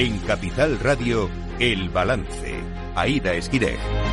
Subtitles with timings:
[0.00, 1.28] En Capital Radio,
[1.58, 2.54] El Balance.
[2.94, 4.07] Aida Esquireg.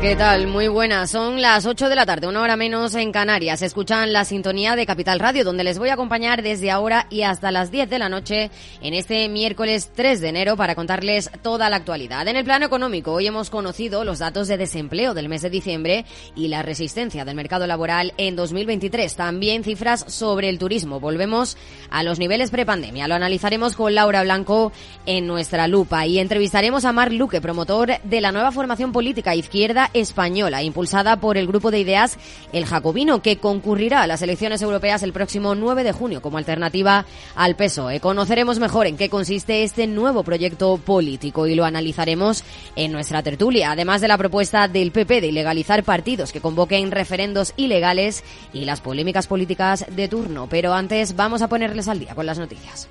[0.00, 0.46] ¿Qué tal?
[0.46, 1.10] Muy buenas.
[1.10, 3.62] Son las 8 de la tarde, una hora menos en Canarias.
[3.62, 7.50] Escuchan la sintonía de Capital Radio, donde les voy a acompañar desde ahora y hasta
[7.50, 11.76] las 10 de la noche en este miércoles 3 de enero para contarles toda la
[11.76, 12.28] actualidad.
[12.28, 16.04] En el plano económico, hoy hemos conocido los datos de desempleo del mes de diciembre
[16.36, 19.16] y la resistencia del mercado laboral en 2023.
[19.16, 21.00] También cifras sobre el turismo.
[21.00, 21.56] Volvemos
[21.90, 23.08] a los niveles prepandemia.
[23.08, 24.70] Lo analizaremos con Laura Blanco
[25.06, 29.87] en nuestra lupa y entrevistaremos a Marc Luque, promotor de la nueva formación política izquierda
[29.94, 32.18] española, impulsada por el grupo de ideas
[32.52, 37.04] El Jacobino, que concurrirá a las elecciones europeas el próximo 9 de junio como alternativa
[37.34, 38.00] al PSOE.
[38.00, 42.44] Conoceremos mejor en qué consiste este nuevo proyecto político y lo analizaremos
[42.76, 47.54] en nuestra tertulia, además de la propuesta del PP de ilegalizar partidos que convoquen referendos
[47.56, 50.48] ilegales y las polémicas políticas de turno.
[50.48, 52.88] Pero antes vamos a ponerles al día con las noticias.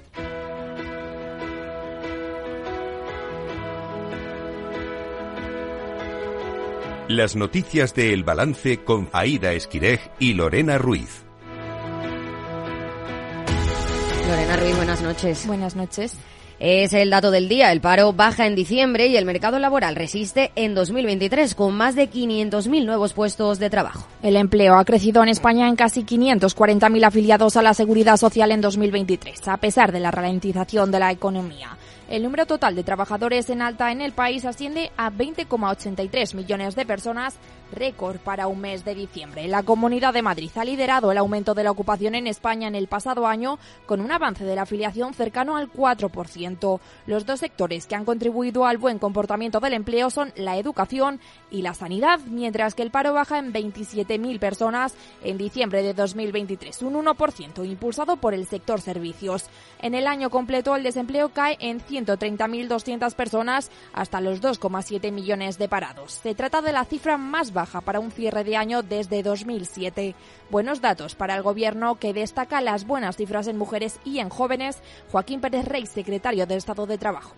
[7.09, 11.23] Las noticias de El Balance con Aida Esquirej y Lorena Ruiz.
[14.27, 15.47] Lorena Ruiz, buenas noches.
[15.47, 16.17] Buenas noches.
[16.59, 17.71] Es el dato del día.
[17.71, 22.11] El paro baja en diciembre y el mercado laboral resiste en 2023 con más de
[22.11, 24.05] 500.000 nuevos puestos de trabajo.
[24.21, 28.59] El empleo ha crecido en España en casi 540.000 afiliados a la seguridad social en
[28.59, 31.77] 2023, a pesar de la ralentización de la economía.
[32.09, 36.85] El número total de trabajadores en alta en el país asciende a 20,83 millones de
[36.85, 37.35] personas,
[37.71, 39.47] récord para un mes de diciembre.
[39.47, 42.87] La Comunidad de Madrid ha liderado el aumento de la ocupación en España en el
[42.87, 46.79] pasado año con un avance de la afiliación cercano al 4%.
[47.05, 51.19] Los dos sectores que han contribuido al buen comportamiento del empleo son la educación
[51.51, 56.81] y la sanidad, mientras que el paro baja en 27.000 personas en diciembre de 2023,
[56.83, 59.45] un 1% impulsado por el sector servicios.
[59.79, 65.67] En el año completo el desempleo cae en 130.200 personas hasta los 2,7 millones de
[65.67, 66.13] parados.
[66.13, 70.13] Se trata de la cifra más baja para un cierre de año desde 2007.
[70.51, 74.83] Buenos datos para el Gobierno que destaca las buenas cifras en mujeres y en jóvenes.
[75.11, 77.33] Joaquín Pérez Rey, secretario del Estado de Trabajo.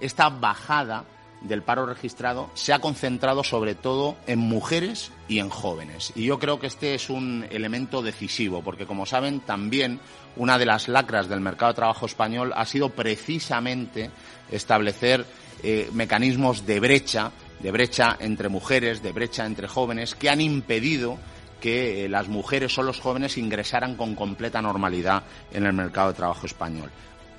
[0.00, 1.04] Esta bajada
[1.42, 6.12] del paro registrado se ha concentrado sobre todo en mujeres y en jóvenes.
[6.16, 10.00] Y yo creo que este es un elemento decisivo, porque como saben, también
[10.34, 14.10] una de las lacras del mercado de trabajo español ha sido precisamente
[14.50, 15.24] establecer
[15.62, 17.30] eh, mecanismos de brecha,
[17.62, 21.18] de brecha entre mujeres, de brecha entre jóvenes, que han impedido
[21.60, 26.14] que eh, las mujeres o los jóvenes ingresaran con completa normalidad en el mercado de
[26.14, 26.90] trabajo español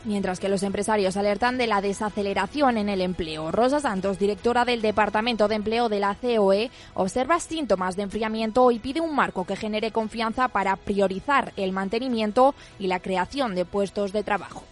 [0.06, 3.52] mientras que los empresarios alertan de la desaceleración en el empleo.
[3.52, 8.80] Rosa Santos, directora del Departamento de Empleo de la COE, observa síntomas de enfriamiento y
[8.80, 14.12] pide un marco que genere confianza para priorizar el mantenimiento y la creación de puestos
[14.12, 14.64] de trabajo.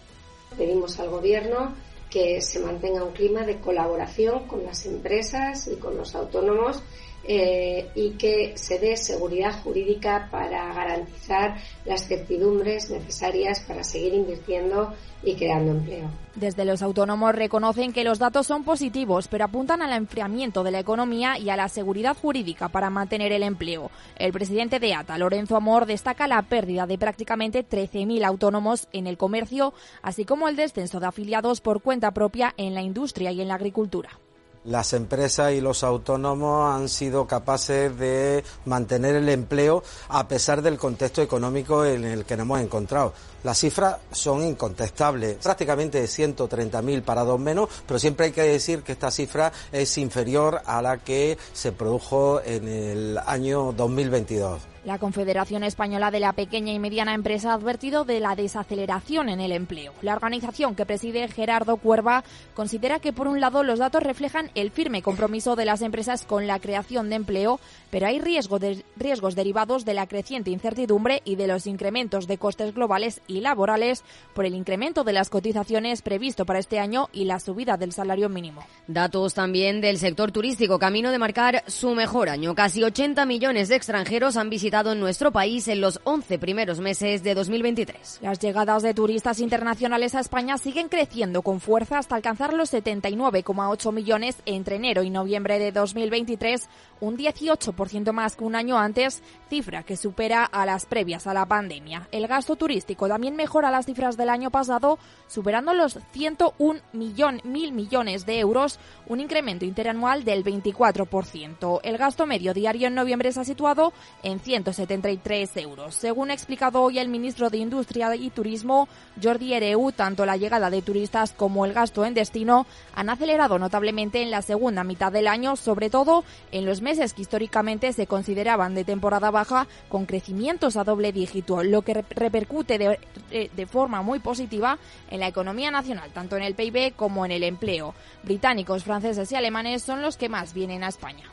[0.56, 1.72] Pedimos al Gobierno
[2.12, 6.82] que se mantenga un clima de colaboración con las empresas y con los autónomos
[7.24, 14.92] eh, y que se dé seguridad jurídica para garantizar las certidumbres necesarias para seguir invirtiendo
[15.22, 16.10] y creando empleo.
[16.34, 20.80] Desde los autónomos reconocen que los datos son positivos, pero apuntan al enfriamiento de la
[20.80, 23.90] economía y a la seguridad jurídica para mantener el empleo.
[24.16, 29.16] El presidente de ATA, Lorenzo Amor, destaca la pérdida de prácticamente 13.000 autónomos en el
[29.16, 33.48] comercio, así como el descenso de afiliados por cuenta propia en la industria y en
[33.48, 34.18] la agricultura
[34.64, 40.78] las empresas y los autónomos han sido capaces de mantener el empleo a pesar del
[40.78, 43.12] contexto económico en el que nos hemos encontrado.
[43.44, 49.10] Las cifras son incontestables, prácticamente 130.000 parados menos, pero siempre hay que decir que esta
[49.10, 54.71] cifra es inferior a la que se produjo en el año 2022.
[54.84, 59.40] La Confederación Española de la Pequeña y Mediana Empresa ha advertido de la desaceleración en
[59.40, 59.92] el empleo.
[60.02, 62.24] La organización que preside Gerardo Cuerva
[62.54, 66.48] considera que, por un lado, los datos reflejan el firme compromiso de las empresas con
[66.48, 71.36] la creación de empleo, pero hay riesgo de, riesgos derivados de la creciente incertidumbre y
[71.36, 74.02] de los incrementos de costes globales y laborales
[74.34, 78.28] por el incremento de las cotizaciones previsto para este año y la subida del salario
[78.28, 78.64] mínimo.
[78.88, 82.56] Datos también del sector turístico, camino de marcar su mejor año.
[82.56, 87.22] Casi 80 millones de extranjeros han visitado en nuestro país en los 11 primeros meses
[87.22, 88.20] de 2023.
[88.22, 93.92] Las llegadas de turistas internacionales a España siguen creciendo con fuerza hasta alcanzar los 79,8
[93.92, 96.70] millones entre enero y noviembre de 2023,
[97.00, 101.44] un 18% más que un año antes, cifra que supera a las previas a la
[101.44, 102.08] pandemia.
[102.10, 104.98] El gasto turístico también mejora las cifras del año pasado,
[105.28, 111.80] superando los 101 millón, mil millones de euros, un incremento interanual del 24%.
[111.82, 113.92] El gasto medio diario en noviembre se ha situado
[114.22, 115.94] en 100 573 euros.
[115.94, 118.88] Según ha explicado hoy el ministro de Industria y Turismo,
[119.22, 124.22] Jordi Ereu, tanto la llegada de turistas como el gasto en destino han acelerado notablemente
[124.22, 128.74] en la segunda mitad del año, sobre todo en los meses que históricamente se consideraban
[128.74, 132.98] de temporada baja con crecimientos a doble dígito, lo que repercute
[133.30, 134.78] eh, de forma muy positiva
[135.10, 137.94] en la economía nacional, tanto en el PIB como en el empleo.
[138.22, 141.24] Británicos, franceses y alemanes son los que más vienen a España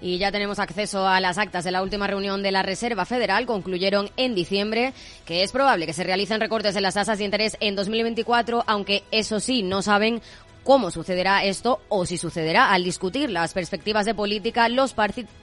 [0.00, 3.46] y ya tenemos acceso a las actas de la última reunión de la Reserva Federal.
[3.46, 4.92] Concluyeron en diciembre
[5.24, 9.04] que es probable que se realicen recortes en las tasas de interés en 2024, aunque
[9.10, 10.22] eso sí, no saben
[10.66, 12.72] cómo sucederá esto o si sucederá.
[12.72, 14.94] Al discutir las perspectivas de política, los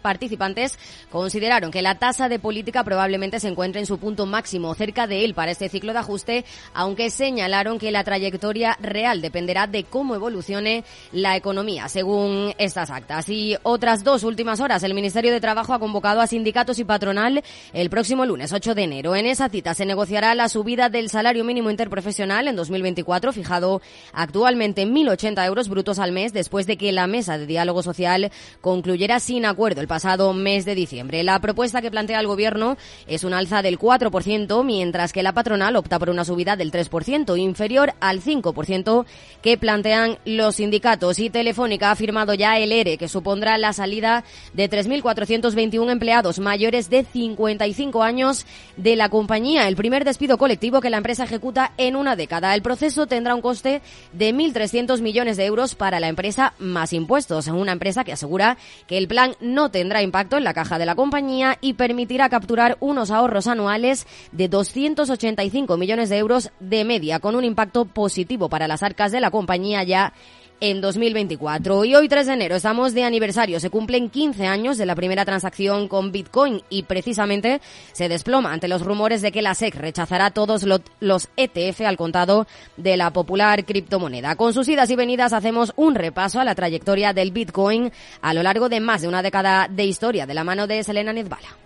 [0.02, 0.78] participantes
[1.10, 5.24] consideraron que la tasa de política probablemente se encuentre en su punto máximo, cerca de
[5.24, 6.44] él para este ciclo de ajuste,
[6.74, 10.84] aunque señalaron que la trayectoria real dependerá de cómo evolucione
[11.14, 13.30] la economía, según estas actas.
[13.30, 17.42] Y otras dos últimas horas, el Ministerio de Trabajo ha convocado a sindicatos y patronal
[17.72, 19.16] el próximo lunes 8 de enero.
[19.16, 23.82] En esa cita se negociará la subida del salario mínimo interprofesional en 2024, fijado
[24.12, 27.84] actualmente en 1.000 80 euros brutos al mes después de que la mesa de diálogo
[27.84, 28.32] social
[28.62, 31.24] concluyera sin acuerdo el pasado mes de diciembre.
[31.24, 32.78] La propuesta que plantea el gobierno
[33.08, 37.40] es un alza del 4%, mientras que la patronal opta por una subida del 3%,
[37.40, 39.06] inferior al 5%
[39.42, 41.20] que plantean los sindicatos.
[41.20, 44.24] Y Telefónica ha firmado ya el ERE, que supondrá la salida
[44.54, 48.46] de 3.421 empleados mayores de 55 años
[48.78, 52.54] de la compañía, el primer despido colectivo que la empresa ejecuta en una década.
[52.56, 53.82] El proceso tendrá un coste
[54.12, 57.48] de 1.300 millones de euros para la empresa más impuestos.
[57.48, 58.58] Una empresa que asegura
[58.88, 62.78] que el plan no tendrá impacto en la caja de la compañía y permitirá capturar
[62.80, 68.68] unos ahorros anuales de 285 millones de euros de media, con un impacto positivo para
[68.68, 70.14] las arcas de la compañía ya
[70.60, 71.86] en 2024.
[71.86, 73.60] Y hoy 3 de enero estamos de aniversario.
[73.60, 77.62] Se cumplen 15 años de la primera transacción con Bitcoin y precisamente
[77.92, 80.66] se desploma ante los rumores de que la SEC rechazará todos
[81.00, 82.48] los ETF al contado
[82.78, 84.36] de la popular criptomoneda.
[84.36, 87.92] Con sus idas y venidas hacemos un repaso a la trayectoria del Bitcoin
[88.22, 91.14] a lo largo de más de una década de historia de la mano de Selena
[91.14, 91.58] Nezbala.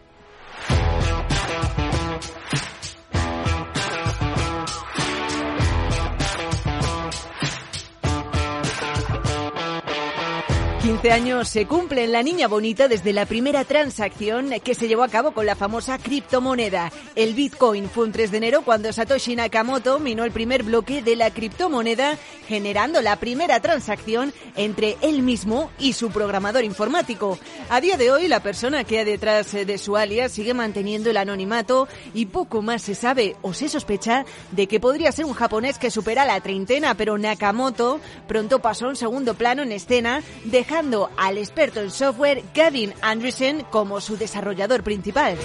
[10.87, 15.09] 15 años se cumplen la niña bonita desde la primera transacción que se llevó a
[15.09, 16.93] cabo con la famosa criptomoneda.
[17.13, 21.17] El Bitcoin fue un 3 de enero cuando Satoshi Nakamoto minó el primer bloque de
[21.17, 22.17] la criptomoneda,
[22.47, 27.37] generando la primera transacción entre él mismo y su programador informático.
[27.69, 31.17] A día de hoy, la persona que hay detrás de su alias sigue manteniendo el
[31.17, 35.79] anonimato y poco más se sabe o se sospecha de que podría ser un japonés
[35.79, 40.76] que supera la treintena, pero Nakamoto pronto pasó a un segundo plano en escena, dejando
[41.17, 45.35] al experto en software Gavin Anderson como su desarrollador principal.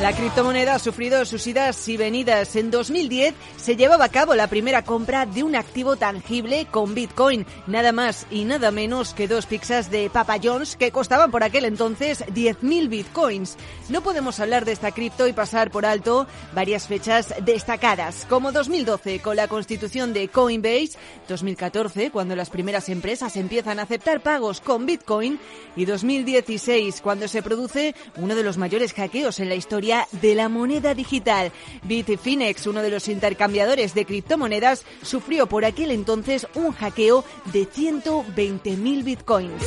[0.00, 2.56] La criptomoneda ha sufrido sus idas y venidas.
[2.56, 7.44] En 2010 se llevaba a cabo la primera compra de un activo tangible con Bitcoin,
[7.66, 11.66] nada más y nada menos que dos pizzas de Papa John's que costaban por aquel
[11.66, 13.58] entonces 10.000 Bitcoins.
[13.90, 19.20] No podemos hablar de esta cripto y pasar por alto varias fechas destacadas, como 2012
[19.20, 20.96] con la constitución de Coinbase,
[21.28, 25.38] 2014 cuando las primeras empresas empiezan a aceptar pagos con Bitcoin
[25.76, 30.48] y 2016 cuando se produce uno de los mayores hackeos en la historia de la
[30.48, 31.52] moneda digital.
[31.82, 39.04] Bitfinex, uno de los intercambiadores de criptomonedas, sufrió por aquel entonces un hackeo de 120.000
[39.04, 39.62] bitcoins.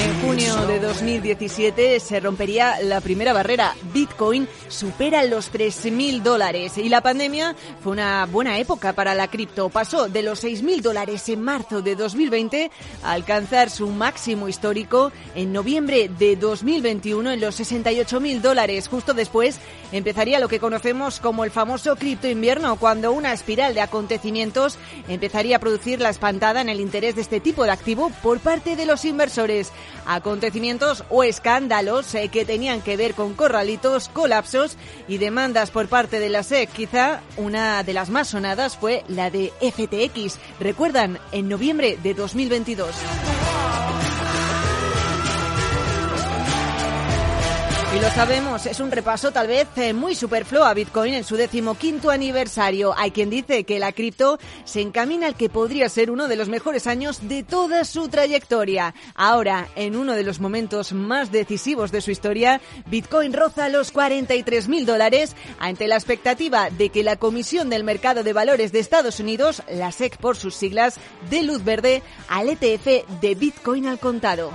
[0.00, 3.74] En junio de 2017 se rompería la primera barrera.
[3.92, 9.70] Bitcoin supera los 3.000 dólares y la pandemia fue una buena época para la cripto.
[9.70, 12.70] Pasó de los 6.000 dólares en marzo de 2020
[13.02, 18.86] a alcanzar su máximo histórico en noviembre de 2021 en los 68.000 dólares.
[18.86, 19.58] Justo después
[19.90, 24.78] empezaría lo que conocemos como el famoso cripto invierno, cuando una espiral de acontecimientos
[25.08, 28.76] empezaría a producir la espantada en el interés de este tipo de activo por parte
[28.76, 29.72] de los inversores
[30.06, 34.76] acontecimientos o escándalos eh, que tenían que ver con corralitos, colapsos
[35.06, 36.70] y demandas por parte de la SEC.
[36.70, 40.38] Quizá una de las más sonadas fue la de FTX.
[40.60, 42.94] Recuerdan, en noviembre de 2022.
[47.96, 51.36] Y lo sabemos, es un repaso tal vez eh, muy superfluo a Bitcoin en su
[51.36, 52.94] decimoquinto aniversario.
[52.94, 56.50] Hay quien dice que la cripto se encamina al que podría ser uno de los
[56.50, 58.94] mejores años de toda su trayectoria.
[59.14, 64.68] Ahora, en uno de los momentos más decisivos de su historia, Bitcoin roza los 43
[64.68, 69.18] mil dólares ante la expectativa de que la Comisión del Mercado de Valores de Estados
[69.18, 70.96] Unidos, la SEC por sus siglas,
[71.30, 74.52] dé luz verde al ETF de Bitcoin al contado.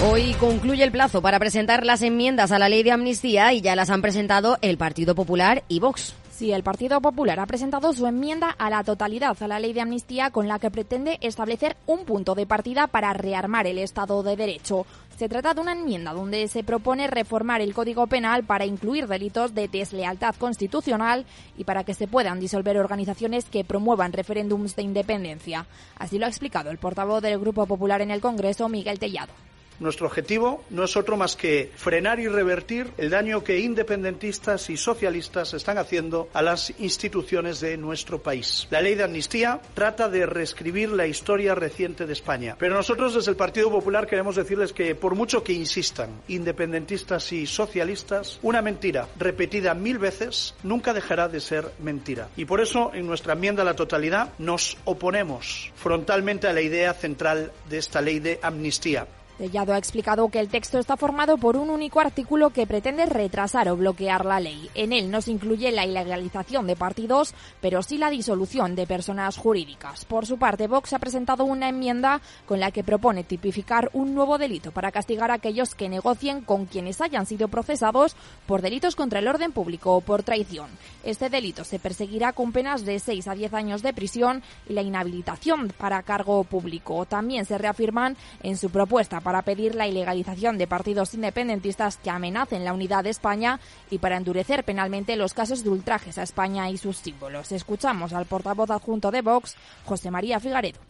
[0.00, 3.74] Hoy concluye el plazo para presentar las enmiendas a la ley de amnistía y ya
[3.74, 6.14] las han presentado el Partido Popular y Vox.
[6.30, 9.80] Sí, el Partido Popular ha presentado su enmienda a la totalidad a la ley de
[9.80, 14.36] amnistía con la que pretende establecer un punto de partida para rearmar el Estado de
[14.36, 14.86] Derecho.
[15.16, 19.52] Se trata de una enmienda donde se propone reformar el Código Penal para incluir delitos
[19.52, 21.26] de deslealtad constitucional
[21.56, 25.66] y para que se puedan disolver organizaciones que promuevan referéndums de independencia.
[25.96, 29.47] Así lo ha explicado el portavoz del Grupo Popular en el Congreso, Miguel Tellado.
[29.80, 34.76] Nuestro objetivo no es otro más que frenar y revertir el daño que independentistas y
[34.76, 38.66] socialistas están haciendo a las instituciones de nuestro país.
[38.70, 42.56] La ley de amnistía trata de reescribir la historia reciente de España.
[42.58, 47.46] Pero nosotros desde el Partido Popular queremos decirles que por mucho que insistan independentistas y
[47.46, 52.28] socialistas, una mentira repetida mil veces nunca dejará de ser mentira.
[52.36, 56.94] Y por eso en nuestra enmienda a la totalidad nos oponemos frontalmente a la idea
[56.94, 59.06] central de esta ley de amnistía.
[59.38, 63.68] Tellado ha explicado que el texto está formado por un único artículo que pretende retrasar
[63.68, 64.68] o bloquear la ley.
[64.74, 69.36] En él no se incluye la ilegalización de partidos, pero sí la disolución de personas
[69.36, 70.04] jurídicas.
[70.06, 74.38] Por su parte, Vox ha presentado una enmienda con la que propone tipificar un nuevo
[74.38, 79.20] delito para castigar a aquellos que negocien con quienes hayan sido procesados por delitos contra
[79.20, 80.66] el orden público o por traición.
[81.04, 84.82] Este delito se perseguirá con penas de 6 a 10 años de prisión y la
[84.82, 87.06] inhabilitación para cargo público.
[87.06, 92.64] También se reafirman en su propuesta para pedir la ilegalización de partidos independentistas que amenacen
[92.64, 96.78] la unidad de España y para endurecer penalmente los casos de ultrajes a España y
[96.78, 97.52] sus símbolos.
[97.52, 99.54] Escuchamos al portavoz adjunto de Vox,
[99.84, 100.80] José María Figaredo.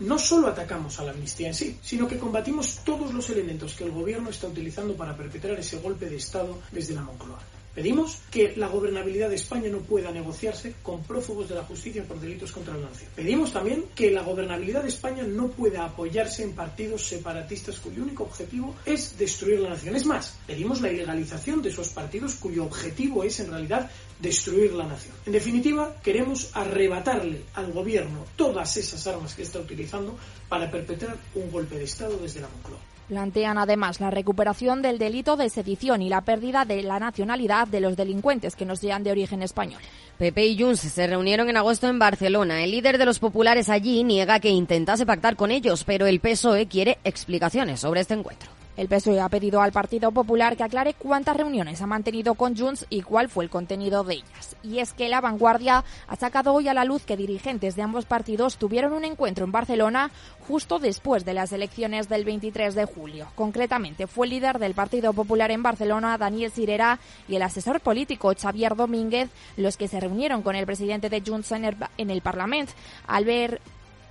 [0.00, 3.84] No solo atacamos a la amnistía en sí, sino que combatimos todos los elementos que
[3.84, 7.38] el gobierno está utilizando para perpetrar ese golpe de Estado desde la Moncloa.
[7.76, 12.18] Pedimos que la gobernabilidad de España no pueda negociarse con prófugos de la justicia por
[12.18, 13.10] delitos contra la nación.
[13.14, 18.22] Pedimos también que la gobernabilidad de España no pueda apoyarse en partidos separatistas cuyo único
[18.22, 19.94] objetivo es destruir la nación.
[19.94, 23.90] Es más, pedimos la ilegalización de esos partidos cuyo objetivo es en realidad
[24.20, 25.14] destruir la nación.
[25.26, 30.16] En definitiva, queremos arrebatarle al gobierno todas esas armas que está utilizando
[30.48, 32.95] para perpetrar un golpe de Estado desde la Moncloa.
[33.08, 37.80] Plantean además la recuperación del delito de sedición y la pérdida de la nacionalidad de
[37.80, 39.80] los delincuentes que no sean de origen español.
[40.18, 42.64] Pepe y Junts se reunieron en agosto en Barcelona.
[42.64, 46.66] El líder de los populares allí niega que intentase pactar con ellos, pero el PSOE
[46.66, 48.50] quiere explicaciones sobre este encuentro.
[48.76, 52.84] El PSOE ha pedido al Partido Popular que aclare cuántas reuniones ha mantenido con Junts
[52.90, 54.56] y cuál fue el contenido de ellas.
[54.62, 58.04] Y es que la vanguardia ha sacado hoy a la luz que dirigentes de ambos
[58.04, 60.10] partidos tuvieron un encuentro en Barcelona
[60.46, 63.28] justo después de las elecciones del 23 de julio.
[63.34, 68.32] Concretamente, fue el líder del Partido Popular en Barcelona, Daniel Sirera, y el asesor político
[68.38, 72.20] Xavier Domínguez los que se reunieron con el presidente de Junts en el, en el
[72.20, 72.72] Parlamento,
[73.06, 73.60] Albert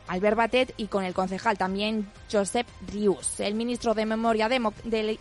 [0.08, 3.40] Albert Batet y con el concejal también Josep Rius.
[3.40, 4.50] El ministro de Memoria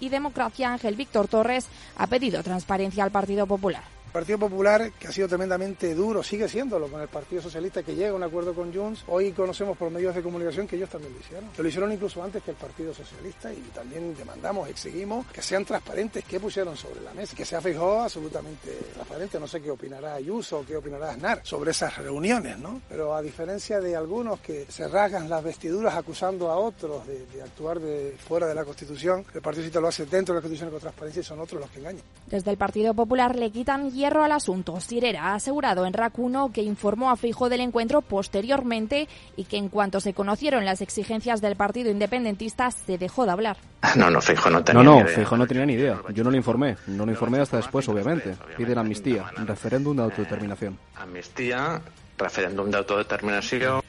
[0.01, 3.94] y Democracia, Ángel Víctor Torres, ha pedido transparencia al Partido Popular.
[4.15, 8.11] Partido Popular, que ha sido tremendamente duro, sigue siéndolo con el Partido Socialista, que llega
[8.11, 9.03] a un acuerdo con Junts.
[9.09, 11.51] Hoy conocemos por medios de comunicación que ellos también lo hicieron.
[11.59, 16.23] lo hicieron incluso antes que el Partido Socialista y también demandamos, exigimos que sean transparentes,
[16.23, 19.41] qué pusieron sobre la mesa, que sea fijó absolutamente transparente.
[19.41, 22.83] No sé qué opinará Ayuso qué opinará Aznar sobre esas reuniones, ¿no?
[22.89, 27.43] Pero a diferencia de algunos que se rasgan las vestiduras acusando a otros de, de
[27.43, 30.71] actuar de fuera de la Constitución, el Partido Socialista lo hace dentro de la Constitución
[30.71, 32.05] con transparencia y son otros los que engañan.
[32.29, 34.79] Desde el Partido Popular le quitan hierro al asunto.
[34.81, 39.57] Sirera ha asegurado en RAC 1 que informó a Fijo del encuentro posteriormente y que
[39.57, 43.57] en cuanto se conocieron las exigencias del Partido Independentista se dejó de hablar.
[43.97, 45.17] No, no, Fijo no tenía no, no, ni idea.
[45.17, 46.03] Fijo no tenía ni idea.
[46.13, 46.77] Yo no lo informé.
[46.87, 48.37] No lo informé hasta después, obviamente.
[48.59, 50.79] Piden amnistía, referéndum de autodeterminación.
[50.97, 51.81] Amnistía,
[52.19, 53.81] referéndum de autodeterminación.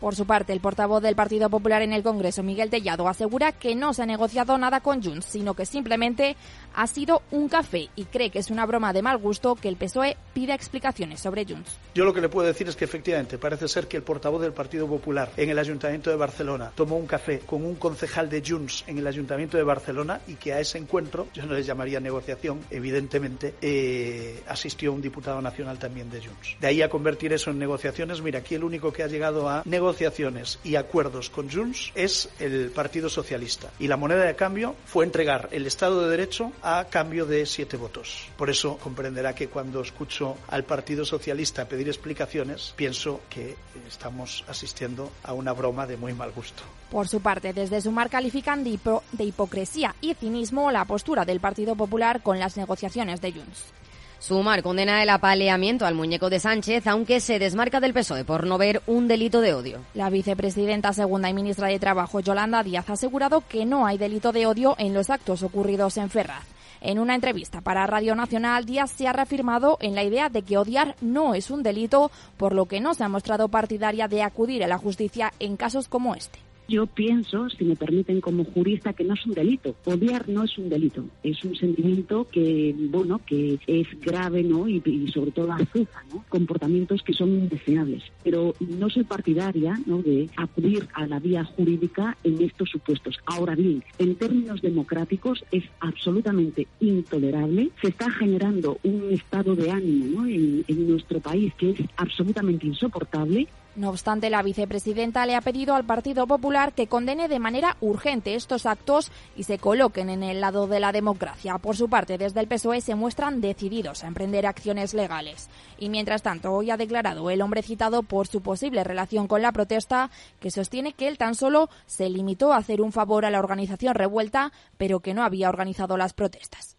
[0.00, 3.74] Por su parte, el portavoz del Partido Popular en el Congreso, Miguel Tellado, asegura que
[3.74, 6.36] no se ha negociado nada con Junts, sino que simplemente
[6.74, 9.76] ha sido un café y cree que es una broma de mal gusto que el
[9.76, 11.78] PSOE pida explicaciones sobre Junts.
[11.94, 14.52] Yo lo que le puedo decir es que efectivamente parece ser que el portavoz del
[14.52, 18.84] Partido Popular en el Ayuntamiento de Barcelona tomó un café con un concejal de Junts
[18.86, 22.60] en el Ayuntamiento de Barcelona y que a ese encuentro, yo no les llamaría negociación,
[22.70, 26.56] evidentemente, eh, asistió un diputado nacional también de Junts.
[26.60, 29.62] De ahí a convertir eso en negociaciones, mira, aquí el único que ha llegado a
[29.84, 33.70] negociaciones y acuerdos con Junts es el Partido Socialista.
[33.78, 37.76] Y la moneda de cambio fue entregar el Estado de Derecho a cambio de siete
[37.76, 38.28] votos.
[38.38, 45.12] Por eso comprenderá que cuando escucho al Partido Socialista pedir explicaciones, pienso que estamos asistiendo
[45.22, 46.62] a una broma de muy mal gusto.
[46.90, 48.78] Por su parte, desde Sumar califican de,
[49.12, 53.83] de hipocresía y cinismo la postura del Partido Popular con las negociaciones de Junts.
[54.26, 58.56] Sumar condena el apaleamiento al muñeco de Sánchez, aunque se desmarca del PSOE por no
[58.56, 59.80] ver un delito de odio.
[59.92, 64.32] La vicepresidenta segunda y ministra de Trabajo, Yolanda Díaz, ha asegurado que no hay delito
[64.32, 66.44] de odio en los actos ocurridos en Ferraz.
[66.80, 70.56] En una entrevista para Radio Nacional, Díaz se ha reafirmado en la idea de que
[70.56, 74.64] odiar no es un delito, por lo que no se ha mostrado partidaria de acudir
[74.64, 76.38] a la justicia en casos como este.
[76.66, 79.76] Yo pienso, si me permiten como jurista, que no es un delito.
[79.84, 81.04] Odiar no es un delito.
[81.22, 84.66] Es un sentimiento que, bueno, que es grave, ¿no?
[84.66, 84.80] Y,
[85.12, 86.24] sobre todo azuzа, ¿no?
[86.28, 88.02] Comportamientos que son indeseables.
[88.22, 90.02] Pero no soy partidaria, ¿no?
[90.02, 93.18] De acudir a la vía jurídica en estos supuestos.
[93.26, 97.70] Ahora bien, en términos democráticos es absolutamente intolerable.
[97.82, 100.26] Se está generando un estado de ánimo, ¿no?
[100.26, 105.84] En nuestro país que es absolutamente insoportable no obstante, la vicepresidenta le ha pedido al
[105.84, 110.66] Partido Popular que condene de manera urgente estos actos y se coloquen en el lado
[110.66, 111.58] de la democracia.
[111.58, 115.48] Por su parte, desde el PSOE se muestran decididos a emprender acciones legales.
[115.78, 119.52] Y mientras tanto, hoy ha declarado el hombre citado por su posible relación con la
[119.52, 123.40] protesta, que sostiene que él tan solo se limitó a hacer un favor a la
[123.40, 126.76] organización revuelta, pero que no había organizado las protestas.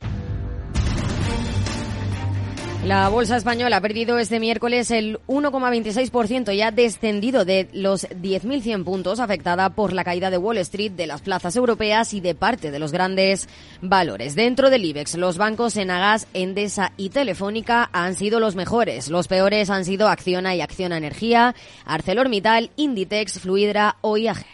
[2.86, 8.84] La bolsa española ha perdido este miércoles el 1,26% y ha descendido de los 10.100
[8.84, 12.70] puntos afectada por la caída de Wall Street, de las plazas europeas y de parte
[12.70, 13.50] de los grandes
[13.82, 14.36] valores.
[14.36, 19.10] Dentro del IBEX, los bancos Enagas, Endesa y Telefónica han sido los mejores.
[19.10, 24.46] Los peores han sido Acciona y Acciona Energía, ArcelorMittal, Inditex, Fluidra o IAG.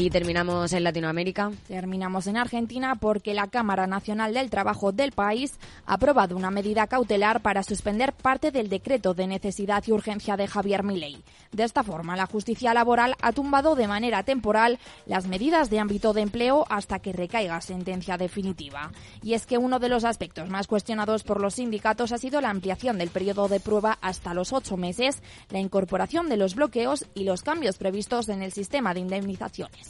[0.00, 1.52] Y terminamos en Latinoamérica.
[1.68, 6.86] Terminamos en Argentina porque la Cámara Nacional del Trabajo del país ha aprobado una medida
[6.86, 11.22] cautelar para suspender parte del decreto de necesidad y urgencia de Javier Milei.
[11.52, 16.14] De esta forma, la justicia laboral ha tumbado de manera temporal las medidas de ámbito
[16.14, 18.92] de empleo hasta que recaiga sentencia definitiva.
[19.22, 22.48] Y es que uno de los aspectos más cuestionados por los sindicatos ha sido la
[22.48, 27.24] ampliación del periodo de prueba hasta los ocho meses, la incorporación de los bloqueos y
[27.24, 29.89] los cambios previstos en el sistema de indemnizaciones.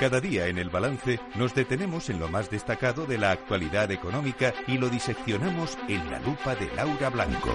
[0.00, 4.54] Cada día en el balance nos detenemos en lo más destacado de la actualidad económica
[4.68, 7.50] y lo diseccionamos en la lupa de Laura Blanco.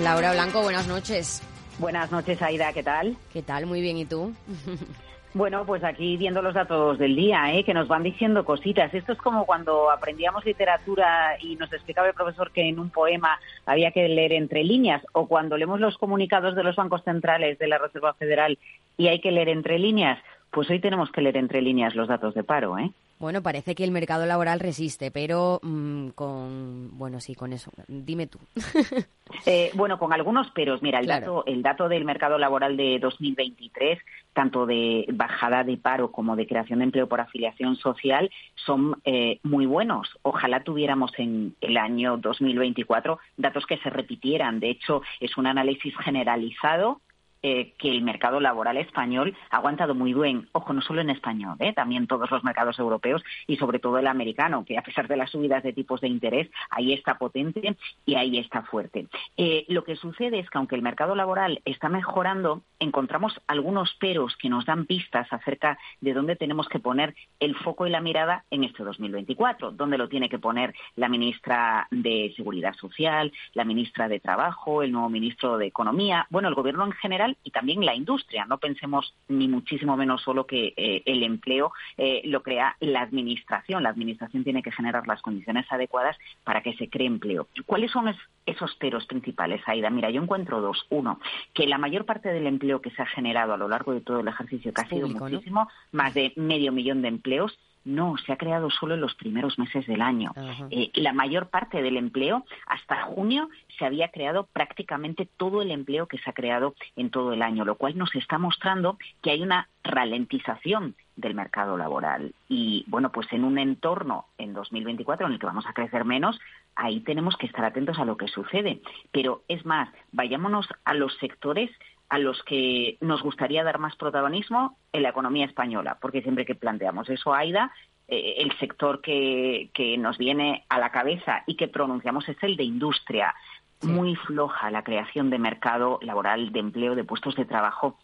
[0.00, 1.42] Laura Blanco, buenas noches.
[1.78, 3.18] Buenas noches, Aida, ¿qué tal?
[3.30, 3.66] ¿Qué tal?
[3.66, 4.32] Muy bien, ¿y tú?
[5.36, 7.64] Bueno, pues aquí viendo los datos del día, ¿eh?
[7.64, 8.94] que nos van diciendo cositas.
[8.94, 13.40] Esto es como cuando aprendíamos literatura y nos explicaba el profesor que en un poema
[13.66, 17.66] había que leer entre líneas, o cuando leemos los comunicados de los bancos centrales de
[17.66, 18.60] la Reserva Federal
[18.96, 20.22] y hay que leer entre líneas.
[20.54, 22.92] Pues hoy tenemos que leer entre líneas los datos de paro, ¿eh?
[23.18, 27.72] Bueno, parece que el mercado laboral resiste, pero mm, con, bueno, sí, con eso.
[27.88, 28.38] Dime tú.
[29.46, 30.80] Eh, bueno, con algunos peros.
[30.82, 33.98] Mira, el, dato, el dato del mercado laboral de 2023,
[34.32, 39.40] tanto de bajada de paro como de creación de empleo por afiliación social, son eh,
[39.42, 40.08] muy buenos.
[40.22, 44.60] Ojalá tuviéramos en el año 2024 datos que se repitieran.
[44.60, 47.00] De hecho, es un análisis generalizado
[47.46, 50.48] eh, que el mercado laboral español ha aguantado muy bien.
[50.52, 51.74] Ojo, no solo en español, ¿eh?
[51.74, 55.30] también todos los mercados europeos y sobre todo el americano, que a pesar de las
[55.30, 57.76] subidas de tipos de interés, ahí está potente
[58.06, 59.08] y ahí está fuerte.
[59.36, 64.34] Eh, lo que sucede es que aunque el mercado laboral está mejorando, encontramos algunos peros
[64.38, 68.44] que nos dan pistas acerca de dónde tenemos que poner el foco y la mirada
[68.50, 74.08] en este 2024, dónde lo tiene que poner la ministra de Seguridad Social, la ministra
[74.08, 77.94] de Trabajo, el nuevo ministro de Economía, bueno, el gobierno en general y también la
[77.94, 78.44] industria.
[78.44, 83.82] No pensemos ni muchísimo menos solo que eh, el empleo eh, lo crea la administración.
[83.82, 87.48] La administración tiene que generar las condiciones adecuadas para que se cree empleo.
[87.66, 88.14] ¿Cuáles son
[88.46, 89.90] esos peros principales, Aida?
[89.90, 90.86] Mira, yo encuentro dos.
[90.90, 91.20] Uno,
[91.52, 94.20] que la mayor parte del empleo que se ha generado a lo largo de todo
[94.20, 98.36] el ejercicio, que ha sido muchísimo, más de medio millón de empleos, no, se ha
[98.36, 100.32] creado solo en los primeros meses del año.
[100.70, 106.06] Eh, la mayor parte del empleo, hasta junio, se había creado prácticamente todo el empleo
[106.06, 109.42] que se ha creado en todo el año, lo cual nos está mostrando que hay
[109.42, 112.34] una ralentización del mercado laboral.
[112.48, 116.40] Y bueno, pues en un entorno en 2024 en el que vamos a crecer menos,
[116.74, 118.80] ahí tenemos que estar atentos a lo que sucede.
[119.12, 121.70] Pero es más, vayámonos a los sectores
[122.08, 126.54] a los que nos gustaría dar más protagonismo en la economía española, porque siempre que
[126.54, 127.72] planteamos eso, Aida,
[128.08, 132.56] eh, el sector que, que, nos viene a la cabeza y que pronunciamos es el
[132.56, 133.34] de industria.
[133.82, 137.98] Muy floja la creación de mercado laboral, de empleo, de puestos de trabajo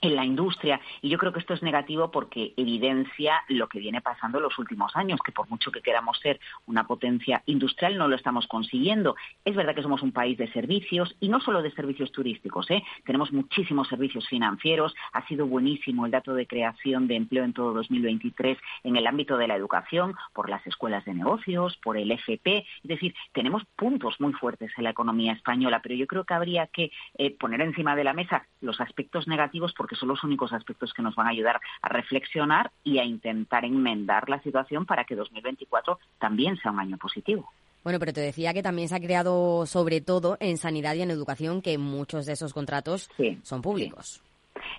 [0.00, 0.80] en la industria.
[1.02, 4.58] Y yo creo que esto es negativo porque evidencia lo que viene pasando en los
[4.58, 9.16] últimos años, que por mucho que queramos ser una potencia industrial, no lo estamos consiguiendo.
[9.44, 12.70] Es verdad que somos un país de servicios y no solo de servicios turísticos.
[12.70, 12.82] ¿eh?
[13.04, 14.94] Tenemos muchísimos servicios financieros.
[15.12, 19.36] Ha sido buenísimo el dato de creación de empleo en todo 2023 en el ámbito
[19.36, 22.58] de la educación, por las escuelas de negocios, por el FP.
[22.58, 26.66] Es decir, tenemos puntos muy fuertes en la economía española, pero yo creo que habría
[26.66, 30.92] que eh, poner encima de la mesa los aspectos negativos porque son los únicos aspectos
[30.92, 35.14] que nos van a ayudar a reflexionar y a intentar enmendar la situación para que
[35.14, 37.50] 2024 también sea un año positivo.
[37.82, 41.10] Bueno, pero te decía que también se ha creado, sobre todo en sanidad y en
[41.10, 43.10] educación, que muchos de esos contratos
[43.42, 44.22] son públicos.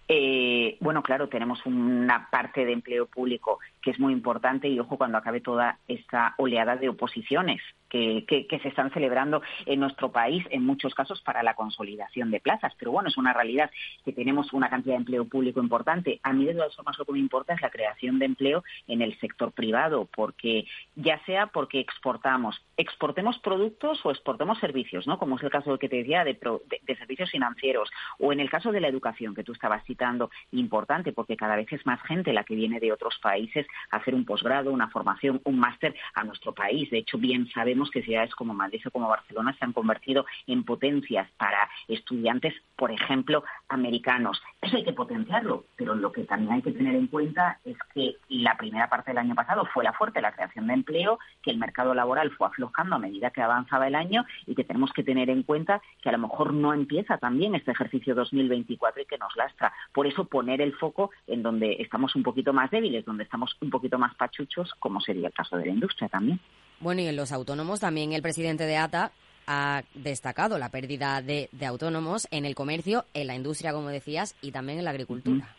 [0.07, 4.97] Eh, bueno, claro, tenemos una parte de empleo público que es muy importante y ojo
[4.97, 10.65] cuando acabe toda esta oleada de oposiciones que, se están celebrando en nuestro país, en
[10.65, 12.73] muchos casos para la consolidación de plazas.
[12.79, 13.69] Pero bueno, es una realidad
[14.05, 16.19] que tenemos una cantidad de empleo público importante.
[16.23, 19.01] A mí, de todas formas, lo que me importa es la creación de empleo en
[19.01, 20.65] el sector privado, porque
[20.95, 25.19] ya sea porque exportamos, exportemos productos o exportemos servicios, ¿no?
[25.19, 26.39] Como es el caso que te decía de,
[26.83, 27.89] de servicios financieros,
[28.19, 31.71] o en el caso de la educación que tú estabas citando, importante, porque cada vez
[31.73, 35.59] es más gente la que viene de otros países hacer un posgrado, una formación, un
[35.59, 36.89] máster a nuestro país.
[36.89, 40.63] De hecho, bien sabemos que ciudades como Madrid o como Barcelona se han convertido en
[40.63, 44.41] potencias para estudiantes, por ejemplo, americanos.
[44.61, 48.15] Eso hay que potenciarlo, pero lo que también hay que tener en cuenta es que
[48.29, 51.57] la primera parte del año pasado fue la fuerte, la creación de empleo, que el
[51.57, 55.29] mercado laboral fue aflojando a medida que avanzaba el año y que tenemos que tener
[55.29, 59.35] en cuenta que a lo mejor no empieza también este ejercicio 2024 y que nos
[59.35, 59.73] lastra.
[59.93, 63.69] Por eso poner el foco en donde estamos un poquito más débiles, donde estamos un
[63.69, 66.39] poquito más pachuchos, como sería el caso de la industria también.
[66.79, 69.11] Bueno, y en los autónomos también el presidente de ATA
[69.47, 74.51] ha destacado la pérdida de, autónomos en el comercio, en la industria, como decías, y
[74.51, 75.55] también en la agricultura.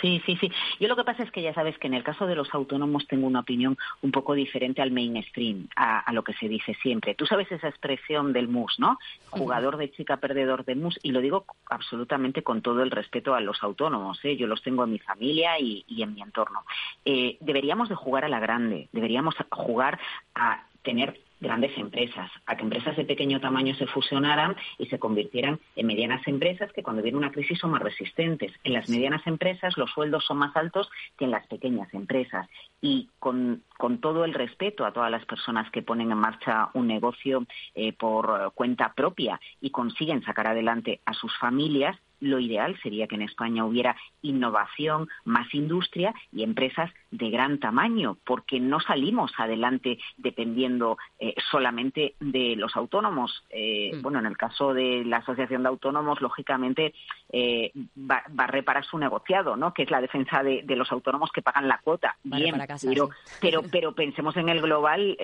[0.00, 0.50] Sí, sí, sí.
[0.78, 3.06] Yo lo que pasa es que ya sabes que en el caso de los autónomos
[3.06, 7.14] tengo una opinión un poco diferente al mainstream, a, lo que se dice siempre.
[7.14, 8.98] Tú sabes esa expresión del mus, ¿no?
[9.30, 13.40] Jugador de chica, perdedor de mus, y lo digo absolutamente con todo el respeto a
[13.40, 14.18] los autónomos.
[14.24, 14.36] ¿eh?
[14.36, 16.64] Yo los tengo en mi familia y, en mi entorno.
[17.04, 19.98] Eh, deberíamos de jugar a la grande, deberíamos jugar
[20.34, 25.58] a tener grandes empresas, a que empresas de pequeño tamaño se fusionaran y se convirtieran
[25.76, 28.52] en medianas empresas que cuando viene una crisis son más resistentes.
[28.64, 32.48] En las medianas empresas los sueldos son más altos que en las pequeñas empresas.
[32.80, 33.62] Y con,
[34.00, 38.52] todo el respeto a todas las personas que ponen en marcha un negocio eh, por
[38.54, 43.64] cuenta propia y consiguen sacar adelante a sus familias, lo ideal sería que en España
[43.64, 51.34] hubiera innovación, más industria y empresas de gran tamaño, porque no salimos adelante dependiendo eh,
[51.50, 53.44] solamente de los autónomos.
[53.50, 54.02] Eh, mm.
[54.02, 56.94] Bueno, en el caso de la Asociación de Autónomos, lógicamente
[57.32, 59.74] eh, va, a reparar su negociado, ¿no?
[59.74, 62.16] Que es la defensa de, los autónomos que pagan la cuota.
[62.22, 65.16] Bien, pero, pero, pero pensemos en el global,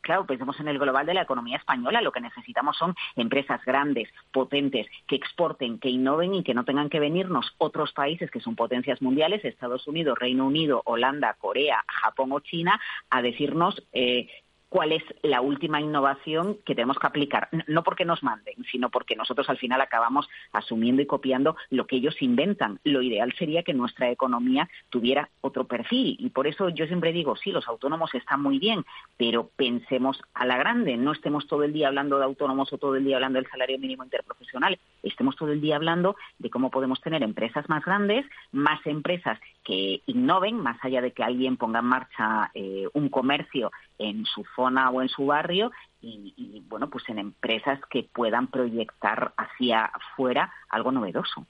[0.00, 2.00] claro, pensemos en el global de la economía española.
[2.00, 6.88] Lo que necesitamos son empresas grandes, potentes, que exporten, que innoven y que no tengan
[6.88, 12.32] que venirnos otros países que son potencias mundiales, Estados Unidos, Reino Unido, Holanda, Corea, Japón
[12.32, 14.28] o China, a decirnos eh,
[14.74, 17.48] cuál es la última innovación que tenemos que aplicar.
[17.68, 21.94] No porque nos manden, sino porque nosotros al final acabamos asumiendo y copiando lo que
[21.94, 22.80] ellos inventan.
[22.82, 26.16] Lo ideal sería que nuestra economía tuviera otro perfil.
[26.18, 28.84] Y por eso yo siempre digo, sí, los autónomos están muy bien,
[29.16, 30.96] pero pensemos a la grande.
[30.96, 33.78] No estemos todo el día hablando de autónomos o todo el día hablando del salario
[33.78, 34.80] mínimo interprofesional.
[35.04, 40.02] Estemos todo el día hablando de cómo podemos tener empresas más grandes, más empresas que
[40.06, 44.90] innoven, más allá de que alguien ponga en marcha eh, un comercio en su zona
[44.90, 50.92] o en su barrio y, bueno, pues en empresas que puedan proyectar hacia afuera algo
[50.92, 51.46] novedoso.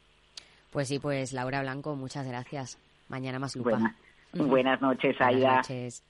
[0.70, 2.78] Pues sí, pues Laura Blanco, muchas gracias.
[3.08, 3.94] Mañana más lupa.
[4.32, 5.62] buenas noches, Aida.
[5.62, 6.04] Buenas noches.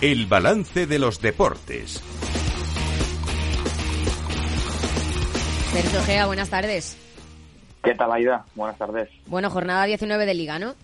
[0.00, 2.17] El balance de los deportes.
[5.80, 6.98] Sergio Gea, buenas tardes.
[7.84, 8.44] ¿Qué tal, Aida?
[8.56, 9.08] Buenas tardes.
[9.28, 10.74] Bueno, jornada 19 de Liga, ¿no?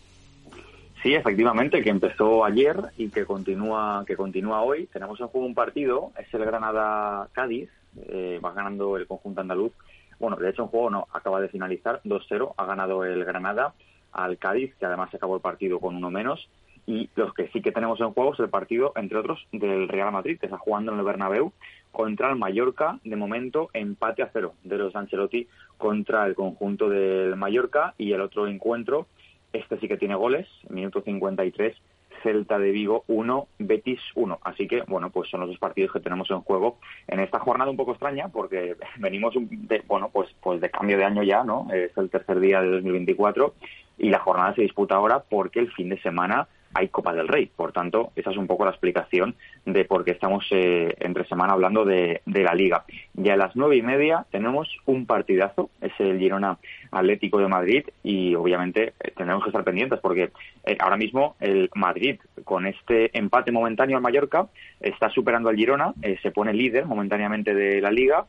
[1.03, 4.87] Sí, efectivamente, que empezó ayer y que continúa que continúa hoy.
[4.87, 7.71] Tenemos en juego un partido, es el Granada-Cádiz,
[8.07, 9.73] eh, va ganando el conjunto andaluz.
[10.21, 13.75] Bueno, de hecho, en juego no, acaba de finalizar 2-0, ha ganado el Granada
[14.13, 16.49] al Cádiz, que además se acabó el partido con uno menos.
[16.87, 20.13] Y los que sí que tenemos en juego es el partido, entre otros, del Real
[20.13, 21.53] Madrid, que está jugando en el Bernabéu
[21.95, 25.47] contra el Mallorca, de momento empate a cero de los Ancelotti
[25.79, 29.07] contra el conjunto del Mallorca y el otro encuentro,
[29.53, 31.77] este sí que tiene goles, minuto 53,
[32.25, 34.41] Celta de Vigo 1, Betis 1.
[34.43, 37.71] Así que, bueno, pues son los dos partidos que tenemos en juego en esta jornada
[37.71, 41.69] un poco extraña porque venimos de, bueno, pues, pues de cambio de año ya, ¿no?
[41.73, 43.55] Es el tercer día de 2024
[43.99, 47.47] y la jornada se disputa ahora porque el fin de semana hay Copa del Rey.
[47.47, 51.55] Por tanto, esa es un poco la explicación de por qué estamos eh, entre semana
[51.55, 52.85] hablando de, la Liga.
[53.17, 56.59] Y a las nueve y media tenemos un partidazo, es el Girona
[56.91, 60.31] Atlético de Madrid, y obviamente eh, tendremos que estar pendientes porque
[60.65, 64.49] eh, ahora mismo el Madrid, con este empate momentáneo al Mallorca,
[64.81, 68.27] está superando al Girona, se pone líder momentáneamente de la Liga,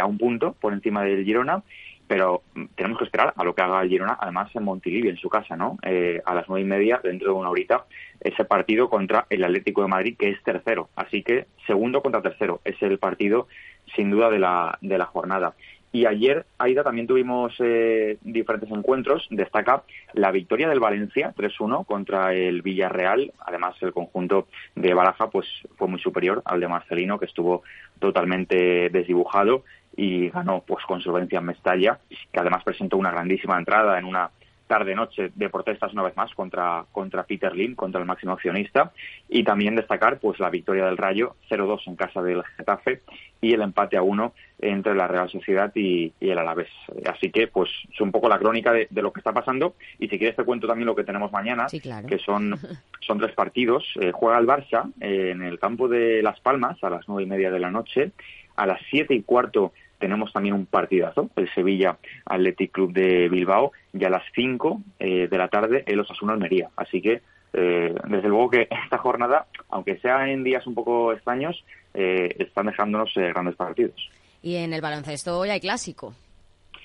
[0.00, 1.64] a un punto por encima del Girona
[2.10, 2.42] pero
[2.74, 5.56] tenemos que esperar a lo que haga el Girona, además en Montilivi, en su casa,
[5.56, 5.78] ¿no?
[5.84, 7.84] Eh, a las nueve y media, dentro de una horita,
[8.20, 10.88] ese partido contra el Atlético de Madrid, que es tercero.
[10.96, 13.46] Así que segundo contra tercero es el partido,
[13.94, 15.54] sin duda, de la, de la jornada.
[15.92, 19.26] Y ayer, Aida, también tuvimos eh, diferentes encuentros.
[19.30, 23.32] Destaca la victoria del Valencia 3-1 contra el Villarreal.
[23.40, 27.64] Además, el conjunto de Baraja pues, fue muy superior al de Marcelino, que estuvo
[27.98, 29.64] totalmente desdibujado
[29.96, 34.30] y ganó pues con solvencia en Mestalla, que además presentó una grandísima entrada en una
[34.70, 38.92] tarde-noche de protestas una vez más contra, contra Peter Lim, contra el máximo accionista,
[39.28, 43.00] y también destacar pues la victoria del Rayo 0-2 en casa del Getafe
[43.40, 46.68] y el empate a 1 entre la Real Sociedad y, el Alavés.
[47.04, 50.18] Así que pues es un poco la crónica de, lo que está pasando y si
[50.18, 51.66] quieres te cuento también lo que tenemos mañana,
[52.06, 52.56] que son,
[53.00, 53.84] son tres partidos.
[54.00, 57.26] Eh, juega el Barça eh, en el campo de Las Palmas a las nueve y
[57.26, 58.12] media de la noche,
[58.54, 63.72] a las siete y cuarto tenemos también un partidazo, el Sevilla Athletic Club de Bilbao,
[63.92, 66.70] y a las 5 eh, de la tarde el Osasuna Almería.
[66.74, 71.64] Así que, eh, desde luego que esta jornada, aunque sea en días un poco extraños,
[71.94, 74.10] eh, están dejándonos grandes partidos.
[74.42, 76.14] Y en el baloncesto hoy hay clásico.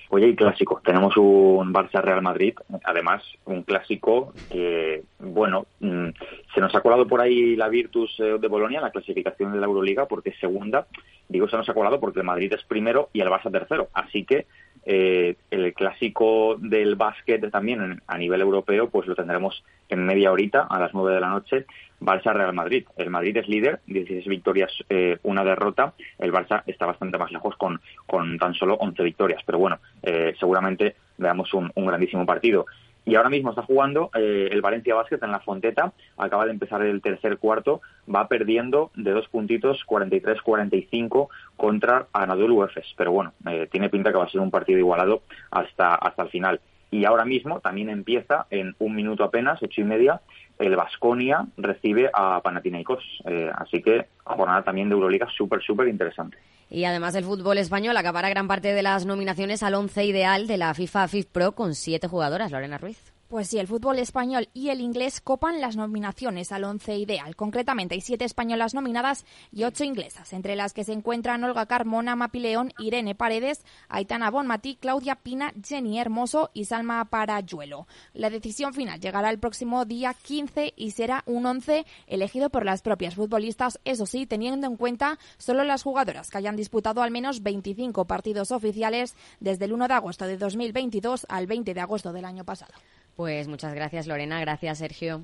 [0.09, 0.81] Hoy hay clásico.
[0.83, 6.09] Tenemos un Barça-Real Madrid, además un clásico que, bueno, mm,
[6.53, 10.05] se nos ha colado por ahí la Virtus de Bolonia, la clasificación de la Euroliga,
[10.05, 10.87] porque es segunda
[11.27, 13.89] Digo, se nos ha colado porque el Madrid es primero y el Barça tercero.
[13.93, 14.45] Así que
[14.85, 20.67] eh, el clásico del básquet también a nivel europeo, pues lo tendremos en media horita,
[20.69, 21.65] a las nueve de la noche,
[21.99, 22.85] Barça-Real Madrid.
[22.97, 25.93] El Madrid es líder, 16 victorias, eh, una derrota.
[26.19, 29.41] El Barça está bastante más lejos con, con tan solo 11 victorias.
[29.45, 32.65] Pero bueno, eh, seguramente veamos un grandísimo partido.
[33.05, 36.81] Y ahora mismo está jugando eh, el Valencia Basket en la Fonteta, acaba de empezar
[36.81, 37.81] el tercer cuarto,
[38.13, 42.93] va perdiendo de dos puntitos 43-45 contra Anadolu Efes.
[42.97, 46.29] Pero bueno, eh, tiene pinta que va a ser un partido igualado hasta, hasta el
[46.29, 46.59] final.
[46.95, 50.21] Y ahora mismo también empieza en un minuto apenas, ocho y media,
[50.57, 53.03] el Vasconia recibe a Panathinaikos.
[53.25, 56.37] Eh, así que jornada también de Euroliga súper, súper interesante.
[56.69, 60.55] Y además el fútbol español acabará gran parte de las nominaciones al once ideal de
[60.55, 62.49] la FIFA FIFPro con siete jugadoras.
[62.49, 63.04] Lorena Ruiz.
[63.27, 67.35] Pues sí, el fútbol español y el inglés copan las nominaciones al once ideal.
[67.35, 72.15] Concretamente hay siete españolas nominadas y ocho inglesas, entre las que se encuentran Olga Carmona,
[72.15, 77.87] Mapileón, Irene Paredes, Aitana Bonmatí, Claudia Pina, Jenny Hermoso y Salma Parayuelo.
[78.13, 82.83] La decisión final llegará el próximo día 15 y será un once elegido por las
[82.83, 87.41] propias futbolistas, eso sí, teniendo en cuenta solo las jugadoras que hayan disputado al menos
[87.41, 92.25] 25 partidos oficiales desde el 1 de agosto de 2022 al 20 de agosto del
[92.25, 92.75] año pasado.
[93.15, 95.21] Pues muchas gracias Lorena, gracias Sergio.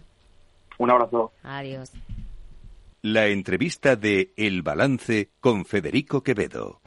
[0.77, 1.31] Un abrazo.
[1.43, 1.91] Adiós.
[3.01, 6.81] La entrevista de El Balance con Federico Quevedo.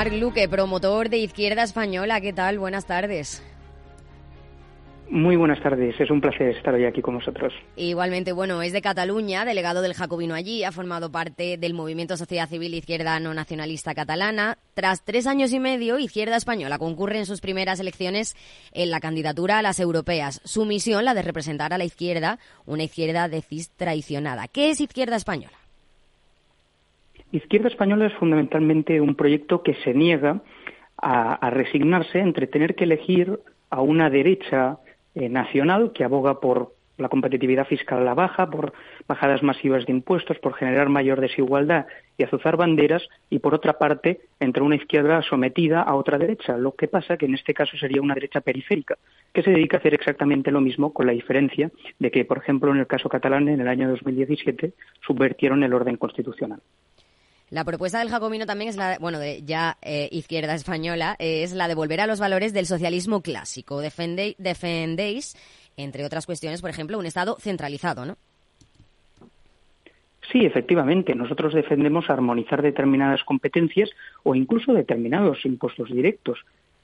[0.00, 2.22] Marc Luque, promotor de Izquierda Española.
[2.22, 2.58] ¿Qué tal?
[2.58, 3.42] Buenas tardes.
[5.10, 7.52] Muy buenas tardes, es un placer estar hoy aquí con vosotros.
[7.76, 12.48] Igualmente, bueno, es de Cataluña, delegado del Jacobino allí, ha formado parte del movimiento Sociedad
[12.48, 14.56] Civil Izquierda No Nacionalista Catalana.
[14.72, 18.36] Tras tres años y medio, Izquierda Española concurre en sus primeras elecciones
[18.72, 20.40] en la candidatura a las europeas.
[20.44, 24.48] Su misión, la de representar a la izquierda, una izquierda decís traicionada.
[24.48, 25.59] ¿Qué es Izquierda Española?
[27.32, 30.42] Izquierda Española es fundamentalmente un proyecto que se niega
[30.96, 33.38] a, resignarse entre tener que elegir
[33.70, 34.78] a una derecha
[35.14, 38.72] eh, nacional que aboga por la competitividad fiscal a la baja, por
[39.08, 41.86] bajadas masivas de impuestos, por generar mayor desigualdad
[42.18, 46.74] y azuzar banderas, y por otra parte, entre una izquierda sometida a otra derecha, lo
[46.74, 48.98] que pasa que en este caso sería una derecha periférica,
[49.32, 52.70] que se dedica a hacer exactamente lo mismo, con la diferencia de que, por ejemplo,
[52.70, 56.60] en el caso catalán, en el año 2017, subvertieron el orden constitucional.
[57.50, 61.52] La propuesta del Jacobino también es la, bueno, de ya eh, izquierda española, eh, es
[61.52, 63.80] la de volver a los valores del socialismo clásico.
[63.80, 65.36] defendéis,
[65.76, 68.16] entre otras cuestiones, por ejemplo, un Estado centralizado, ¿no?
[70.30, 71.16] Sí, efectivamente.
[71.16, 73.90] Nosotros defendemos armonizar determinadas competencias
[74.22, 76.38] o incluso determinados impuestos directos.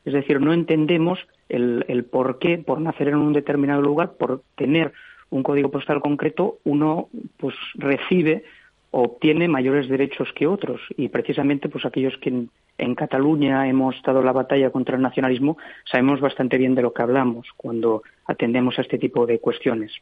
[0.04, 4.42] Es decir, no entendemos el, el por qué, por nacer en un determinado lugar, por
[4.56, 4.92] tener
[5.30, 8.44] un código postal concreto, uno pues recibe
[8.98, 12.30] obtiene mayores derechos que otros y precisamente pues aquellos que
[12.78, 17.02] en, Cataluña hemos dado la batalla contra el nacionalismo sabemos bastante bien de lo que
[17.02, 19.92] hablamos cuando atendemos a este tipo de cuestiones.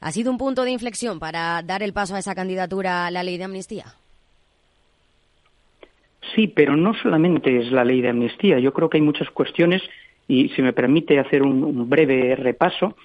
[0.00, 3.22] ¿Ha sido un punto de inflexión para dar el paso a esa candidatura a la
[3.22, 3.86] ley de amnistía?
[6.34, 8.58] Sí, pero no solamente es la ley de amnistía.
[8.58, 9.80] Yo creo que hay muchas cuestiones
[10.28, 12.96] y si me permite hacer un, breve repaso,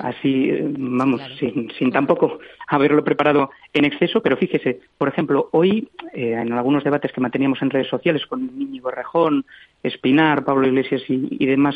[0.00, 5.88] así, eh, vamos, sin, sin, tampoco haberlo preparado en exceso, pero fíjese, por ejemplo, hoy,
[6.14, 9.44] eh, en algunos debates que manteníamos en redes sociales con Íñigo Rejón,
[9.82, 11.74] Espinar, Pablo Iglesias y, demás,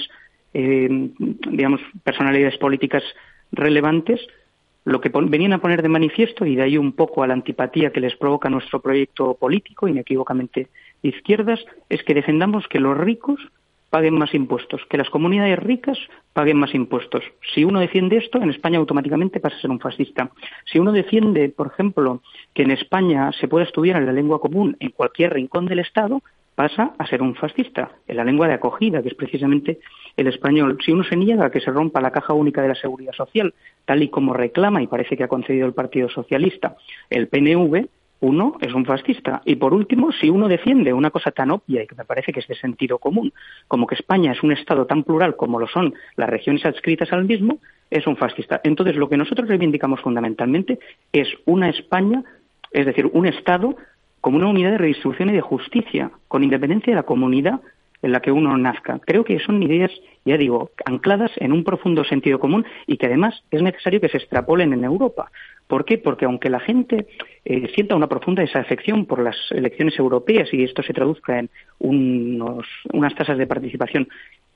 [0.54, 3.02] eh, digamos, personalidades políticas
[3.52, 4.20] relevantes,
[4.84, 7.90] lo que venían a poner de manifiesto, y de ahí un poco a la antipatía
[7.90, 10.68] que les provoca nuestro proyecto político, inequívocamente
[11.02, 13.40] de izquierdas, es que defendamos que los ricos
[13.90, 15.98] paguen más impuestos, que las comunidades ricas
[16.32, 17.24] paguen más impuestos.
[17.54, 20.30] Si uno defiende esto, en España automáticamente pasa a ser un fascista.
[20.64, 22.22] Si uno defiende, por ejemplo,
[22.52, 26.22] que en España se pueda estudiar en la lengua común en cualquier rincón del Estado,
[26.56, 29.78] pasa a ser un fascista, en la lengua de acogida, que es precisamente
[30.16, 30.78] el español.
[30.84, 33.54] Si uno se niega a que se rompa la caja única de la seguridad social,
[33.84, 36.76] tal y como reclama y parece que ha concedido el Partido Socialista,
[37.10, 37.86] el PNV,
[38.20, 39.42] uno es un fascista.
[39.44, 42.40] Y por último, si uno defiende una cosa tan obvia y que me parece que
[42.40, 43.32] es de sentido común,
[43.68, 47.24] como que España es un Estado tan plural como lo son las regiones adscritas al
[47.24, 47.58] mismo,
[47.90, 48.60] es un fascista.
[48.64, 50.78] Entonces, lo que nosotros reivindicamos fundamentalmente
[51.12, 52.24] es una España,
[52.72, 53.76] es decir, un Estado
[54.20, 57.60] como una unidad de redistribución y de justicia, con independencia de la comunidad
[58.02, 59.00] en la que uno nazca.
[59.04, 59.90] Creo que son ideas,
[60.24, 64.18] ya digo, ancladas en un profundo sentido común y que además es necesario que se
[64.18, 65.30] extrapolen en Europa.
[65.66, 65.98] ¿Por qué?
[65.98, 67.06] Porque aunque la gente
[67.44, 73.14] eh, sienta una profunda desafección por las elecciones europeas y esto se traduzca en unas
[73.16, 74.08] tasas de participación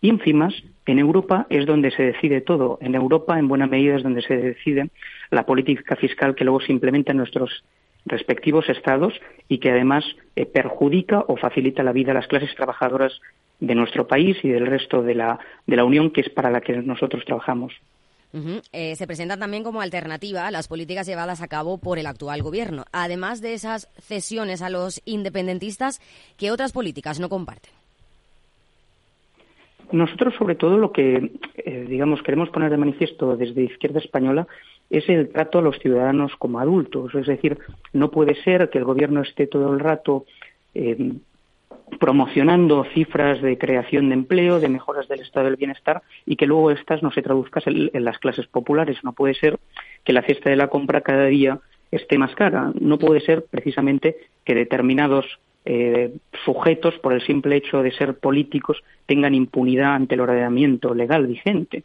[0.02, 0.54] ínfimas,
[0.86, 2.78] en Europa es donde se decide todo.
[2.80, 4.90] En Europa, en buena medida, es donde se decide
[5.30, 7.64] la política fiscal que luego se implementa en nuestros
[8.06, 9.14] respectivos estados
[9.48, 10.04] y que además
[10.36, 13.20] eh, perjudica o facilita la vida a las clases trabajadoras
[13.60, 16.60] de nuestro país y del resto de la, de la Unión, que es para la
[16.60, 17.74] que nosotros trabajamos.
[18.72, 22.42] Eh, se presenta también como alternativa a las políticas llevadas a cabo por el actual
[22.42, 22.84] gobierno.
[22.92, 26.00] Además de esas cesiones a los independentistas,
[26.36, 27.72] ¿qué otras políticas no comparten?
[29.90, 34.46] Nosotros, sobre todo, lo que, eh, digamos, queremos poner de manifiesto desde Izquierda Española
[34.90, 37.14] es el trato a los ciudadanos como adultos.
[37.14, 37.58] Es decir,
[37.92, 40.26] no puede ser que el Gobierno esté todo el rato
[40.74, 41.12] eh,
[41.98, 46.70] promocionando cifras de creación de empleo, de mejoras del estado del bienestar y que luego
[46.70, 48.98] estas no se traduzcan en, las clases populares.
[49.02, 49.58] No puede ser
[50.04, 51.58] que la cesta de la compra cada día
[51.90, 52.72] esté más cara.
[52.80, 55.26] No puede ser precisamente que determinados
[55.64, 56.14] eh,
[56.44, 61.84] sujetos, por el simple hecho de ser políticos, tengan impunidad ante el ordenamiento legal vigente.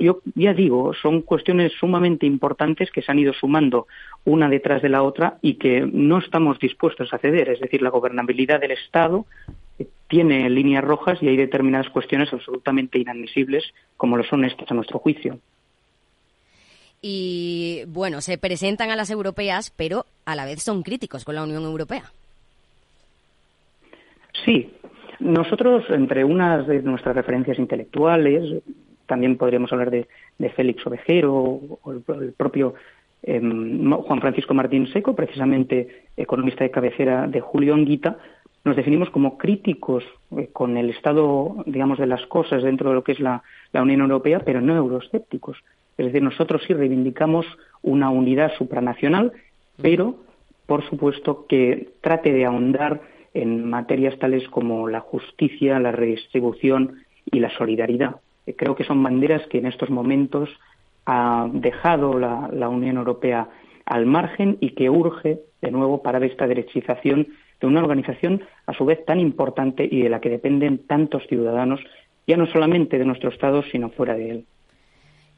[0.00, 3.86] Yo ya digo, son cuestiones sumamente importantes que se han ido sumando
[4.24, 7.48] una detrás de la otra y que no estamos dispuestos a ceder.
[7.48, 9.26] Es decir, la gobernabilidad del Estado
[10.08, 13.64] tiene líneas rojas y hay determinadas cuestiones absolutamente inadmisibles,
[13.96, 15.38] como lo son estas a nuestro juicio.
[17.00, 21.44] Y bueno, se presentan a las europeas, pero a la vez son críticos con la
[21.44, 22.10] Unión Europea.
[24.44, 24.72] Sí,
[25.20, 28.62] nosotros, entre unas de nuestras referencias intelectuales,
[29.08, 30.06] también podríamos hablar de,
[30.50, 32.74] Félix Ovejero o el, propio
[33.22, 38.18] em, Juan Francisco Martín Seco, precisamente economista de cabecera de Julio Anguita,
[38.64, 40.04] nos definimos como críticos
[40.36, 43.42] eh, con el estado, digamos, de las cosas dentro de lo que es la,
[43.72, 45.56] la Unión Europea, pero no euroescépticos.
[45.96, 47.46] Es decir, nosotros sí reivindicamos
[47.82, 49.32] una unidad supranacional,
[49.80, 50.16] pero,
[50.66, 53.00] por supuesto, que trate de ahondar
[53.34, 58.16] en materias tales como la justicia, la redistribución y la solidaridad.
[58.56, 60.48] Creo que son banderas que en estos momentos
[61.06, 63.48] ha dejado la, Unión Europea
[63.86, 67.28] al margen y que urge de nuevo parar esta derechización
[67.60, 71.80] de una organización a su vez tan importante y de la que dependen tantos ciudadanos,
[72.26, 74.44] ya no solamente de nuestro Estado, sino fuera de él.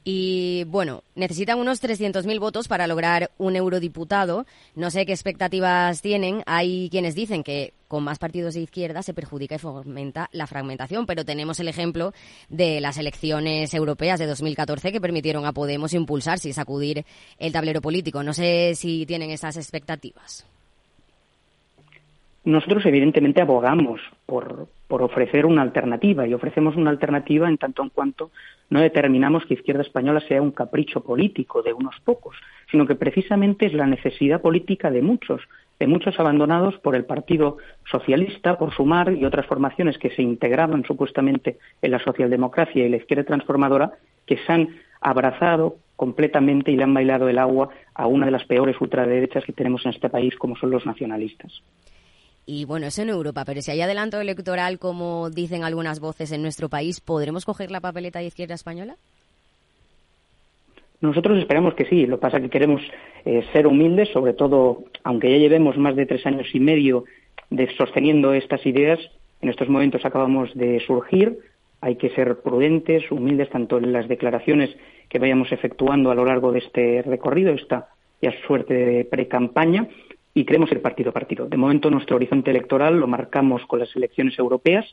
[0.02, 4.46] Y bueno, necesitan unos 300.000 votos para lograr un eurodiputado.
[4.74, 6.42] No sé qué expectativas tienen.
[6.46, 11.06] Hay quienes dicen que con más partidos de izquierda se perjudica y fomenta la fragmentación,
[11.06, 12.12] pero tenemos el ejemplo
[12.48, 17.04] de las elecciones europeas de 2014 que permitieron a Podemos impulsarse y sacudir
[17.38, 18.22] el tablero político.
[18.22, 20.46] No sé si tienen esas expectativas.
[22.44, 27.90] Nosotros, evidentemente, abogamos por, por ofrecer una alternativa y ofrecemos una alternativa en tanto en
[27.90, 28.32] cuanto
[28.70, 32.34] no determinamos que Izquierda Española sea un capricho político de unos pocos,
[32.72, 35.42] sino que precisamente es la necesidad política de muchos,
[35.78, 40.84] de muchos abandonados por el Partido Socialista, por Sumar y otras formaciones que se integraban
[40.84, 43.92] supuestamente en la socialdemocracia y la izquierda transformadora,
[44.26, 44.70] que se han
[45.00, 49.52] abrazado completamente y le han bailado el agua a una de las peores ultraderechas que
[49.52, 51.62] tenemos en este país, como son los nacionalistas.
[52.52, 56.42] Y bueno, eso en Europa, pero si hay adelanto electoral, como dicen algunas voces en
[56.42, 58.96] nuestro país, ¿podremos coger la papeleta de izquierda española?
[61.00, 62.06] Nosotros esperamos que sí.
[62.06, 62.82] Lo que pasa es que queremos
[63.24, 67.04] eh, ser humildes, sobre todo, aunque ya llevemos más de tres años y medio
[67.50, 68.98] de sosteniendo estas ideas,
[69.42, 71.38] en estos momentos acabamos de surgir.
[71.80, 74.76] Hay que ser prudentes, humildes, tanto en las declaraciones
[75.08, 77.90] que vayamos efectuando a lo largo de este recorrido, esta
[78.20, 79.86] ya suerte de pre-campaña,
[80.34, 81.46] y queremos ir partido a partido.
[81.46, 84.86] De momento nuestro horizonte electoral lo marcamos con las elecciones europeas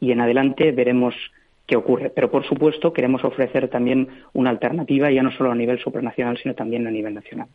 [0.00, 1.14] y en adelante veremos
[1.66, 2.10] qué ocurre.
[2.10, 6.54] Pero por supuesto queremos ofrecer también una alternativa ya no solo a nivel supranacional sino
[6.54, 7.48] también a nivel nacional.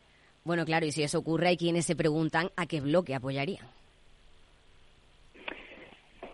[0.44, 3.66] Bueno, claro, y si eso ocurre hay quienes se preguntan a qué bloque apoyarían.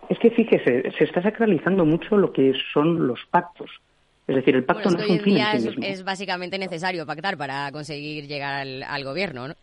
[0.10, 3.72] Es que fíjese, se está sacralizando mucho lo que son los pactos.
[4.28, 5.84] Es decir, el pacto no es un fin en sí mismo.
[5.84, 9.56] Es, básicamente necesario pactar para conseguir llegar al, al gobierno, ¿no?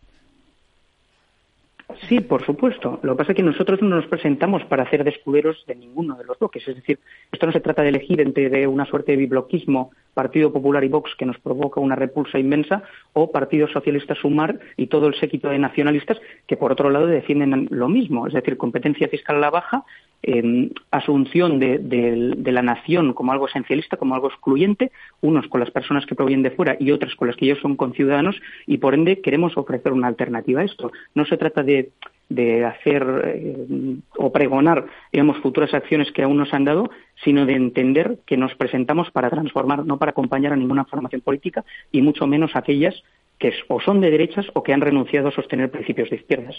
[2.07, 2.99] Sí, por supuesto.
[3.03, 6.25] Lo que pasa es que nosotros no nos presentamos para hacer descuberos de ninguno de
[6.25, 6.67] los bloques.
[6.67, 6.99] Es decir,
[7.31, 11.15] esto no se trata de elegir entre una suerte de bibloquismo Partido Popular y Vox
[11.15, 12.83] que nos provoca una repulsa inmensa
[13.13, 17.67] o Partido Socialista Sumar y todo el séquito de nacionalistas que por otro lado defienden
[17.71, 19.83] lo mismo, es decir, competencia fiscal a la baja,
[20.23, 25.71] em, asunción de, de, la nación como algo esencialista, como algo excluyente, unos con las
[25.71, 28.93] personas que provienen de fuera y otras con las que ellos son conciudadanos y por
[28.93, 30.91] ende queremos ofrecer una alternativa a esto.
[31.15, 31.80] No se trata de
[32.29, 36.89] de hacer eh, o pregonar, digamos, futuras acciones que aún no se han dado,
[37.23, 41.65] sino de entender que nos presentamos para transformar, no para acompañar a ninguna formación política
[41.91, 42.95] y mucho menos aquellas
[43.37, 46.55] que o son de derechas o que han renunciado a sostener principios de izquierdas.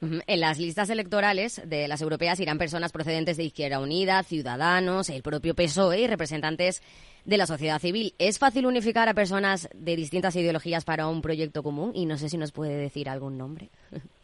[0.00, 5.22] En las listas electorales de las europeas irán personas procedentes de Izquierda Unida, Ciudadanos, el
[5.22, 6.82] propio PSOE y representantes
[7.24, 8.12] de la sociedad civil.
[8.18, 11.92] ¿Es fácil unificar a personas de distintas ideologías para un proyecto común?
[11.94, 13.70] Y no sé si nos puede decir algún nombre.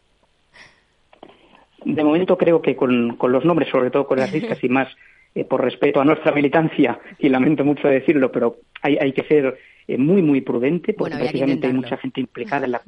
[1.85, 4.87] de momento creo que con, los nombres, sobre todo con las listas y más
[5.35, 9.57] eh, por respeto a nuestra militancia, y lamento mucho decirlo, pero hay, hay que ser
[9.87, 12.81] eh, muy, muy prudente, porque precisamente hay mucha gente implicada en la,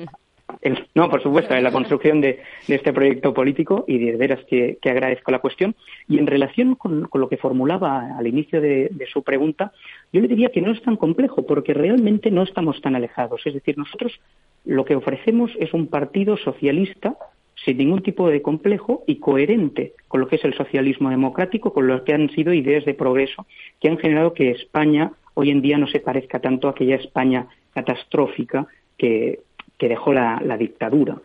[0.93, 5.31] no, por supuesto, en la construcción de, este proyecto político y de veras que, agradezco
[5.31, 5.75] la cuestión.
[6.07, 9.71] Y en relación con, lo que formulaba al inicio de, su pregunta,
[10.13, 13.41] yo le diría que no es tan complejo porque realmente no estamos tan alejados.
[13.45, 14.19] Es decir, nosotros
[14.65, 17.15] lo que ofrecemos es un partido socialista
[17.63, 21.87] sin ningún tipo de complejo y coherente con lo que es el socialismo democrático, con
[21.87, 23.45] lo que han sido ideas de progreso
[23.79, 27.47] que han generado que España hoy en día no se parezca tanto a aquella España
[27.73, 29.39] catastrófica que,
[29.79, 31.17] dejó la, dictadura.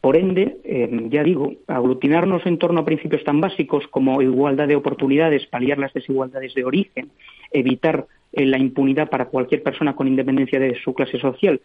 [0.00, 4.76] Por ende, eh, ya digo, aglutinarnos en torno a principios tan básicos como igualdad de
[4.76, 7.10] oportunidades, paliar las desigualdades de origen,
[7.50, 11.60] evitar eh, la impunidad para cualquier persona con independencia de su clase social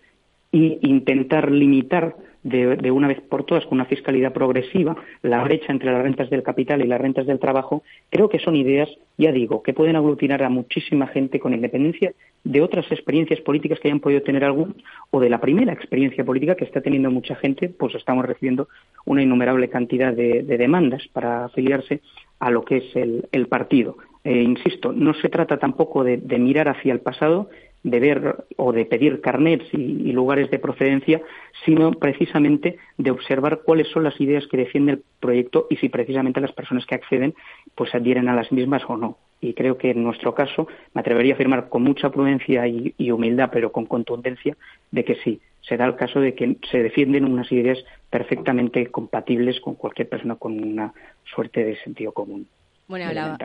[0.51, 5.91] y intentar limitar de, una vez por todas con una fiscalidad progresiva la brecha entre
[5.91, 9.61] las rentas del capital y las rentas del trabajo, creo que son ideas, ya digo,
[9.61, 14.21] que pueden aglutinar a muchísima gente con independencia de otras experiencias políticas que hayan podido
[14.21, 14.75] tener algún
[15.11, 18.69] o de la primera experiencia política que está teniendo mucha gente, pues estamos recibiendo
[19.05, 21.99] una innumerable cantidad de, demandas para afiliarse
[22.39, 23.97] a lo que es el, partido.
[24.23, 27.49] Eh, insisto, no se trata tampoco de mirar hacia el pasado,
[27.83, 31.21] de ver o de pedir carnets y, lugares de procedencia,
[31.65, 36.41] sino precisamente de observar cuáles son las ideas que defiende el proyecto y si precisamente
[36.41, 37.33] las personas que acceden
[37.75, 39.17] pues adhieren a las mismas o no.
[39.41, 43.11] Y creo que en nuestro caso me atrevería a afirmar con mucha prudencia y, y
[43.11, 44.57] humildad, pero con contundencia,
[44.91, 47.77] de que sí, se da el caso de que se defienden unas ideas
[48.09, 52.47] perfectamente compatibles con cualquier persona con una suerte de sentido común.
[52.87, 53.37] Bueno, hablaba,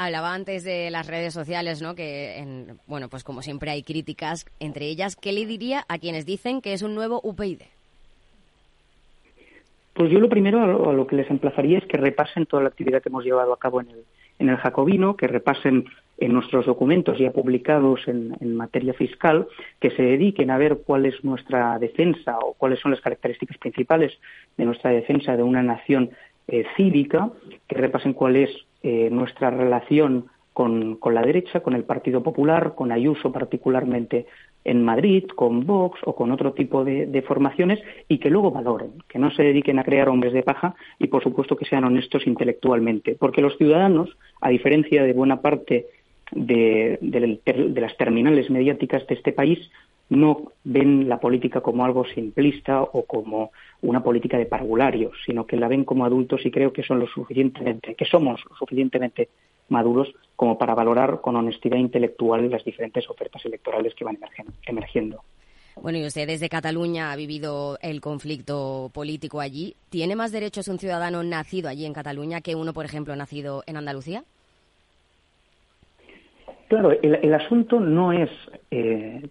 [0.00, 1.96] Hablaba antes de las redes sociales, ¿no?
[1.96, 5.16] Que, en, bueno, pues como siempre hay críticas entre ellas.
[5.16, 7.62] ¿Qué le diría a quienes dicen que es un nuevo UPyD?
[9.94, 13.02] Pues yo lo primero a lo, que les emplazaría es que repasen toda la actividad
[13.02, 14.04] que hemos llevado a cabo en el,
[14.38, 15.86] en el Jacobino, que repasen
[16.18, 19.48] en nuestros documentos ya publicados en, materia fiscal,
[19.80, 24.16] que se dediquen a ver cuál es nuestra defensa o cuáles son las características principales
[24.56, 26.10] de nuestra defensa de una nación
[26.46, 27.30] eh, cívica,
[27.66, 28.50] que repasen cuál es
[28.82, 34.26] eh, nuestra relación con, la derecha, con el Partido Popular, con Ayuso particularmente
[34.64, 39.20] en Madrid, con Vox o con otro tipo de, formaciones y que luego valoren, que
[39.20, 43.14] no se dediquen a crear hombres de paja y por supuesto que sean honestos intelectualmente.
[43.14, 44.10] Porque los ciudadanos,
[44.40, 45.86] a diferencia de buena parte
[46.32, 46.98] de
[47.76, 49.70] las terminales mediáticas de este país,
[50.10, 53.50] no ven la política como algo simplista o como
[53.82, 57.06] una política de parvularios, sino que la ven como adultos y creo que son lo
[57.06, 59.28] suficientemente, que somos lo suficientemente
[59.68, 64.18] maduros como para valorar con honestidad intelectual las diferentes ofertas electorales que van
[64.66, 65.22] emergiendo.
[65.80, 69.76] Bueno, y usted desde Cataluña ha vivido el conflicto político allí.
[69.90, 73.76] ¿Tiene más derechos un ciudadano nacido allí en Cataluña que uno, por ejemplo, nacido en
[73.76, 74.24] Andalucía?
[76.68, 78.28] Claro, el, asunto no es
[78.70, 79.28] eh,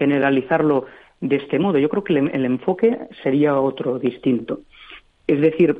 [0.00, 0.86] generalizarlo
[1.20, 1.78] de este modo.
[1.78, 4.60] Yo creo que el, enfoque sería otro, distinto.
[5.26, 5.76] Es decir,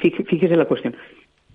[0.00, 0.94] fíjese la cuestión.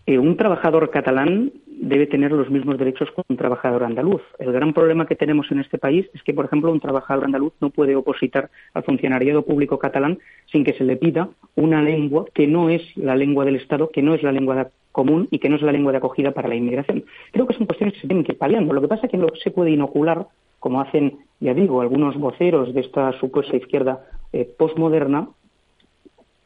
[0.06, 4.22] Eh, un trabajador catalán debe tener los mismos derechos que un trabajador andaluz.
[4.40, 7.54] El gran problema que tenemos en este país es que, por ejemplo, un trabajador andaluz
[7.62, 10.18] no puede opositar al funcionariado público catalán
[10.52, 14.02] sin que se le pida una lengua que no es la lengua del Estado, que
[14.02, 16.56] no es la lengua común y que no es la lengua de acogida para la
[16.56, 17.06] inmigración.
[17.32, 18.74] Creo que son cuestiones que se tienen que ir paliando.
[18.74, 20.28] Lo que pasa es que no se puede inocular
[20.64, 25.28] como hacen, ya digo, algunos voceros de esta supuesta izquierda eh, postmoderna,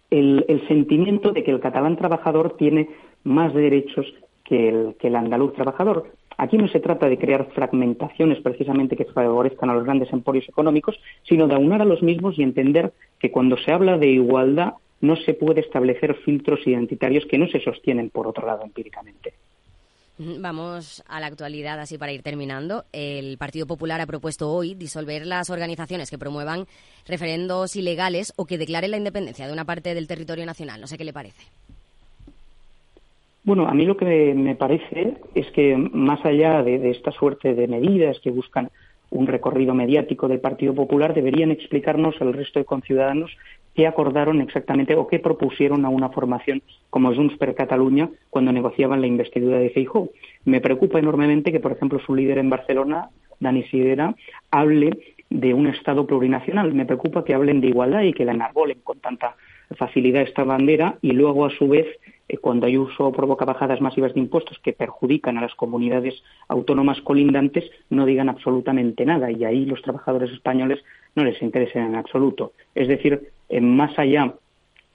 [0.09, 2.89] el, sentimiento de que el catalán trabajador tiene
[3.23, 4.07] más derechos
[4.43, 6.11] que el, que el andaluz trabajador.
[6.37, 10.99] Aquí no se trata de crear fragmentaciones precisamente que favorezcan a los grandes emporios económicos,
[11.23, 15.15] sino de aunar a los mismos y entender que cuando se habla de igualdad no
[15.15, 19.33] se puede establecer filtros identitarios que no se sostienen, por otro lado, empíricamente.
[20.19, 22.85] Vamos a la actualidad, así para ir terminando.
[22.91, 26.65] El Partido Popular ha propuesto hoy disolver las organizaciones que promuevan
[27.07, 30.81] referendos ilegales o que declaren la independencia de una parte del territorio nacional.
[30.81, 31.43] No sé qué le parece.
[33.43, 37.67] Bueno, a mí lo que me parece es que más allá de, esta suerte de
[37.67, 38.69] medidas que buscan
[39.09, 43.31] un recorrido mediático del Partido Popular, deberían explicarnos al resto de conciudadanos
[43.73, 49.01] qué acordaron exactamente o qué propusieron a una formación como Junts per Catalunya cuando negociaban
[49.01, 50.09] la investidura de Feijóo.
[50.45, 54.15] Me preocupa enormemente que, por ejemplo, su líder en Barcelona, Dani Sidera,
[54.49, 54.97] hable
[55.29, 56.73] de un Estado plurinacional.
[56.73, 59.35] Me preocupa que hablen de igualdad y que la enarbolen con tanta
[59.75, 61.87] facilidad esta bandera y luego, a su vez,
[62.29, 67.01] eh, cuando hay uso provoca bajadas masivas de impuestos que perjudican a las comunidades autónomas
[67.01, 70.83] colindantes, no digan absolutamente nada y ahí los trabajadores españoles
[71.15, 72.53] no les interesa en absoluto.
[72.75, 74.35] Es decir, eh, más allá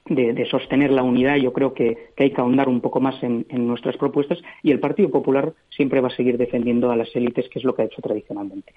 [0.07, 3.66] de, sostener la unidad, yo creo que, hay que ahondar un poco más en, en,
[3.66, 7.61] nuestras propuestas y el Partido Popular siempre va a seguir defendiendo a las élites, que
[7.61, 8.73] es lo que ha hecho tradicionalmente.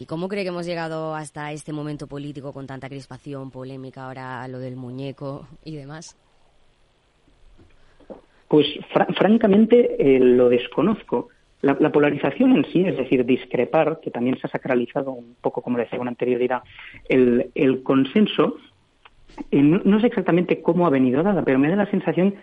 [0.00, 4.48] ¿Y cómo cree que hemos llegado hasta este momento político con tanta crispación, polémica, ahora
[4.48, 6.16] lo del muñeco y demás?
[8.48, 11.28] Pues francamente eh, lo desconozco.
[11.60, 15.76] La, polarización en sí, es decir, discrepar, que también se ha sacralizado un poco, como
[15.76, 16.62] decía con anterioridad,
[17.06, 18.56] el, consenso,
[19.50, 22.36] eh, no, sé exactamente cómo ha venido dada, pero me da la sensación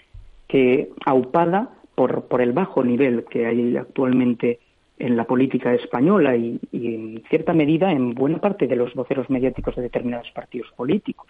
[0.47, 4.59] que aupada por, por el bajo nivel que hay actualmente
[4.99, 9.75] en la política española y, en cierta medida en buena parte de los voceros mediáticos
[9.75, 11.27] de determinados partidos políticos.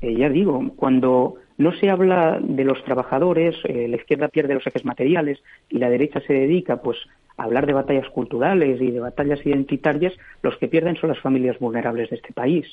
[0.00, 4.66] Eh, ya digo, cuando no se habla de los trabajadores, eh, la izquierda pierde los
[4.66, 6.98] ejes materiales y la derecha se dedica pues
[7.36, 10.12] a hablar de batallas culturales y de batallas identitarias,
[10.42, 12.66] los que pierden son las familias vulnerables de este país.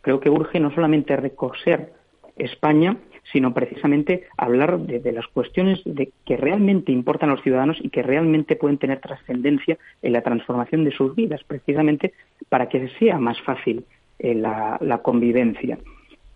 [0.00, 1.92] Creo que urge no solamente recoser
[2.36, 2.96] España,
[3.32, 8.02] sino precisamente hablar de, las cuestiones de que realmente importan a los ciudadanos y que
[8.02, 12.12] realmente pueden tener trascendencia en la transformación de sus vidas, precisamente
[12.48, 13.84] para que sea más fácil
[14.18, 15.78] eh, la, convivencia.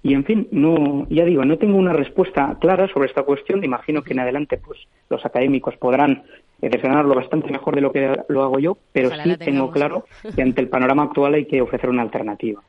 [0.02, 3.64] Y en fin, no, ya digo, no tengo una respuesta clara sobre esta cuestión.
[3.64, 6.24] Imagino que en adelante, pues, los académicos podrán
[6.60, 10.42] eh, desgranarlo bastante mejor de lo que lo hago yo, pero sí tengo claro que
[10.42, 12.62] ante el panorama actual hay que ofrecer una alternativa.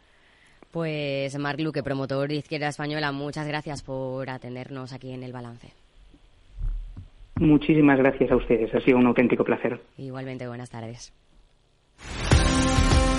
[0.74, 5.68] Pues Marc Luque, promotor de Izquierda Española, muchas gracias por atendernos aquí en el balance.
[7.36, 9.80] Muchísimas gracias a ustedes, ha sido un auténtico placer.
[10.00, 11.14] Igualmente, buenas tardes.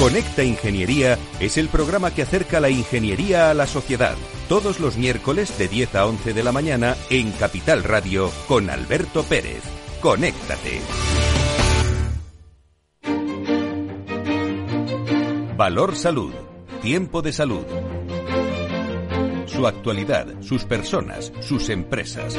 [0.00, 4.16] Conecta Ingeniería es el programa que acerca la ingeniería a la sociedad.
[4.48, 9.22] Todos los miércoles de 10 a 11 de la mañana en Capital Radio con Alberto
[9.24, 9.62] Pérez.
[10.00, 10.80] Conéctate.
[15.54, 16.32] Valor Salud.
[16.80, 17.66] Tiempo de salud.
[19.44, 22.38] Su actualidad, sus personas, sus empresas.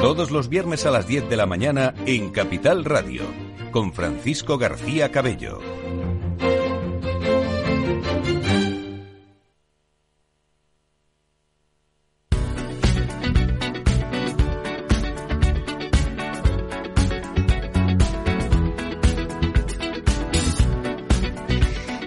[0.00, 3.24] Todos los viernes a las 10 de la mañana en Capital Radio
[3.70, 5.58] con Francisco García Cabello.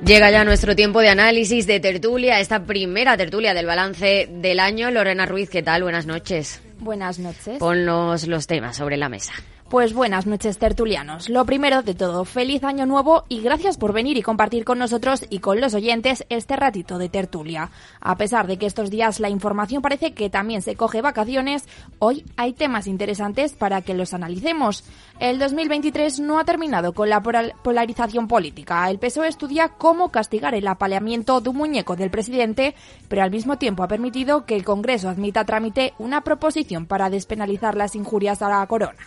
[0.06, 4.90] Llega ya nuestro tiempo de análisis, de tertulia, esta primera tertulia del balance del año.
[4.90, 5.84] Lorena Ruiz, ¿qué tal?
[5.84, 6.60] Buenas noches.
[6.80, 7.60] Buenas noches.
[7.60, 9.34] Ponnos los temas sobre la mesa.
[9.72, 11.30] Pues buenas noches tertulianos.
[11.30, 15.26] Lo primero de todo, feliz año nuevo y gracias por venir y compartir con nosotros
[15.30, 17.70] y con los oyentes este ratito de tertulia.
[18.02, 21.70] A pesar de que estos días la información parece que también se coge vacaciones,
[22.00, 24.84] hoy hay temas interesantes para que los analicemos.
[25.22, 28.90] El 2023 no ha terminado con la polarización política.
[28.90, 32.76] El PSOE estudia cómo castigar el apaleamiento de un muñeco del presidente,
[33.08, 37.78] pero al mismo tiempo ha permitido que el Congreso admita trámite una proposición para despenalizar
[37.78, 39.00] las injurias a la corona.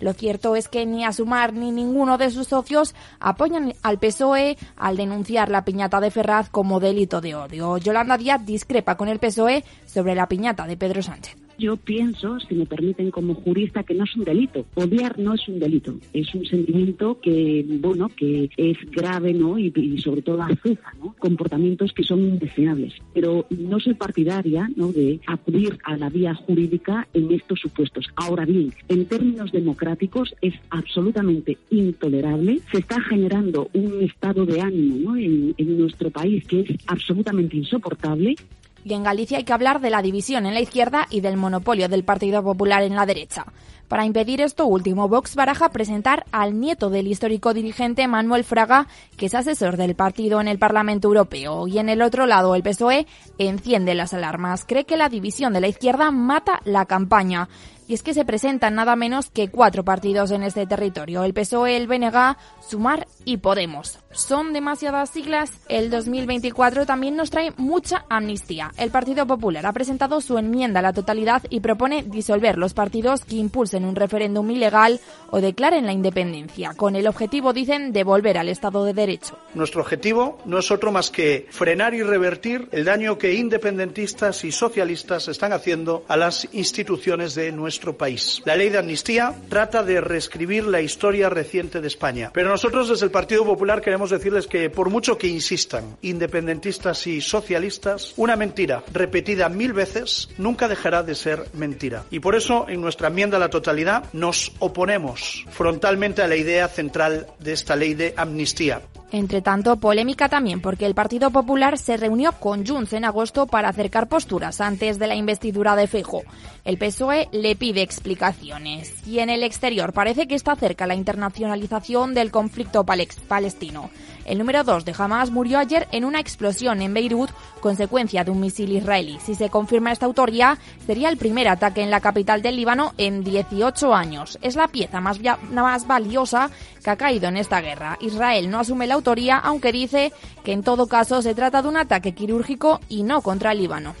[0.00, 4.96] Lo cierto es que ni Asumar ni ninguno de sus socios apoyan al PSOE al
[4.96, 7.78] denunciar la piñata de Ferraz como delito de odio.
[7.78, 11.47] Yolanda Díaz discrepa con el PSOE sobre la piñata de Pedro Sánchez.
[11.58, 14.64] Yo pienso, si me permiten como jurista, que no es un delito.
[14.76, 15.98] Odiar no es un delito.
[16.12, 19.58] Es un sentimiento que, bueno, que es grave, ¿no?
[19.58, 21.16] Y, sobre todo azuza, ¿no?
[21.18, 22.94] Comportamientos que son indeseables.
[23.12, 24.92] Pero no soy partidaria, ¿no?
[24.92, 28.06] De acudir a la vía jurídica en estos supuestos.
[28.14, 32.60] Ahora bien, en términos democráticos es absolutamente intolerable.
[32.70, 35.16] Se está generando un estado de ánimo, ¿no?
[35.16, 38.36] En nuestro país que es absolutamente insoportable
[38.84, 41.88] Y en Galicia hay que hablar de la división en la izquierda y del monopolio
[41.88, 43.44] del Partido Popular en la derecha.
[43.88, 49.26] Para impedir esto último, Vox baraja presentar al nieto del histórico dirigente Manuel Fraga, que
[49.26, 51.66] es asesor del partido en el Parlamento Europeo.
[51.66, 53.06] Y en el otro lado, el PSOE
[53.38, 54.66] enciende las alarmas.
[54.66, 57.48] Cree que la división de la izquierda mata la campaña.
[57.88, 61.74] Y es que se presentan nada menos que cuatro partidos en este territorio, el PSOE,
[61.74, 63.98] el BNG, Sumar y Podemos.
[64.10, 65.52] ¿Son demasiadas siglas?
[65.68, 68.72] El 2024 también nos trae mucha amnistía.
[68.76, 73.24] El Partido Popular ha presentado su enmienda a la totalidad y propone disolver los partidos
[73.24, 78.36] que impulsen un referéndum ilegal o declaren la independencia, con el objetivo, dicen, de volver
[78.36, 79.38] al Estado de Derecho.
[79.54, 84.52] Nuestro objetivo no es otro más que frenar y revertir el daño que independentistas y
[84.52, 88.42] socialistas están haciendo a las instituciones de nuestro país.
[88.44, 92.30] La ley de amnistía trata de reescribir la historia reciente de España.
[92.34, 97.20] Pero nosotros desde el Partido Popular queremos decirles que por mucho que insistan independentistas y
[97.20, 102.04] socialistas, una mentira repetida mil veces nunca dejará de ser mentira.
[102.10, 106.68] Y por eso en nuestra enmienda a la totalidad nos oponemos frontalmente a la idea
[106.68, 108.82] central de esta ley de amnistía.
[109.10, 113.70] Entre tanto, polémica también porque el Partido Popular se reunió con Junts en agosto para
[113.70, 116.22] acercar posturas antes de la investidura de Fejo.
[116.64, 119.06] El PSOE le pide explicaciones.
[119.06, 123.88] Y en el exterior parece que está cerca la internacionalización del conflicto palestino.
[124.28, 128.40] El número 2 de Hamas murió ayer en una explosión en Beirut, consecuencia de un
[128.40, 129.18] misil israelí.
[129.24, 133.24] Si se confirma esta autoría, sería el primer ataque en la capital del Líbano en
[133.24, 134.38] 18 años.
[134.42, 135.18] Es la pieza más,
[135.50, 136.50] más valiosa
[136.84, 137.96] que ha caído en esta guerra.
[138.02, 140.12] Israel no asume la autoría, aunque dice
[140.44, 143.94] que en todo caso se trata de un ataque quirúrgico y no contra el Líbano.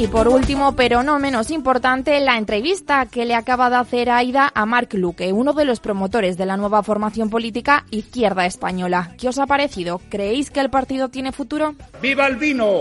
[0.00, 4.50] Y por último, pero no menos importante, la entrevista que le acaba de hacer Aida
[4.54, 9.14] a Marc Luque, uno de los promotores de la nueva formación política Izquierda Española.
[9.18, 10.00] ¿Qué os ha parecido?
[10.08, 11.74] ¿Creéis que el partido tiene futuro?
[12.00, 12.80] ¡Viva el vino!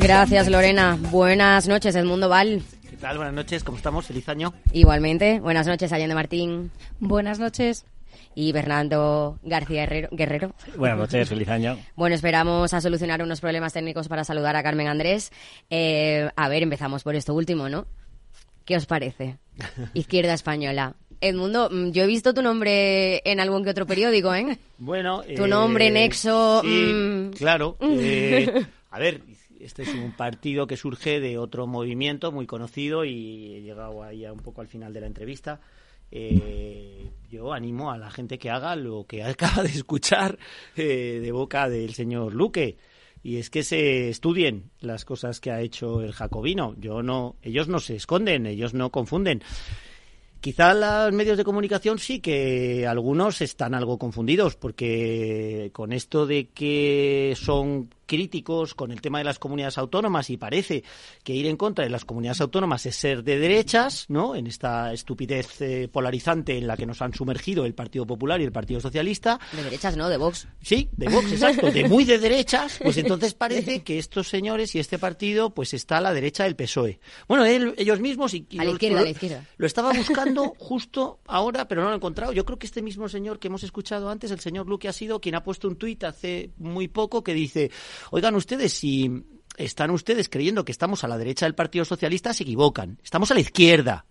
[0.00, 0.96] Gracias, Lorena.
[1.10, 2.62] Buenas noches, Edmundo Val.
[2.88, 3.18] ¿Qué tal?
[3.18, 4.06] Buenas noches, ¿cómo estamos?
[4.06, 4.54] Feliz año.
[4.72, 5.40] Igualmente.
[5.40, 6.70] Buenas noches, Allende Martín.
[7.00, 7.84] Buenas noches
[8.34, 10.54] y Bernardo García Guerrero.
[10.76, 11.78] Buenas noches, feliz año.
[11.96, 15.32] Bueno, esperamos a solucionar unos problemas técnicos para saludar a Carmen Andrés.
[15.70, 17.86] Eh, a ver, empezamos por esto último, ¿no?
[18.64, 19.38] ¿Qué os parece?
[19.94, 20.94] Izquierda Española.
[21.20, 24.58] Edmundo, mm, yo he visto tu nombre en algún que otro periódico, ¿eh?
[24.78, 26.60] Bueno, tu nombre, eh, Nexo.
[26.62, 27.30] Sí, mm.
[27.32, 27.76] claro.
[27.84, 29.22] Eh, a ver,
[29.60, 34.26] este es un partido que surge de otro movimiento muy conocido y he llegado ahí
[34.26, 35.60] un poco al final de la entrevista.
[36.16, 40.38] Eh, yo animo a la gente que haga lo que acaba de escuchar
[40.76, 42.78] eh, de boca del señor Luque
[43.24, 46.74] y es que se estudien las cosas que ha hecho el jacobino.
[46.78, 49.42] Yo no, ellos no se esconden, ellos no confunden.
[50.42, 56.50] Quizá los medios de comunicación sí que algunos están algo confundidos, porque con esto de
[56.50, 60.84] que son críticos con el tema de las comunidades autónomas y parece
[61.22, 64.34] que ir en contra de las comunidades autónomas es ser de derechas, ¿no?
[64.34, 68.44] En esta estupidez eh, polarizante en la que nos han sumergido el Partido Popular y
[68.44, 69.38] el Partido Socialista.
[69.52, 70.08] De derechas, ¿no?
[70.08, 70.48] De Vox.
[70.62, 71.70] Sí, de Vox, exacto.
[71.70, 75.98] De muy de derechas, pues entonces parece que estos señores y este partido pues está
[75.98, 77.00] a la derecha del PSOE.
[77.28, 78.34] Bueno, ellos mismos...
[78.34, 79.44] Y, a la izquierda, a la izquierda.
[79.56, 82.32] Lo estaba buscando justo ahora, pero no lo he encontrado.
[82.32, 85.20] Yo creo que este mismo señor que hemos escuchado antes, el señor Luque, ha sido
[85.20, 87.70] quien ha puesto un tuit hace muy poco que dice
[88.10, 89.24] Oigan ustedes, si
[89.56, 92.98] están ustedes creyendo que estamos a la derecha del Partido Socialista, se equivocan.
[93.02, 94.06] Estamos a la izquierda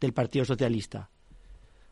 [0.00, 1.10] del Partido Socialista.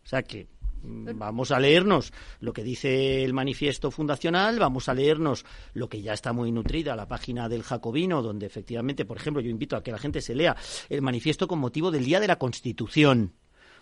[0.05, 0.49] O sea que
[0.83, 6.03] mm, vamos a leernos lo que dice el manifiesto fundacional, vamos a leernos lo que
[6.03, 9.83] ya está muy nutrida, la página del Jacobino, donde efectivamente, por ejemplo, yo invito a
[9.83, 10.57] que la gente se lea
[10.89, 13.35] el manifiesto con motivo del Día de la Constitución.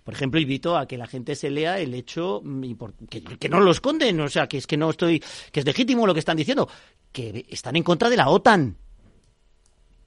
[0.05, 2.75] Por ejemplo, invito a que la gente se lea el hecho mm,
[3.09, 6.15] que, no lo esconden, o sea, que es que no estoy, que es legítimo lo
[6.15, 6.69] que están diciendo,
[7.13, 8.77] que están en contra de la OTAN.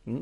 [0.05, 0.19] ¿Mm?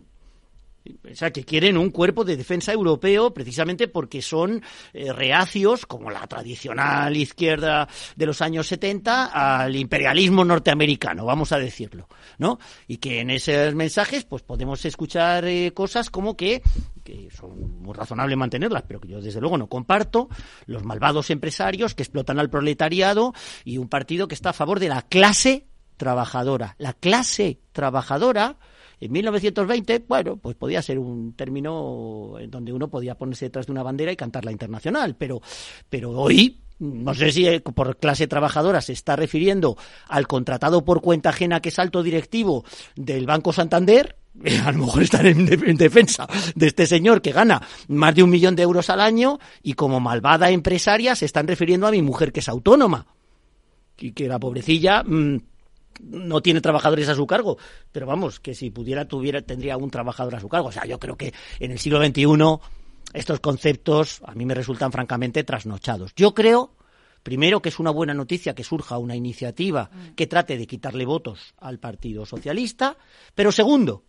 [0.86, 4.62] O sea, que quieren un cuerpo de defensa europeo precisamente porque son
[4.94, 11.60] eh, reacios, como la tradicional izquierda de los años 70, al imperialismo norteamericano, vamos a
[11.60, 12.60] decirlo, ¿no?
[12.86, 16.62] Y que en esos mensajes pues podemos escuchar eh, cosas como que,
[17.04, 20.30] que son muy razonables mantenerlas, pero que yo desde luego no comparto,
[20.66, 23.34] los malvados empresarios que explotan al proletariado
[23.64, 26.76] y un partido que está a favor de la clase trabajadora.
[26.80, 28.58] La clase trabajadora
[29.00, 33.74] en 1920, bueno, pues podía ser un término en donde uno podía ponerse detrás de
[33.74, 35.42] una bandera y cantar la internacional, pero,
[35.90, 39.78] pero hoy no sé si eh, por clase trabajadora se está refiriendo
[40.08, 42.66] al contratado por cuenta ajena que es alto directivo
[42.96, 44.18] del Banco Santander,
[44.66, 45.46] a lo mejor están en,
[45.78, 49.74] defensa de este señor que gana más de un millón de euros al año y
[49.74, 53.06] como malvada empresaria se están refiriendo a mi mujer que es autónoma
[53.98, 55.38] y que la pobrecilla mm,
[56.02, 57.58] no tiene trabajadores a su cargo,
[57.92, 60.70] pero vamos, que si pudiera tuviera tendría un trabajador a su cargo.
[60.70, 62.26] O sea, yo creo que en el siglo XXI
[63.14, 66.14] estos conceptos a mí me resultan francamente trasnochados.
[66.16, 66.76] Yo creo
[67.24, 70.16] Primero, que es una buena noticia que surja una iniciativa mm.
[70.16, 72.98] que trate de quitarle votos al Partido Socialista.
[73.34, 74.04] Pero segundo,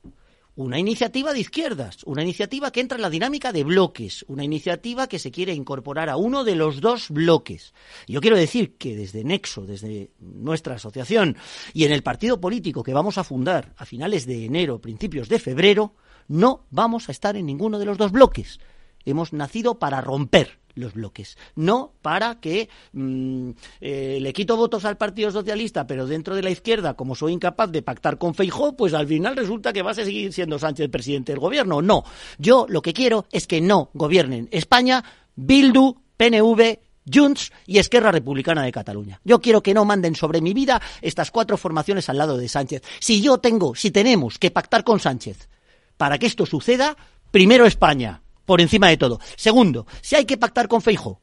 [0.57, 5.09] una iniciativa de izquierdas, una iniciativa que entra en la dinámica de bloques, una iniciativa
[5.09, 7.73] que se quiere incorporar a uno de los dos bloques.
[8.09, 11.37] Yo quiero decir que desde Nexo, desde nuestra asociación
[11.73, 15.39] y en el partido político que vamos a fundar a finales de enero, principios de
[15.39, 15.95] febrero,
[16.27, 18.59] no vamos a estar en ninguno de los dos bloques.
[19.05, 23.51] Hemos nacido para romper los bloques, no para que mm,
[23.81, 27.71] eh, le quito votos al Partido Socialista, pero dentro de la izquierda, como soy incapaz
[27.71, 31.33] de pactar con Feijó, pues al final resulta que va a seguir siendo Sánchez presidente
[31.33, 31.81] del gobierno.
[31.83, 32.05] No,
[32.39, 35.05] yo lo que quiero es que no gobiernen España,
[35.37, 36.79] Bildu, PNV,
[37.13, 39.21] Junts y Esquerra Republicana de Cataluña.
[39.25, 42.83] Yo quiero que no manden sobre mi vida estas cuatro formaciones al lado de Sánchez.
[42.99, 45.49] Si yo tengo, si tenemos que pactar con Sánchez
[45.97, 46.97] para que esto suceda,
[47.31, 49.21] primero España, por encima de todo.
[49.37, 51.21] Segundo, si hay que pactar con Feijo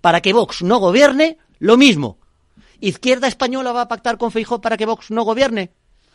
[0.00, 2.18] para que Vox no gobierne, lo mismo.
[2.80, 5.72] ¿Izquierda española va a pactar con Feijo para que Vox no gobierne?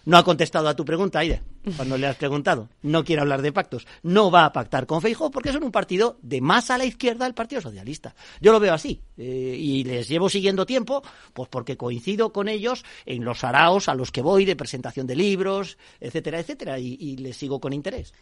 [0.07, 1.41] No ha contestado a tu pregunta, Aida,
[1.75, 2.69] cuando le has preguntado.
[2.81, 3.85] No quiere hablar de pactos.
[4.03, 7.25] No va a pactar con Feijo porque son un partido de más a la izquierda
[7.25, 8.15] del Partido Socialista.
[8.39, 9.01] Yo lo veo así.
[9.17, 13.95] Eh, y les llevo siguiendo tiempo, pues porque coincido con ellos en los araos a
[13.95, 18.13] los que voy de presentación de libros, etcétera, etcétera, y les sigo con interés.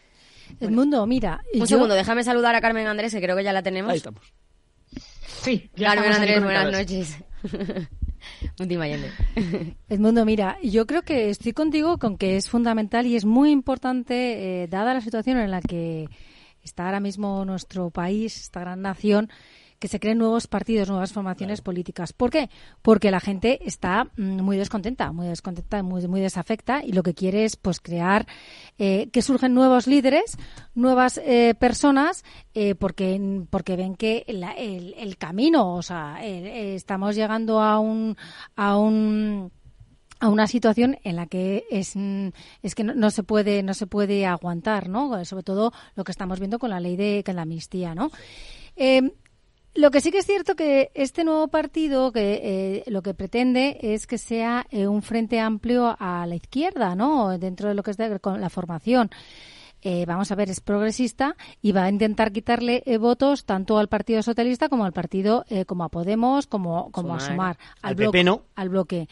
[0.60, 1.40] Edmundo, mira.
[1.54, 3.90] Un segundo, déjame saludar a Carmen Andrés, que creo que ya la tenemos.
[3.90, 4.22] Ahí estamos.
[5.42, 7.18] Sí, Carmen Andrés, buenas noches.
[8.58, 8.86] Última
[9.88, 14.62] Edmundo, mira, yo creo que estoy contigo con que es fundamental y es muy importante,
[14.62, 16.08] eh, dada la situación en la que
[16.62, 19.30] está ahora mismo nuestro país, esta gran nación,
[19.78, 22.12] que se creen nuevos partidos, nuevas formaciones políticas.
[22.12, 22.48] ¿Por qué?
[22.82, 27.14] Porque la gente está mm, muy descontenta, muy descontenta, muy, muy desafecta y lo que
[27.14, 28.26] quiere es pues crear
[28.78, 30.36] eh, que surgen nuevos líderes,
[30.74, 32.24] nuevas eh, personas,
[32.54, 34.44] eh, porque, porque ven que el,
[34.96, 38.16] el, camino, o sea, estamos llegando a un,
[38.54, 39.50] a un
[40.18, 42.28] a una situación en la que es, mm,
[42.62, 46.38] es que no, se puede no se puede aguantar no sobre todo lo que estamos
[46.38, 48.10] viendo con la ley de la amnistía no
[49.76, 53.78] lo que sí que es cierto que este nuevo partido que eh, lo que pretende
[53.80, 57.38] es que sea eh, un frente amplio a la izquierda, ¿no?
[57.38, 59.10] Dentro de lo que es con la formación.
[59.82, 64.22] Eh, vamos a ver, es progresista y va a intentar quitarle votos tanto al Partido
[64.22, 68.24] Socialista como al partido, como a Podemos, como, como a Sumar, al, bloque,
[68.56, 69.08] al bloque.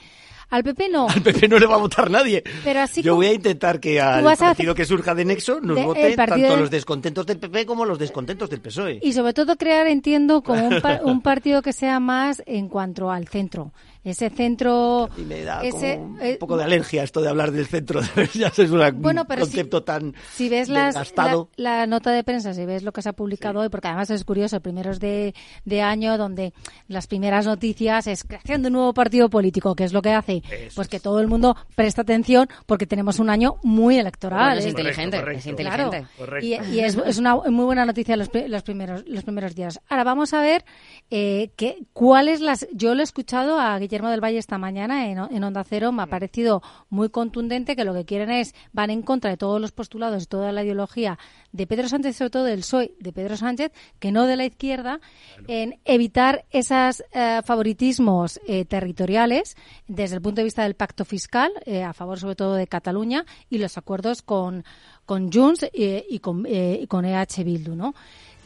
[0.50, 1.08] Al PP no.
[1.08, 2.42] Al PP no le va a votar nadie.
[2.62, 6.16] Pero así Yo voy a intentar que al partido que surja de Nexo nos voten
[6.16, 9.00] tanto los descontentos del PP como los descontentos del PSOE.
[9.02, 10.68] Y sobre todo crear, entiendo, como
[11.04, 13.72] un partido que sea más en cuanto al centro
[14.04, 15.08] ese centro...
[15.16, 18.00] Y me da ese, un eh, poco de alergia esto de hablar del centro,
[18.34, 18.80] ya es un
[19.24, 21.14] concepto tan si ves las,
[21.56, 24.24] la, nota de prensa, si ves lo que se ha publicado hoy, porque además es
[24.24, 25.34] curioso, primeros de,
[25.64, 26.52] de año, donde
[26.88, 30.42] las primeras noticias es creación de un nuevo partido político, que es lo que hace?
[30.74, 34.58] pues que todo el mundo presta atención porque tenemos un año muy electoral.
[34.58, 36.06] es, inteligente, es inteligente,
[36.42, 39.80] Y, es, es, una muy buena noticia los, los, primeros, los primeros días.
[39.88, 40.64] Ahora vamos a ver
[41.10, 42.66] eh, que, cuáles las...
[42.72, 46.02] Yo lo he escuchado a Guillermo Guillermo del Valle esta mañana en, Onda Cero me
[46.02, 49.70] ha parecido muy contundente que lo que quieren es, van en contra de todos los
[49.70, 51.16] postulados y toda la ideología
[51.52, 53.70] de Pedro Sánchez, sobre todo del PSOE de Pedro Sánchez,
[54.00, 54.98] que no de la izquierda,
[55.46, 61.52] en evitar esos eh, favoritismos eh, territoriales desde el punto de vista del pacto fiscal,
[61.64, 64.64] eh, a favor sobre todo de Cataluña, y los acuerdos con,
[65.06, 67.94] con Junts y, con, y con EH Bildu, ¿no?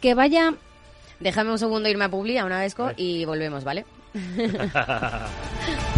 [0.03, 0.53] Que vaya...
[1.21, 3.87] Déjame un segundo irme a Publi a una vez y volvemos, ¿vale?
[4.15, 5.98] Ha ha ha ha.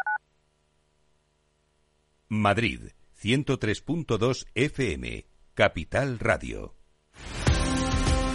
[2.33, 6.75] Madrid, 103.2 FM, Capital Radio.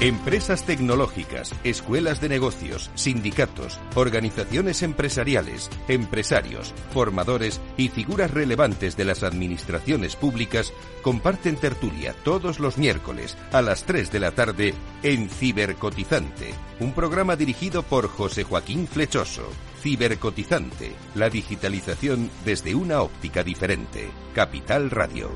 [0.03, 9.23] Empresas tecnológicas, escuelas de negocios, sindicatos, organizaciones empresariales, empresarios, formadores y figuras relevantes de las
[9.23, 16.53] administraciones públicas comparten tertulia todos los miércoles a las 3 de la tarde en Cibercotizante,
[16.81, 19.49] un programa dirigido por José Joaquín Flechoso.
[19.87, 24.11] Cibercotizante, la digitalización desde una óptica diferente.
[24.35, 25.31] Capital Radio.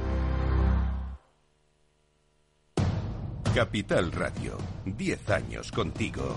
[3.55, 6.37] Capital Radio, 10 años contigo.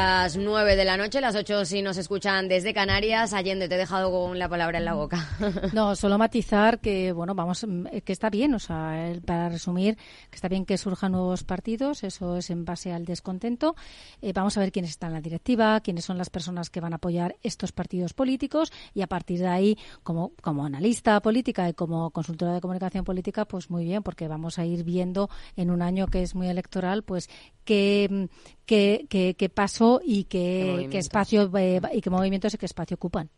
[0.00, 3.32] para las nueve de la noche, las ocho si nos escuchan desde Canarias.
[3.32, 5.26] Allende, te he dejado con la palabra en la boca.
[5.72, 9.96] No, solo matizar que, bueno, vamos, eh, que está bien, o sea, para resumir,
[10.28, 13.76] que está bien que surjan nuevos partidos, eso es en base al descontento.
[14.20, 16.92] Eh, vamos a ver quiénes están en la directiva, quiénes son las personas que van
[16.92, 21.72] a apoyar estos partidos políticos y a partir de ahí, como, como analista política y
[21.72, 25.80] como consultora de comunicación política, pues muy bien, porque vamos a ir viendo en un
[25.80, 27.30] año que es muy electoral, pues
[27.64, 28.28] qué,
[28.66, 33.30] qué, qué, qué pasó qué, qué espacio eh, y qué movimientos y qué espacio ocupan.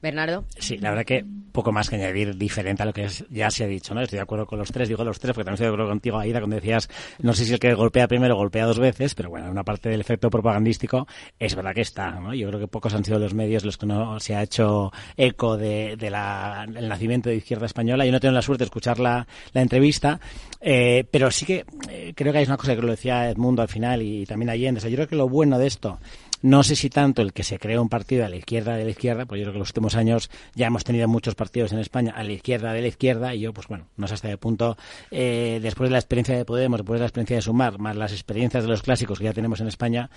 [0.00, 0.44] Bernardo.
[0.58, 3.66] Sí, la verdad que poco más que añadir diferente a lo que ya se ha
[3.66, 4.00] dicho, ¿no?
[4.00, 6.18] Estoy de acuerdo con los tres, digo los tres porque también estoy de acuerdo contigo,
[6.18, 6.88] Aida, cuando decías,
[7.20, 10.00] no sé si el que golpea primero golpea dos veces, pero bueno, una parte del
[10.00, 11.06] efecto propagandístico
[11.38, 12.34] es verdad que está, ¿no?
[12.34, 15.56] Yo creo que pocos han sido los medios los que no se ha hecho eco
[15.56, 18.06] de, de la, nacimiento de Izquierda Española.
[18.06, 20.20] Yo no tengo la suerte de escuchar la, la entrevista,
[20.60, 23.68] eh, pero sí que eh, creo que hay una cosa que lo decía Edmundo al
[23.68, 24.78] final y también Allende.
[24.78, 25.98] O sea, yo creo que lo bueno de esto
[26.42, 28.90] no sé si tanto el que se crea un partido a la izquierda de la
[28.90, 32.12] izquierda, pues yo creo que los últimos años ya hemos tenido muchos partidos en España
[32.14, 34.76] a la izquierda de la izquierda y yo, pues bueno, no sé hasta qué punto,
[35.10, 38.12] eh, después de la experiencia de Podemos, después de la experiencia de Sumar, más las
[38.12, 40.10] experiencias de los clásicos que ya tenemos en España,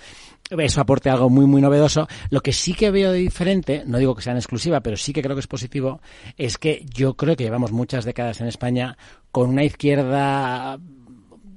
[0.50, 2.08] eso aporte algo muy, muy novedoso.
[2.30, 5.12] Lo que sí que veo de diferente, no digo que sea en exclusiva, pero sí
[5.12, 6.00] que creo que es positivo,
[6.36, 8.96] es que yo creo que llevamos muchas décadas en España
[9.30, 10.78] con una izquierda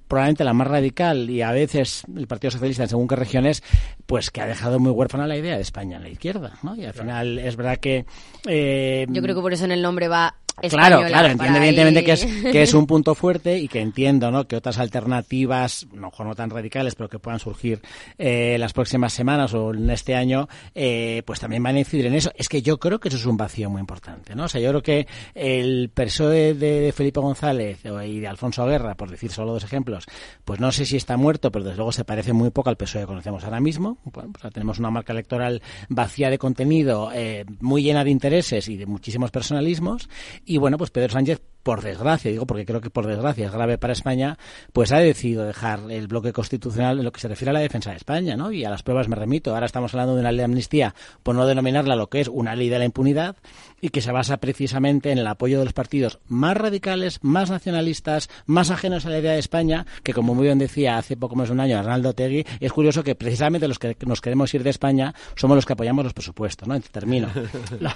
[0.10, 3.64] probablemente la más radical y a veces el Partido Socialista en según qué regiones,
[4.08, 6.76] pues que ha dejado muy huérfana la idea de España en la izquierda, ¿no?
[6.76, 8.06] Y al final es verdad que...
[8.48, 10.36] Eh, Yo creo que por eso en el nombre va
[10.68, 14.48] Claro, claro, entiendo evidentemente que es, que es un punto fuerte y que entiendo ¿no?
[14.48, 17.82] que otras alternativas, no, no tan radicales, pero que puedan surgir
[18.18, 22.16] eh, las próximas semanas o en este año, eh, pues también van a incidir en
[22.16, 22.32] eso.
[22.36, 24.36] Es que yo creo que eso es un vacío muy importante.
[24.36, 24.46] ¿no?
[24.46, 28.96] O sea, yo creo que el PSOE de, de Felipe González y de Alfonso Guerra,
[28.96, 30.06] por decir solo dos ejemplos,
[30.46, 33.02] pues no sé si está muerto, pero desde luego se parece muy poco al PSOE
[33.02, 33.98] que conocemos ahora mismo.
[34.04, 38.78] Bueno, pues tenemos una marca electoral vacía de contenido, eh, muy llena de intereses y
[38.78, 40.10] de muchísimos personalismos
[40.50, 43.78] y bueno, pues Pedro Sánchez, por desgracia, digo porque creo que por desgracia es grave
[43.78, 44.40] para España,
[44.74, 47.92] pues ha decidido dejar el bloque constitucional en lo que se refiere a la defensa
[47.92, 48.52] de España, ¿no?
[48.52, 49.54] Y a las pruebas me remito.
[49.54, 52.56] Ahora estamos hablando de una ley de amnistía, por no denominarla lo que es una
[52.56, 53.36] ley de la impunidad,
[53.82, 58.32] y que se basa precisamente en el apoyo de los partidos más radicales, más nacionalistas,
[58.48, 61.50] más ajenos a la idea de España, que como muy bien decía hace poco más
[61.50, 64.72] de un año Arnaldo Tegui, es curioso que precisamente los que nos queremos ir de
[64.72, 66.80] España somos los que apoyamos los presupuestos, ¿no?
[66.80, 67.30] Termino.
[67.80, 67.92] Lo,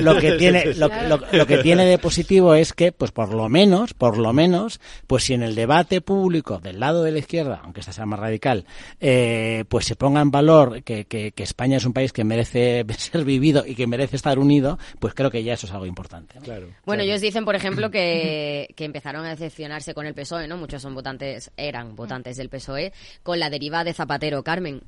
[0.00, 3.36] lo que tiene, lo, lo, lo que tiene de positivo es que, pues pues por
[3.36, 7.18] lo menos, por lo menos, pues si en el debate público del lado de la
[7.18, 8.66] izquierda, aunque esta sea más radical,
[9.00, 12.84] eh, pues se ponga en valor que, que, que, España es un país que merece
[12.98, 16.38] ser vivido y que merece estar unido, pues creo que ya eso es algo importante.
[16.42, 20.56] Claro, bueno, ellos dicen, por ejemplo, que, que empezaron a decepcionarse con el PSOE, ¿no?
[20.56, 22.92] Muchos son votantes, eran votantes del PSOE,
[23.22, 24.42] con la deriva de Zapatero.
[24.42, 24.82] Carmen.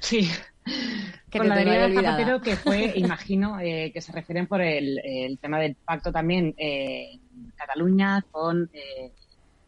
[0.00, 0.30] Sí,
[1.32, 5.38] con la deriva de Zapatero que fue, imagino, eh, que se refieren por el, el,
[5.38, 8.70] tema del pacto también eh, en Cataluña con...
[8.72, 9.12] Eh,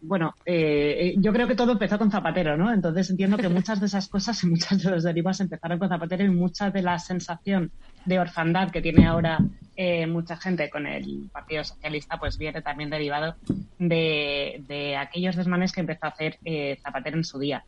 [0.01, 2.73] bueno, eh, yo creo que todo empezó con Zapatero, ¿no?
[2.73, 6.25] Entonces entiendo que muchas de esas cosas y muchas de los derivas empezaron con Zapatero
[6.25, 7.73] y mucha de la sensación
[8.05, 9.39] de orfandad que tiene ahora
[9.75, 13.35] eh, mucha gente con el Partido Socialista, pues viene también derivado
[13.81, 16.39] de, de aquellos desmanes que empezó a hacer
[16.81, 17.65] Zapatero en su día.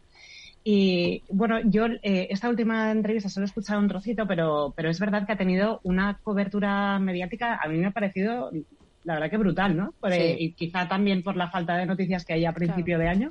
[0.63, 5.01] Y bueno, yo eh, esta última entrevista solo he escuchado un trocito, pero, pero es
[5.01, 8.51] verdad que ha tenido una cobertura mediática, a mí me ha parecido,
[9.05, 9.95] la verdad que brutal, ¿no?
[10.01, 10.37] Por, sí.
[10.39, 13.03] Y quizá también por la falta de noticias que hay a principio claro.
[13.03, 13.31] de año,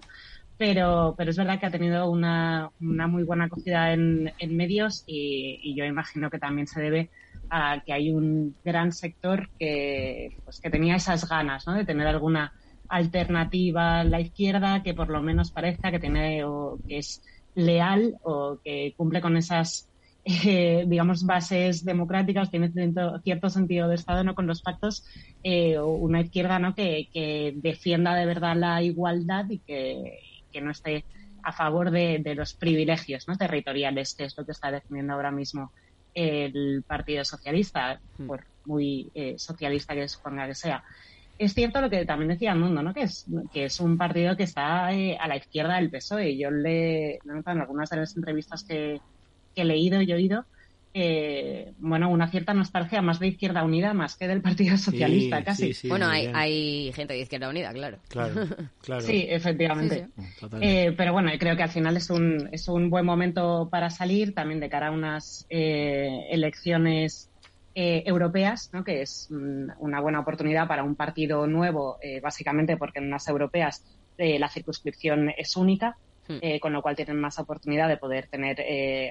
[0.58, 5.04] pero, pero es verdad que ha tenido una, una muy buena acogida en, en medios
[5.06, 7.10] y, y, yo imagino que también se debe
[7.50, 11.74] a que hay un gran sector que, pues, que tenía esas ganas, ¿no?
[11.74, 12.52] De tener alguna
[12.90, 17.22] alternativa a la izquierda que por lo menos parezca que tiene o que es
[17.56, 19.90] leal o que cumple con esas
[20.26, 25.06] eh, digamos bases democráticas tiene cierto, cierto, sentido de estado no con los pactos
[25.44, 30.20] eh, o una izquierda no que, que, defienda de verdad la igualdad y que,
[30.52, 31.06] que no esté
[31.42, 35.32] a favor de, de, los privilegios no territoriales que es lo que está defendiendo ahora
[35.32, 35.72] mismo
[36.14, 40.84] el Partido Socialista por muy eh, socialista que suponga que sea
[41.40, 42.94] es cierto lo que también decía el mundo, ¿no?
[42.94, 46.38] Que es, que es un partido que está eh, a la izquierda del PSOE.
[46.38, 49.00] Yo le, notado en algunas de las entrevistas que,
[49.56, 50.46] que he leído y oído,
[50.94, 55.44] eh, bueno, una cierta nostalgia más de Izquierda Unida más que del Partido Socialista, sí,
[55.44, 55.68] casi.
[55.68, 58.00] Sí, sí, bueno, hay, hay, gente de Izquierda Unida, claro.
[58.10, 58.34] Claro,
[58.82, 59.02] claro.
[59.02, 60.08] Sí, efectivamente.
[60.60, 64.34] Eh, pero bueno, creo que al final es un, es un buen momento para salir,
[64.34, 67.29] también de cara a unas eh, elecciones
[67.76, 68.84] eh, europeas, ¿no?
[68.84, 73.28] que es mm, una buena oportunidad para un partido nuevo, eh, básicamente porque en unas
[73.28, 73.86] europeas
[74.18, 75.96] eh, la circunscripción es única,
[76.28, 76.60] hmm.
[76.62, 78.58] con lo cual tienen más oportunidad de poder tener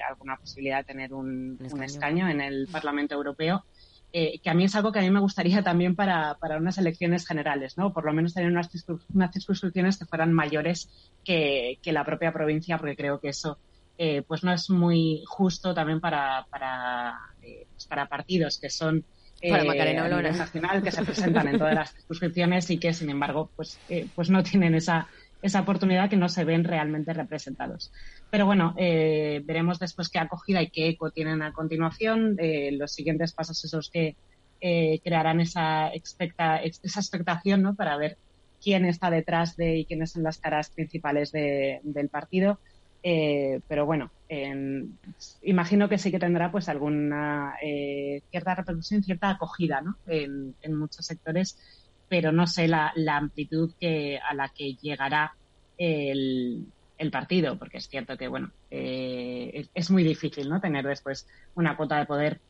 [0.09, 1.77] alguna posibilidad de tener un, un, escaño.
[1.77, 2.29] un escaño.
[2.29, 3.65] en el Parlamento Europeo.
[4.13, 7.27] que a mí es algo que a mí me gustaría también para, para unas elecciones
[7.27, 7.93] generales, ¿no?
[7.93, 8.69] Por lo menos tener unas,
[9.15, 10.91] unas circunscripciones que fueran mayores
[11.25, 13.59] que, que la propia provincia, porque creo que eso
[14.01, 19.05] eh, pues no es muy justo también para, para, eh, pues para partidos que son
[19.41, 20.31] eh, para Macarena Olona.
[20.31, 23.77] nacional que se presentan en todas las circunscripciones y que sin embargo pues,
[24.15, 25.09] pues no tienen esa,
[25.43, 27.91] esa oportunidad que no se ven realmente representados.
[28.31, 32.37] Pero bueno, veremos después qué acogida y qué eco tienen a continuación.
[32.73, 34.17] Los siguientes pasos esos que
[34.61, 37.75] crearán esa, expecta, esa expectación ¿no?
[37.75, 38.17] para ver
[38.63, 42.61] quién está detrás de y quiénes son las caras principales de, del partido.
[43.03, 44.85] Eh, pero bueno, eh,
[45.43, 49.97] imagino que sí que tendrá pues alguna eh, cierta repercusión, cierta acogida ¿no?
[50.07, 51.57] en, en, muchos sectores,
[52.09, 55.35] pero no sé la, la amplitud que, a la que llegará
[55.77, 56.67] el,
[56.99, 60.61] el, partido, porque es cierto que bueno eh, es, es, muy difícil ¿no?
[60.61, 62.41] tener después una cuota de poder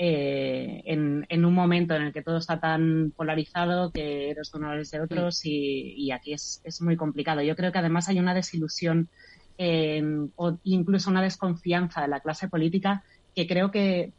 [0.00, 4.90] eh, en, en, un momento en el que todo está tan polarizado que eres eres
[4.92, 7.42] de otros y, y aquí es, es muy complicado.
[7.42, 9.08] Yo creo que además hay una desilusión
[9.58, 10.02] eh,
[10.36, 13.02] o incluso una desconfianza de la clase política
[13.34, 14.12] que creo que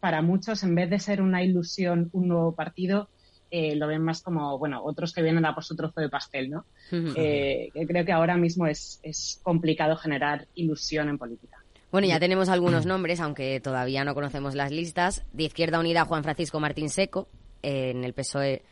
[0.00, 3.08] para muchos, en vez de ser una ilusión, un nuevo partido,
[3.50, 6.50] eh, lo ven más como, bueno, otros que vienen a por su trozo de pastel,
[6.50, 6.64] ¿no?
[6.90, 11.64] eh, creo que ahora mismo es, es complicado generar ilusión en política.
[11.94, 15.24] Bueno, ya tenemos algunos nombres, aunque todavía no conocemos las listas.
[15.32, 17.28] De Izquierda Unida, Juan Francisco Martín Seco,
[17.62, 18.62] eh, en el PSOE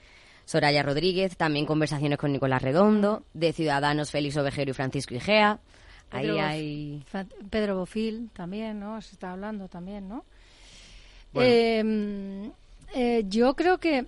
[0.45, 5.61] Soraya Rodríguez, también conversaciones con Nicolás Redondo, de Ciudadanos Félix Ovejero y Francisco Igea.
[6.13, 7.05] Pedro, Ahí hay...
[7.51, 9.01] Pedro Bofil también, ¿no?
[9.01, 10.25] Se está hablando también, ¿no?
[11.33, 11.49] Bueno.
[11.51, 12.53] Eh,
[12.95, 14.07] eh, yo creo que,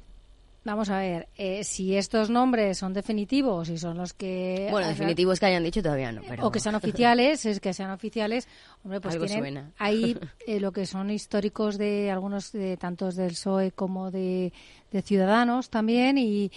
[0.65, 4.69] vamos a ver, eh, si estos nombres son definitivos y son los que...
[4.71, 6.47] Bueno, definitivos que hayan dicho todavía no, pero...
[6.47, 8.47] O que sean oficiales, es que sean oficiales,
[8.85, 9.71] hombre, pues Algo tienen suena.
[9.79, 14.53] ahí eh, lo que son históricos de algunos, de tantos del PSOE como de,
[14.93, 16.53] de Ciudadanos también y,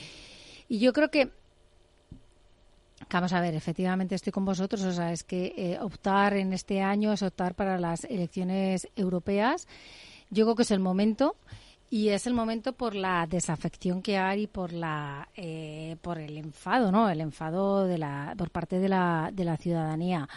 [0.67, 1.29] y yo creo que
[3.11, 4.83] Vamos a ver, efectivamente estoy con vosotros.
[4.83, 9.67] O sea, es que eh, optar en este año es optar para las elecciones europeas.
[10.29, 11.35] Yo creo que es el momento
[11.89, 16.37] y es el momento por la desafección que hay y por la eh, por el
[16.37, 17.09] enfado, ¿no?
[17.09, 20.27] El enfado de la por parte de la de la ciudadanía.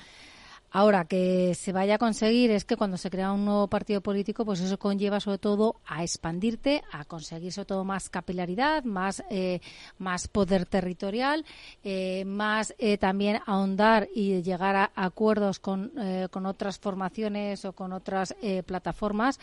[0.72, 4.44] Ahora, que se vaya a conseguir es que cuando se crea un nuevo partido político,
[4.44, 9.60] pues eso conlleva sobre todo a expandirte, a conseguir sobre todo más capilaridad, más, eh,
[9.98, 11.44] más poder territorial,
[11.82, 15.92] eh, más eh, también ahondar y llegar a acuerdos con,
[16.30, 19.40] con otras formaciones o con otras plataformas.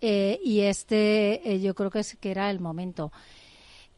[0.00, 3.12] y este yo creo que, es, que era el momento.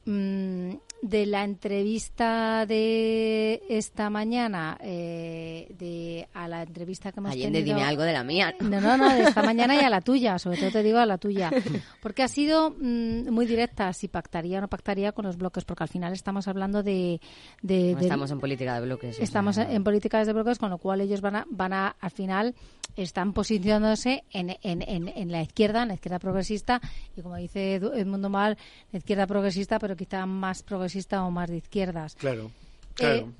[0.08, 7.62] Mm, de la entrevista de esta mañana, eh, de a la entrevista que hemos Allende,
[7.62, 8.54] dime algo de la mía.
[8.58, 8.80] ¿no?
[8.80, 11.18] no, no, de esta mañana y a la tuya, sobre todo te digo a la
[11.18, 11.50] tuya.
[12.02, 15.84] Porque ha sido mm, muy directa si pactaría o no pactaría con los bloques, porque
[15.84, 17.20] al final estamos hablando de...
[17.60, 19.20] de, estamos en política de bloques.
[19.20, 22.54] Estamos en políticas de bloques, con lo cual ellos van a, van a al final,
[23.02, 26.80] están posicionándose en, en, en, en la izquierda, en la izquierda progresista,
[27.16, 28.58] y como dice Edmundo Mal,
[28.92, 32.16] la izquierda progresista, pero quizá más progresista o más de izquierdas.
[32.16, 33.32] Claro, eh, claro.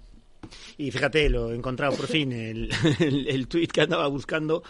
[0.77, 2.71] y fíjate, lo he encontrado por fin, el,
[3.01, 4.63] el, tuit que andaba buscando,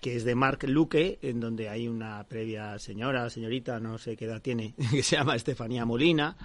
[0.00, 4.26] que es de Mark Luque, en donde hay una previa señora, señorita, no sé qué
[4.26, 6.36] edad tiene, que se llama Estefanía Molina.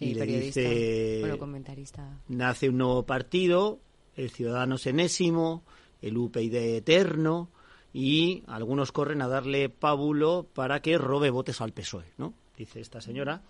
[0.00, 2.18] y le dice, comentarista.
[2.28, 3.78] Nace un nuevo partido,
[4.16, 5.64] el Ciudadanos Enésimo,
[6.02, 7.48] el UPyD Eterno,
[7.94, 12.34] y algunos corren a darle pábulo para que robe votos al PSOE, ¿no?
[12.56, 13.42] dice esta señora.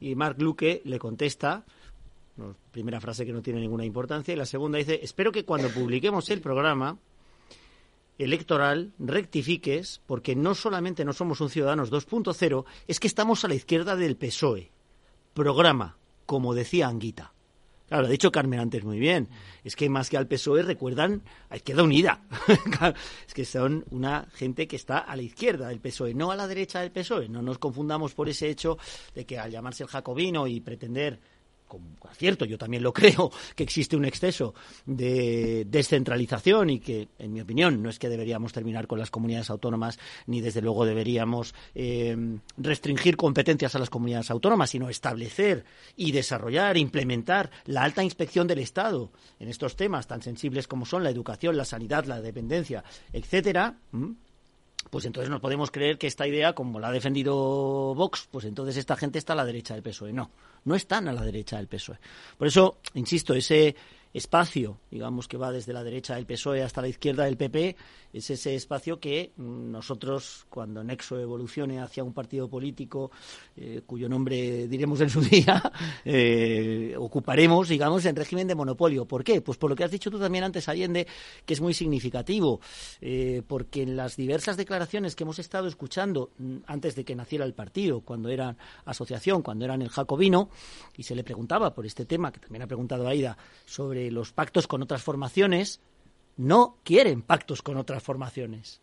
[0.00, 1.64] Y Mark Luque le contesta,
[2.70, 6.30] primera frase que no tiene ninguna importancia, y la segunda dice, espero que cuando publiquemos
[6.30, 6.98] el programa
[8.18, 13.54] electoral rectifiques, porque no solamente no somos un Ciudadanos 2.0, es que estamos a la
[13.54, 14.70] izquierda del PSOE.
[15.34, 15.96] Programa,
[16.26, 17.33] como decía Anguita.
[17.94, 19.28] Claro, lo ha dicho Carmen antes muy bien.
[19.62, 22.22] Es que más que al PSOE recuerdan a Izquierda Unida.
[23.28, 26.48] es que son una gente que está a la izquierda del PSOE, no a la
[26.48, 27.28] derecha del PSOE.
[27.28, 28.78] No nos confundamos por ese hecho
[29.14, 31.20] de que al llamarse el jacobino y pretender
[32.14, 34.54] cierto, yo también lo creo, que existe un exceso
[34.86, 39.50] de descentralización y que, en mi opinión, no es que deberíamos terminar con las comunidades
[39.50, 42.16] autónomas ni desde luego deberíamos eh,
[42.56, 45.64] restringir competencias a las comunidades autónomas, sino establecer
[45.96, 51.04] y desarrollar, implementar la alta inspección del Estado en estos temas tan sensibles como son
[51.04, 53.78] la educación, la sanidad, la dependencia, etcétera
[54.94, 58.76] pues entonces nos podemos creer que esta idea, como la ha defendido Vox, pues entonces
[58.76, 60.12] esta gente está a la derecha del PSOE.
[60.12, 60.30] No,
[60.62, 61.98] no están a la derecha del PSOE.
[62.38, 63.74] Por eso, insisto, ese
[64.14, 67.76] espacio, digamos, que va desde la derecha del PSOE hasta la izquierda del PP,
[68.12, 73.10] es ese espacio que mm, nosotros, cuando Nexo evolucione hacia un partido político
[73.56, 75.60] eh, cuyo nombre diremos en su día,
[76.04, 79.04] eh, ocuparemos, digamos, en régimen de monopolio.
[79.04, 79.40] ¿Por qué?
[79.40, 81.08] Pues por lo que has dicho tú también antes, Allende,
[81.44, 82.60] que es muy significativo,
[83.00, 87.44] eh, porque en las diversas declaraciones que hemos estado escuchando mm, antes de que naciera
[87.44, 90.50] el partido, cuando eran asociación, cuando eran el Jacobino,
[90.96, 94.66] y se le preguntaba por este tema, que también ha preguntado Aida, sobre los pactos
[94.66, 95.80] con otras formaciones,
[96.36, 98.80] no quieren pactos con otras formaciones.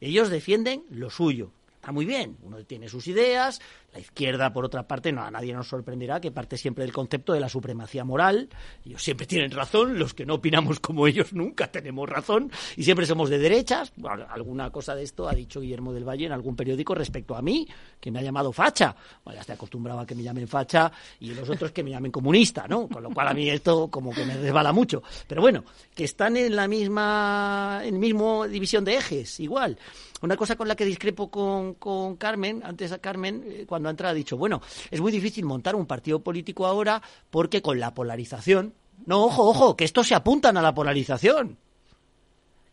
[0.00, 1.50] Ellos defienden lo suyo.
[1.86, 3.60] Está muy bien, uno tiene sus ideas,
[3.92, 7.32] la izquierda, por otra parte, no, a nadie nos sorprenderá que parte siempre del concepto
[7.32, 8.48] de la supremacía moral.
[8.84, 13.06] Ellos siempre tienen razón, los que no opinamos como ellos nunca tenemos razón y siempre
[13.06, 13.92] somos de derechas.
[14.28, 17.68] alguna cosa de esto ha dicho Guillermo del Valle en algún periódico respecto a mí,
[18.00, 18.96] que me ha llamado facha.
[19.24, 20.90] Bueno, ya estoy acostumbrado a que me llamen facha
[21.20, 22.88] y los otros que me llamen comunista, ¿no?
[22.88, 25.04] Con lo cual a mí esto como que me resbala mucho.
[25.28, 25.62] Pero bueno,
[25.94, 29.78] que están en la misma, en mismo división de ejes, igual.
[30.22, 34.14] Una cosa con la que discrepo con, con Carmen, antes a Carmen, eh, cuando ha
[34.14, 38.74] dicho, bueno, es muy difícil montar un partido político ahora porque con la polarización,
[39.04, 41.58] no, ojo, ojo, que estos se apuntan a la polarización,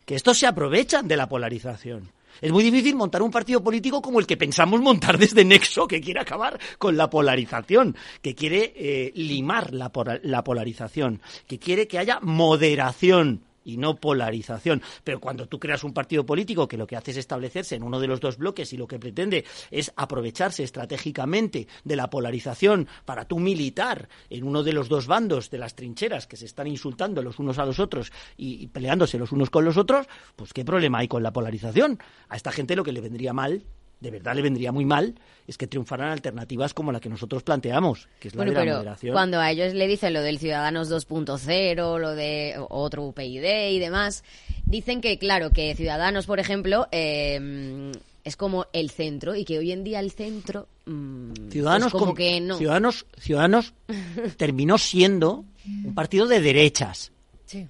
[0.04, 2.10] que estos se aprovechan de la polarización.
[2.40, 6.00] Es muy difícil montar un partido político como el que pensamos montar desde Nexo, que
[6.00, 11.98] quiere acabar con la polarización, que quiere eh, limar la, la polarización, que quiere que
[11.98, 14.82] haya moderación y no polarización.
[15.02, 18.00] Pero cuando tú creas un partido político que lo que hace es establecerse en uno
[18.00, 23.26] de los dos bloques y lo que pretende es aprovecharse estratégicamente de la polarización para
[23.26, 27.22] tú militar en uno de los dos bandos de las trincheras que se están insultando
[27.22, 30.98] los unos a los otros y, peleándose los unos con los otros, pues qué problema
[30.98, 31.98] hay con la polarización.
[32.28, 33.64] A esta gente lo que le vendría mal
[34.00, 35.14] de verdad le vendría muy mal
[35.46, 39.12] es que triunfaran alternativas como la que nosotros planteamos, que es la de la moderación.
[39.12, 44.24] Cuando a ellos le dicen lo del Ciudadanos 2.0, lo de otro UPyD y demás,
[44.64, 47.92] dicen que, claro, que Ciudadanos, por ejemplo, eh,
[48.24, 52.40] es como el centro y que hoy en día el centro mm, Ciudadanos como, que
[52.40, 52.56] no.
[52.56, 53.74] Ciudadanos Ciudadanos
[54.36, 57.12] terminó siendo un partido de derechas.
[57.44, 57.68] Sí.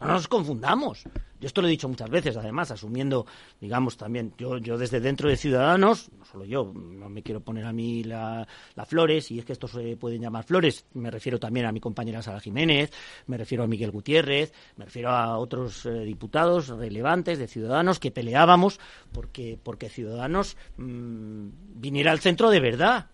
[0.00, 1.04] No nos confundamos.
[1.40, 3.26] Yo esto lo he dicho muchas veces, además, asumiendo,
[3.60, 7.66] digamos, también, yo, yo desde dentro de Ciudadanos, no solo yo, no me quiero poner
[7.66, 8.46] a mí la,
[8.86, 12.22] flores, y es que estos se pueden llamar flores, me refiero también a mi compañera
[12.22, 12.90] Sara Jiménez,
[13.26, 18.10] me refiero a Miguel Gutiérrez, me refiero a otros eh, diputados relevantes de Ciudadanos que
[18.10, 18.80] peleábamos
[19.12, 23.10] porque, porque Ciudadanos mm, viniera al centro de verdad,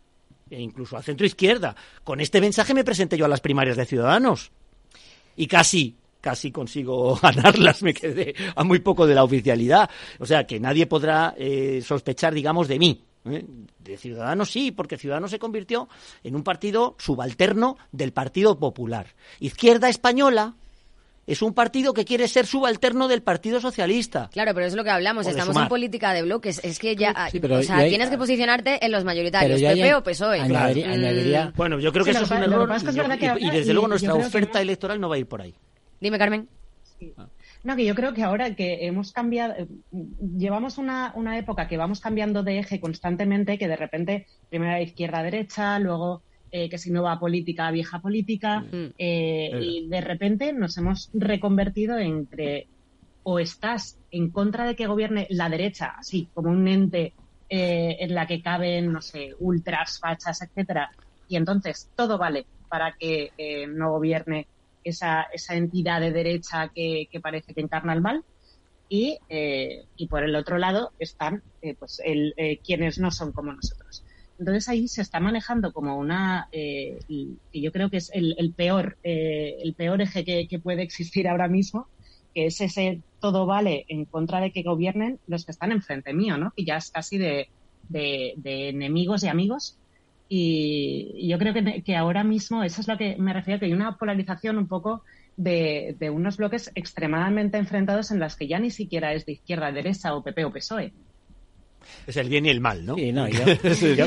[0.53, 1.75] e incluso al centro izquierda.
[2.05, 4.53] Con este mensaje me presenté yo a las primarias de Ciudadanos.
[5.35, 9.91] Y casi, casi consigo ganarlas, me quedé a muy poco de la oficialidad.
[10.19, 13.05] O sea, que nadie podrá eh, sospechar, digamos, de mí.
[13.27, 13.45] ¿eh?
[13.79, 15.89] De Ciudadanos sí, porque Ciudadanos se convirtió
[16.23, 19.09] en un partido subalterno del Partido Popular.
[19.41, 20.55] Izquierda Española,
[21.27, 24.29] es un partido que quiere ser subalterno del Partido Socialista.
[24.33, 25.27] Claro, pero es lo que hablamos.
[25.27, 26.61] Estamos en política de bloques.
[26.65, 30.49] Es que ya, o sea, tienes que posicionarte en los mayoritarios, PP o PSOE.
[30.49, 31.53] Mm.
[31.57, 32.69] Bueno, yo creo que eso es un error.
[33.39, 35.55] y, desde luego nuestra oferta electoral no va a ir por ahí.
[36.03, 36.49] Dime, Carmen.
[37.63, 39.55] No, que yo creo que ahora que hemos cambiado,
[40.37, 45.23] llevamos una, una época que vamos cambiando de eje constantemente, que de repente primero izquierda
[45.23, 48.95] derecha, luego eh, que si nueva política, vieja política, mm.
[48.99, 52.67] eh, y de repente nos hemos reconvertido entre
[53.23, 57.15] o estás en contra de que gobierne la derecha, así como un ente
[57.49, 60.91] eh, en la que caben, no sé, ultras, fachas, etcétera,
[61.29, 63.31] y entonces todo vale para que
[63.69, 64.47] no gobierne
[64.85, 68.25] esa, esa entidad de derecha que, parece que encarna el mal.
[68.89, 73.33] Y, eh, y por el otro lado están eh, pues el, eh, quienes no son
[73.33, 74.05] como nosotros.
[74.39, 78.99] Entonces ahí se está manejando como una, que yo creo que es el, el peor,
[79.03, 81.87] el peor eje que, puede existir ahora mismo,
[82.35, 86.39] que es ese todo vale en contra de que gobiernen los que están enfrente mío,
[86.39, 86.53] ¿no?
[86.57, 87.51] Que ya es casi de,
[87.89, 89.79] de, de enemigos y amigos
[90.35, 91.53] y yo creo
[91.85, 95.05] que, ahora mismo, eso es lo que me refiero, que hay una polarización un poco
[95.37, 99.71] de, de, unos bloques extremadamente enfrentados en las que ya ni siquiera es de izquierda,
[99.71, 100.95] derecha o PP o PSOE.
[102.07, 102.95] Es el bien y el mal, ¿no?
[102.95, 103.45] Sí, no, yo,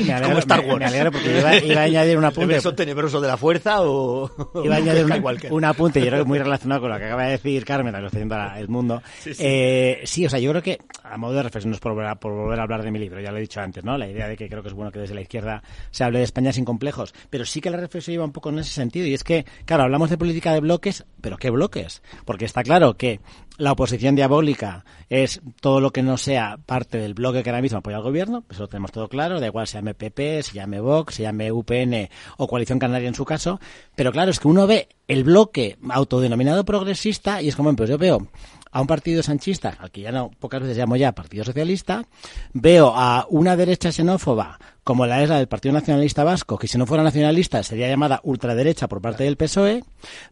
[0.00, 0.78] me alegro, Star Wars.
[0.78, 2.56] Me, alegro porque iba, a añadir un apunte.
[2.56, 4.30] ¿El tenebroso de la fuerza o...?
[4.64, 5.04] Iba a añadir
[5.50, 8.10] un apunte, yo creo que muy relacionado con lo que acaba de decir Carmen, lo
[8.10, 9.02] que está el mundo.
[9.20, 9.42] Sí, sí.
[9.44, 12.08] Eh, sí, o sea, yo creo que, a modo de reflexión, no es por volver,
[12.08, 13.96] a, por volver a hablar de mi libro, ya lo he dicho antes, ¿no?
[13.96, 16.24] La idea de que creo que es bueno que desde la izquierda se hable de
[16.24, 19.14] España sin complejos, pero sí que la reflexión iba un poco en ese sentido, y
[19.14, 22.02] es que, claro, hablamos de política de bloques, pero ¿qué bloques?
[22.24, 23.20] Porque está claro que
[23.58, 27.78] la oposición diabólica es todo lo que no sea parte del bloque que ahora mismo
[27.78, 30.80] apoya al gobierno, eso lo tenemos todo claro, da igual se llame PP, se llame
[30.80, 33.60] Vox, se llame UPN o Coalición Canaria en su caso,
[33.94, 37.98] pero claro, es que uno ve el bloque autodenominado progresista y es como, pues yo
[37.98, 38.28] veo
[38.70, 42.04] a un partido sanchista, al que ya no pocas veces llamo ya Partido Socialista,
[42.52, 46.78] veo a una derecha xenófoba como la es la del Partido Nacionalista Vasco, que si
[46.78, 49.82] no fuera nacionalista sería llamada ultraderecha por parte del PSOE,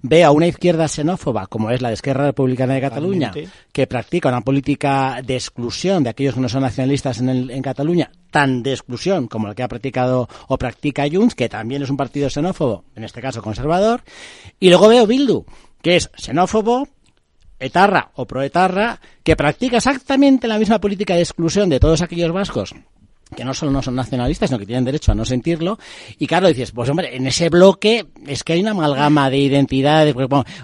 [0.00, 3.32] veo a una izquierda xenófoba como es la de Esquerra Republicana de Cataluña,
[3.72, 8.12] que practica una política de exclusión de aquellos que no son nacionalistas en, en Cataluña,
[8.30, 11.96] tan de exclusión como la que ha practicado o practica Junts, que también es un
[11.96, 14.04] partido xenófobo, en este caso conservador,
[14.60, 15.46] y luego veo Bildu,
[15.82, 16.86] que es xenófobo,
[17.58, 22.72] etarra o proetarra, que practica exactamente la misma política de exclusión de todos aquellos vascos
[23.34, 25.78] que no solo no son nacionalistas, sino que tienen derecho a no sentirlo.
[26.18, 30.14] Y claro, dices, pues hombre, en ese bloque es que hay una amalgama de identidades.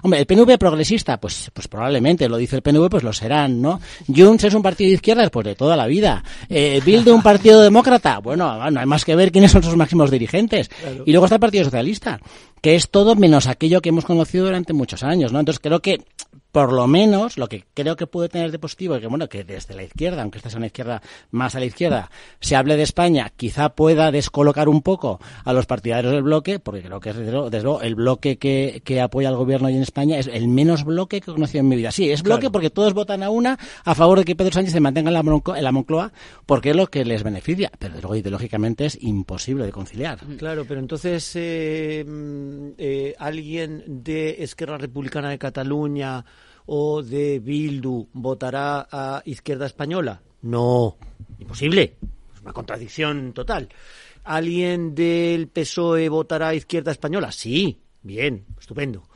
[0.03, 3.81] hombre, el PNV progresista, pues, pues probablemente lo dice el PNV, pues lo serán, ¿no?
[4.07, 6.23] Junts es un partido de izquierdas, pues de toda la vida.
[6.49, 10.11] Eh, Bildu, un partido demócrata, bueno, no hay más que ver quiénes son sus máximos
[10.11, 10.71] dirigentes.
[11.05, 12.21] Y luego está el Partido Socialista,
[12.61, 15.41] que es todo menos aquello que hemos conocido durante muchos años, ¿no?
[15.41, 16.05] Entonces creo que
[16.53, 19.45] por lo menos lo que creo que puede tener de positivo es que bueno que
[19.45, 21.01] desde la izquierda aunque esta sea una izquierda
[21.31, 22.11] más a la izquierda
[22.41, 26.83] se hable de España quizá pueda descolocar un poco a los partidarios del bloque porque
[26.83, 30.27] creo que desde luego, el bloque que, que, apoya al gobierno hoy en España es
[30.27, 31.91] el menos bloque que he conocido en mi vida.
[31.93, 34.81] Sí es bloque porque todos votan a una a favor de que Pedro Sánchez se
[34.81, 35.21] mantenga en la,
[35.57, 36.13] en la Moncloa
[36.47, 37.71] porque es lo que les beneficia.
[37.79, 40.19] Pero luego ideológicamente es imposible de conciliar.
[40.39, 42.05] Claro pero entonces eh,
[42.79, 46.25] eh, alguien de Esquerra Republicana de Cataluña
[46.67, 50.23] o de Bildu votará a Izquierda Española?
[50.43, 50.97] No,
[51.39, 51.97] imposible.
[52.35, 53.69] Es una contradicción total.
[54.25, 57.33] ¿Alguien del PSOE votará a Izquierda Española?
[57.33, 59.09] Sí, bien, estupendo.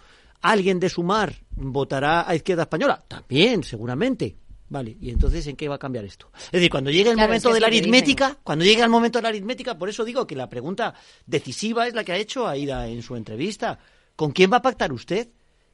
[0.42, 3.04] ¿Alguien de Sumar votará a Izquierda Española?
[3.06, 4.36] También, seguramente.
[4.68, 6.30] Vale, y entonces ¿en qué va a cambiar esto?
[6.46, 9.28] Es decir, cuando llegue el momento de la aritmética, cuando llegue el momento de la
[9.28, 10.94] aritmética, por eso digo que la pregunta
[11.26, 13.78] decisiva es la que ha hecho Aida en su entrevista.
[14.16, 15.28] ¿Con quién va a pactar usted?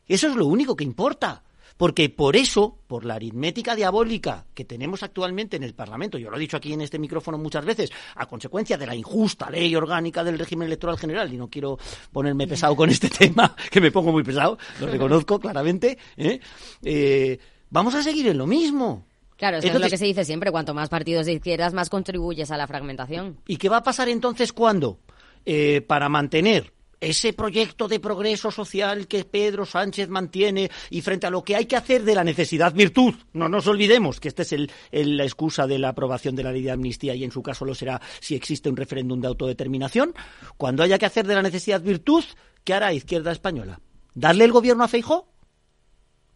[0.07, 1.45] Eso es lo único que importa
[1.81, 6.37] porque por eso, por la aritmética diabólica que tenemos actualmente en el Parlamento, yo lo
[6.37, 10.23] he dicho aquí en este micrófono muchas veces, a consecuencia de la injusta ley orgánica
[10.23, 11.79] del régimen electoral general, y no quiero
[12.13, 16.39] ponerme pesado con este tema, que me pongo muy pesado, lo reconozco claramente, ¿eh?
[16.83, 17.39] Eh,
[17.71, 19.07] vamos a seguir en lo mismo.
[19.37, 22.51] Claro, eso es lo que se dice siempre, cuanto más partidos de izquierdas, más contribuyes
[22.51, 23.39] a la fragmentación.
[23.47, 24.99] ¿Y qué va a pasar entonces cuando?
[25.47, 31.31] Eh, para mantener ese proyecto de progreso social que Pedro Sánchez mantiene y frente a
[31.31, 33.15] lo que hay que hacer de la necesidad virtud.
[33.33, 36.63] No nos olvidemos que esta es el, la excusa de la aprobación de la ley
[36.63, 40.15] de amnistía y en su caso lo será si existe un referéndum de autodeterminación.
[40.59, 42.25] Cuando haya que hacer de la necesidad virtud,
[42.65, 43.81] ¿qué hará Izquierda Española?
[44.15, 45.33] ¿Darle el gobierno a Feijó?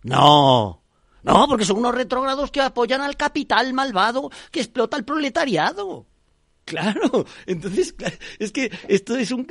[0.02, 0.84] No.
[1.25, 6.07] No, porque son unos retrógrados que apoyan al capital malvado que explota el proletariado.
[6.65, 7.95] Claro, entonces
[8.39, 9.47] es que esto es un...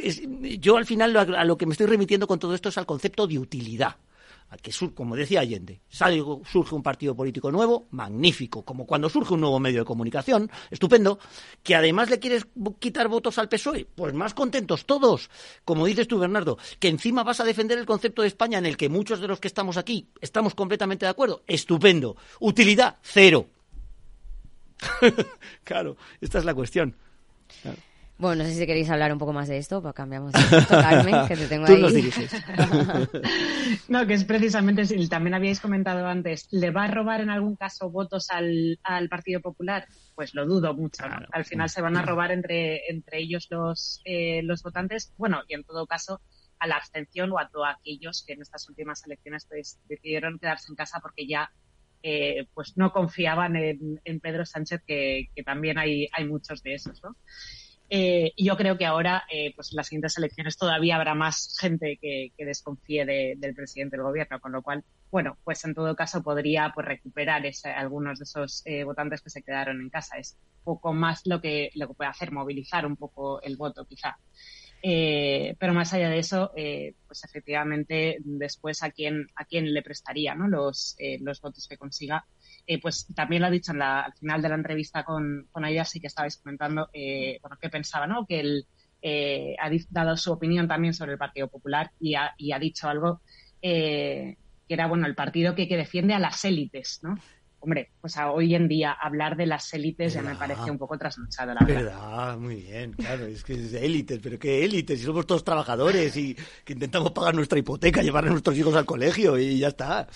[0.60, 3.28] yo al final a lo que me estoy remitiendo con todo esto es al concepto
[3.28, 3.98] de utilidad
[4.62, 9.42] que como decía Allende, sale, surge un partido político nuevo, magnífico, como cuando surge un
[9.42, 11.20] nuevo medio de comunicación, estupendo,
[11.62, 12.48] que además le quieres
[12.80, 15.30] quitar votos al PSOE, pues más contentos todos,
[15.66, 18.78] como dices tú, Bernardo, que encima vas a defender el concepto de España en el
[18.78, 23.48] que muchos de los que estamos aquí estamos completamente de acuerdo, estupendo, utilidad, cero.
[25.64, 26.96] claro, esta es la cuestión.
[28.18, 31.16] Bueno, no sé si queréis hablar un poco más de esto, pues cambiamos de Carmen,
[31.28, 32.12] que te tengo Tú ahí.
[33.88, 37.90] no, que es precisamente, también habíais comentado antes, ¿le va a robar en algún caso
[37.90, 38.80] votos al,
[39.10, 39.88] Partido Popular?
[40.16, 44.42] Pues lo dudo mucho, Al final se van a robar entre, entre ellos los, eh,
[44.44, 46.22] los votantes, bueno, y en todo caso
[46.60, 50.72] a la abstención o a todos aquellos que en estas últimas elecciones pues, decidieron quedarse
[50.72, 51.52] en casa porque ya
[52.04, 57.02] eh, pues no confiaban en, Pedro Sánchez, que, que, también hay, hay muchos de esos,
[57.04, 57.16] ¿no?
[57.96, 62.00] Eh, yo creo que ahora, eh, pues en las siguientes elecciones todavía habrá más gente
[62.02, 66.72] que, desconfíe del presidente del gobierno, con lo cual, bueno, pues en todo caso podría
[66.74, 67.44] pues recuperar
[67.76, 70.18] algunos de esos eh, votantes que se quedaron en casa.
[70.18, 74.18] Es poco más lo que, lo que puede hacer, movilizar un poco el voto, quizá.
[74.82, 76.52] pero más allá de eso,
[77.06, 80.48] pues efectivamente después a quién, a quién le prestaría ¿no?
[80.48, 82.26] los, los votos que consiga
[82.66, 85.66] eh, pues también lo ha dicho en la, al final de la entrevista con, con
[85.66, 88.26] ella, sí que estabais comentando, eh, bueno, qué pensaba, ¿no?
[88.26, 88.68] Que él
[89.02, 92.88] eh, ha dado su opinión también sobre el Partido Popular y ha, y ha dicho
[92.88, 93.22] algo
[93.62, 94.38] que
[94.68, 97.18] era, bueno, el partido que, que defiende a las élites, ¿no?
[97.64, 101.54] Hombre, pues hoy en día hablar de las élites ya me parece un poco trasnochado,
[101.54, 101.84] la verdad.
[101.86, 102.38] verdad.
[102.38, 105.00] Muy bien, claro, es que es de élites, pero ¿qué élites?
[105.00, 106.36] Si somos todos trabajadores y
[106.66, 110.10] que intentamos pagar nuestra hipoteca, llevar a nuestros hijos al colegio y ya está.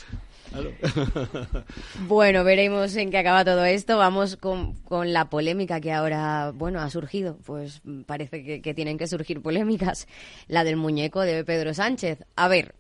[2.08, 3.98] bueno, veremos en qué acaba todo esto.
[3.98, 7.38] Vamos con, con, la polémica que ahora, bueno, ha surgido.
[7.46, 10.08] Pues parece que, que tienen que surgir polémicas.
[10.48, 12.26] La del muñeco de Pedro Sánchez.
[12.36, 12.76] A ver,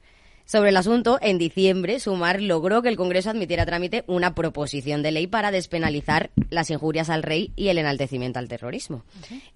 [0.48, 5.04] sobre el asunto, en diciembre, Sumar logró que el Congreso admitiera a trámite una proposición
[5.04, 9.04] de ley para despenalizar las injurias al rey y el enaltecimiento al terrorismo.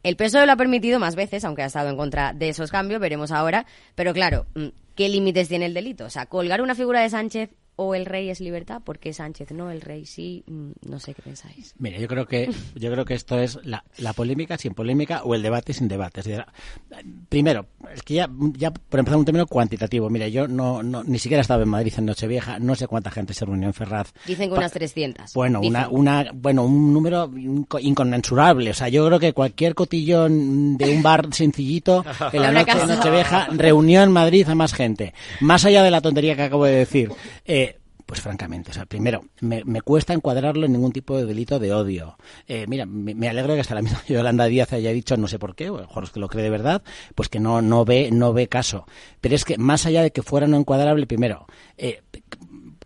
[0.04, 3.00] El PSOE lo ha permitido más veces, aunque ha estado en contra de esos cambios,
[3.00, 3.66] veremos ahora.
[3.96, 6.04] Pero claro, mm, ¿qué límites tiene el delito?
[6.04, 7.52] O sea, colgar una figura de Sánchez
[7.84, 11.24] o el rey es libertad, porque Sánchez no, el rey sí, mm, no sé qué
[11.24, 11.74] pensáis.
[11.80, 13.84] Mira, yo creo que yo creo que esto es la,
[14.14, 16.22] polémica sin polémica o el debate sin debate.
[17.30, 21.18] primero, es que ya, ya por empezar un término cuantitativo, mira, yo no, no ni
[21.18, 24.14] siquiera he estado en Madrid en Nochevieja, no sé cuánta gente se reunió en Ferraz.
[24.28, 25.34] Dicen que unas 300.
[25.34, 27.32] Bueno, una, una, bueno, un número
[27.80, 32.78] inconmensurable, o sea, yo creo que cualquier cotillón de un bar sencillito en la noche
[32.78, 35.14] de Nochevieja reunió en Madrid a más gente.
[35.40, 37.12] Más allá de la tontería que acabo de decir,
[37.46, 37.71] eh,
[38.12, 42.18] pues francamente, o sea, primero, me, cuesta encuadrarlo en ningún tipo de delito de odio.
[42.46, 45.56] Eh, mira, me, alegro que hasta la misma Yolanda Díaz haya dicho, no sé por
[45.56, 46.84] qué, o mejor que lo cree de verdad,
[47.16, 48.86] pues que no, no, ve, no ve caso.
[49.22, 51.46] Pero es que más allá de que fuera no encuadrable, primero,
[51.78, 52.02] eh,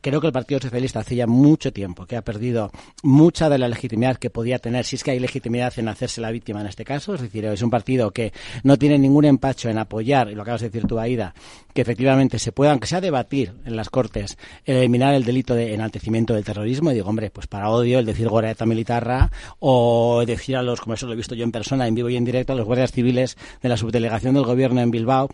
[0.05, 2.69] creo que el Partido Socialista hace ya mucho tiempo que ha perdido
[3.01, 6.29] mucha de la legitimidad que podía tener, si es que hay legitimidad en hacerse la
[6.29, 7.15] víctima en este caso.
[7.15, 10.61] Es decir, es un partido que no tiene ningún empacho en apoyar, y lo acabas
[10.61, 11.33] de decir tú, Aida,
[11.73, 16.35] que efectivamente se pueda, aunque sea debatir en las Cortes, eliminar el delito de enaltecimiento
[16.35, 16.91] del terrorismo.
[16.91, 20.93] Y digo, hombre, pues para odio el decir goreta militarra o decir a los, como
[20.93, 22.91] eso lo he visto yo en persona, en vivo y en directo, a los guardias
[22.91, 25.29] civiles de la subdelegación del gobierno en Bilbao,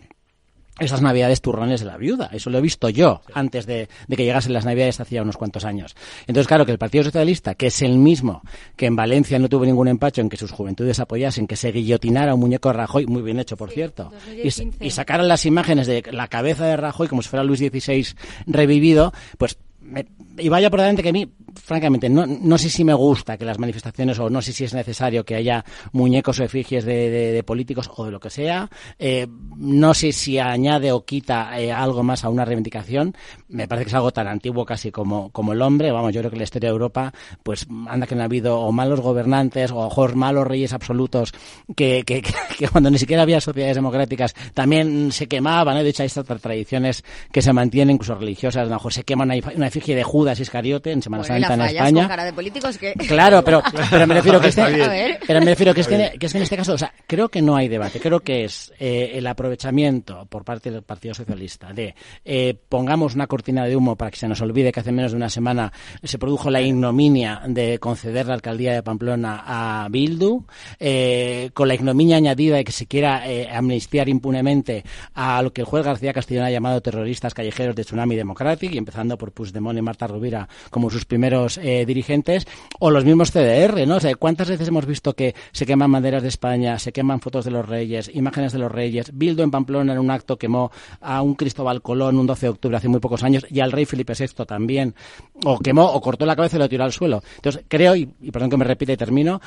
[0.78, 2.30] esas navidades turrones de la viuda.
[2.32, 5.94] Eso lo he visto yo antes de, que llegasen las navidades hacía unos cuantos años.
[6.26, 8.42] Entonces, claro, que el Partido Socialista, que es el mismo
[8.76, 12.34] que en Valencia no tuvo ningún empacho en que sus juventudes apoyasen que se guillotinara
[12.34, 14.12] un muñeco de Rajoy, muy bien hecho, por cierto,
[14.42, 18.06] y, sacaran las imágenes de la cabeza de Rajoy como si fuera Luis XVI
[18.46, 19.58] revivido, pues
[20.38, 23.44] y vaya por delante que a mí francamente, no, no sé si me gusta que
[23.44, 27.90] las manifestaciones o no sé si es necesario que haya muñecos o efigies de, políticos
[27.96, 28.70] o de lo que sea.
[28.98, 29.26] Eh,
[29.56, 33.16] no sé si añade o quita eh, algo más a una reivindicación.
[33.48, 35.90] Me parece que es algo tan antiguo casi como, como el hombre.
[35.90, 37.12] Vamos, yo creo que la historia de Europa,
[37.42, 41.32] pues anda que no ha habido o malos gobernantes o mejor malos reyes absolutos
[41.76, 42.22] que, que,
[42.58, 45.76] que, cuando ni siquiera había sociedades democráticas también se quemaban.
[45.76, 45.82] ¿eh?
[45.82, 48.62] De hecho, hay estas tradiciones que se mantienen, incluso religiosas.
[48.62, 52.08] A lo mejor se quema una, efigie de Judas Iscariote en Semana Santa en España.
[52.08, 52.92] cara de políticos que...
[52.94, 54.62] Claro, pero, pero me refiero que este,
[55.26, 57.28] pero me refiero que es que, que es que en este caso, o sea, creo
[57.28, 58.00] que no hay debate.
[58.00, 61.94] Creo que es eh, el aprovechamiento por parte del Partido Socialista de
[62.24, 65.16] eh, pongamos una cortina de humo para que se nos olvide que hace menos de
[65.16, 70.44] una semana se produjo la ignominia de conceder la alcaldía de Pamplona a Bildu,
[70.78, 75.66] eh, con la ignominia añadida de que se quiera amnistiar impunemente a lo que el
[75.66, 79.82] juez García Castellón ha llamado terroristas callejeros de Tsunami Democratic, y empezando por Puigdemont y
[79.82, 81.31] Marta Rubira como sus primeros
[81.86, 82.46] dirigentes,
[82.78, 83.96] o los mismos CDR, ¿no?
[83.96, 87.44] O sea, ¿cuántas veces hemos visto que se queman banderas de España, se queman fotos
[87.44, 89.10] de los reyes, imágenes de los reyes?
[89.12, 92.76] Bildo en Pamplona en un acto quemó a un Cristóbal Colón un 12 de octubre
[92.76, 94.94] hace muy pocos años y al rey Felipe VI también,
[95.44, 97.22] o quemó o cortó la cabeza y lo tiró al suelo.
[97.36, 99.40] Entonces, creo, y, perdón que me repita y termino,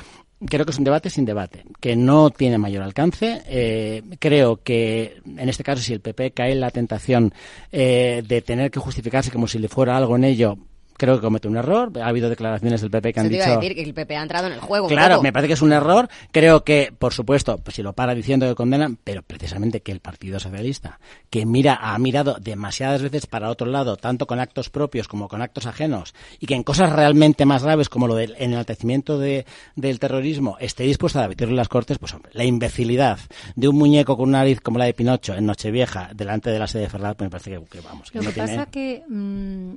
[0.46, 3.42] creo que es un debate sin debate, que no tiene mayor alcance.
[3.46, 7.32] Eh, creo que, en este caso, si el PP cae en la tentación
[7.72, 10.58] eh, de tener que justificarse como si le fuera algo en ello,
[10.96, 11.92] creo que comete un error.
[12.00, 13.42] Ha habido declaraciones del PP que han dicho.
[13.42, 14.88] Te iba a decir que el PP ha entrado en el juego.
[14.88, 16.08] Claro, me parece que es un error.
[16.32, 20.00] Creo que, por supuesto, pues si lo para diciendo que condenan, pero precisamente que el
[20.00, 20.98] Partido Socialista,
[21.30, 25.42] que mira, ha mirado demasiadas veces para otro lado, tanto con actos propios como con
[25.42, 29.98] actos ajenos, y que en cosas realmente más graves como lo del enaltecimiento de, del
[29.98, 33.18] terrorismo esté dispuesto a debatirlo en las Cortes, pues hombre, la imbecilidad
[33.54, 36.66] de un muñeco con una nariz como la de Pinocho en Nochevieja delante de la
[36.66, 38.14] sede de Ferraz, pues me parece que, vamos.
[38.14, 39.74] lo que, pasa que mm,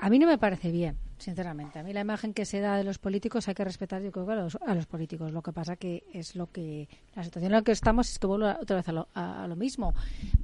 [0.00, 1.78] a mí no me parece bien, sinceramente.
[1.78, 4.28] A mí la imagen que se da de los políticos hay que respetar, yo creo,
[4.30, 5.32] a los, a los políticos.
[5.32, 8.26] Lo que pasa que es lo que la situación en la que estamos es que
[8.26, 9.94] vuelve otra vez a lo, a, lo mismo.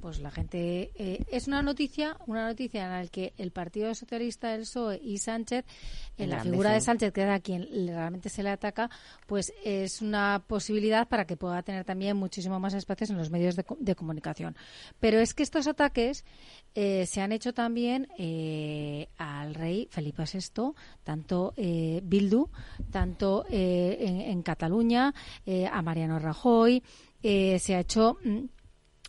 [0.01, 4.53] Pues la gente eh, es una noticia, una noticia en la que el Partido Socialista,
[4.53, 5.65] el PSOE y Sánchez,
[6.17, 8.89] en la figura de Sánchez, que es a quien realmente se le ataca,
[9.27, 13.55] pues es una posibilidad para que pueda tener también muchísimo más espacios en los medios
[13.55, 14.55] de, de comunicación.
[14.99, 16.25] Pero es que estos ataques
[16.75, 20.66] eh, se han hecho también eh, al rey Felipe VI,
[21.03, 22.49] tanto eh, Bildu,
[22.91, 25.13] tanto en, Cataluña,
[25.71, 26.83] a Mariano Rajoy,
[27.21, 28.45] se ha hecho mm,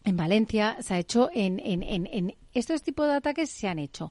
[0.04, 4.10] en Valencia, se ha hecho en, estos tipos de ataques se han hecho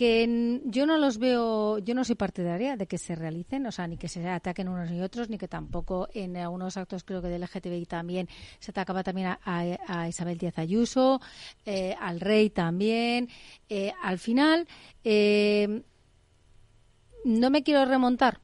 [0.00, 3.86] que yo no los veo, yo no soy partidaria de que se realicen, o sea,
[3.86, 7.28] ni que se ataquen unos ni otros, ni que tampoco en algunos actos, creo que
[7.28, 8.26] del LGTBI también
[8.60, 11.20] se atacaba también a, Isabel Díaz Ayuso,
[11.66, 13.28] eh, al rey también.
[13.68, 14.66] Eh, al final,
[15.04, 15.82] eh,
[17.24, 18.40] no me quiero remontar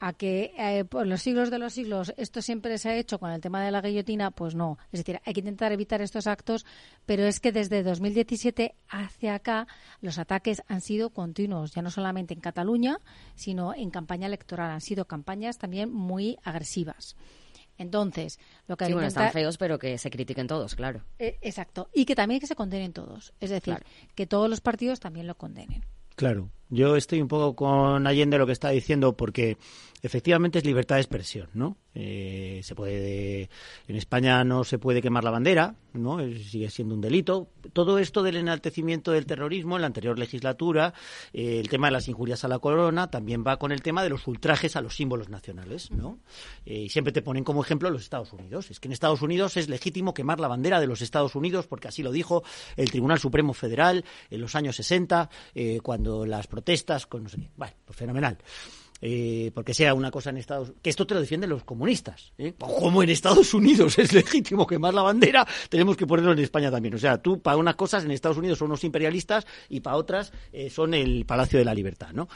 [0.00, 3.30] a que eh, por los siglos de los siglos esto siempre se ha hecho con
[3.30, 4.78] el tema de la guillotina, pues no.
[4.92, 6.64] Es decir, hay que intentar evitar estos actos,
[7.04, 9.68] pero es que desde 2017 hacia acá
[10.00, 12.98] los ataques han sido continuos, ya no solamente en Cataluña,
[13.34, 14.70] sino en campaña electoral.
[14.70, 17.14] Han sido campañas también muy agresivas.
[17.76, 18.38] Entonces,
[18.68, 21.02] lo que hay sí, bueno, están feos, pero que se critiquen todos, claro.
[21.18, 21.88] Eh, exacto.
[21.94, 23.32] Y que también que se condenen todos.
[23.40, 23.82] Es decir,
[24.14, 25.84] que todos los partidos también lo condenen.
[26.14, 26.50] Claro.
[26.70, 29.58] Yo estoy un poco con Allende lo que está diciendo porque
[30.02, 31.76] efectivamente es libertad de expresión, ¿no?
[31.92, 33.50] Eh, se puede,
[33.88, 36.18] en España no se puede quemar la bandera, ¿no?
[36.20, 37.48] Sigue siendo un delito.
[37.72, 40.94] Todo esto del enaltecimiento del terrorismo en la anterior legislatura,
[41.32, 44.08] eh, el tema de las injurias a la corona, también va con el tema de
[44.08, 46.20] los ultrajes a los símbolos nacionales, ¿no?
[46.64, 48.70] Eh, y siempre te ponen como ejemplo los Estados Unidos.
[48.70, 51.88] Es que en Estados Unidos es legítimo quemar la bandera de los Estados Unidos porque
[51.88, 52.44] así lo dijo
[52.76, 55.28] el Tribunal Supremo Federal en los años 60,
[55.82, 57.50] cuando las protestas con no sé qué.
[57.56, 58.36] Bueno, pues fenomenal.
[59.02, 62.32] Eh, porque sea una cosa en Estados Unidos, que esto te lo defienden los comunistas.
[62.36, 62.54] ¿eh?
[62.58, 66.94] Como en Estados Unidos es legítimo quemar la bandera, tenemos que ponerlo en España también.
[66.94, 70.32] O sea, tú para unas cosas en Estados Unidos son unos imperialistas y para otras
[70.52, 72.28] eh, son el Palacio de la Libertad, ¿no?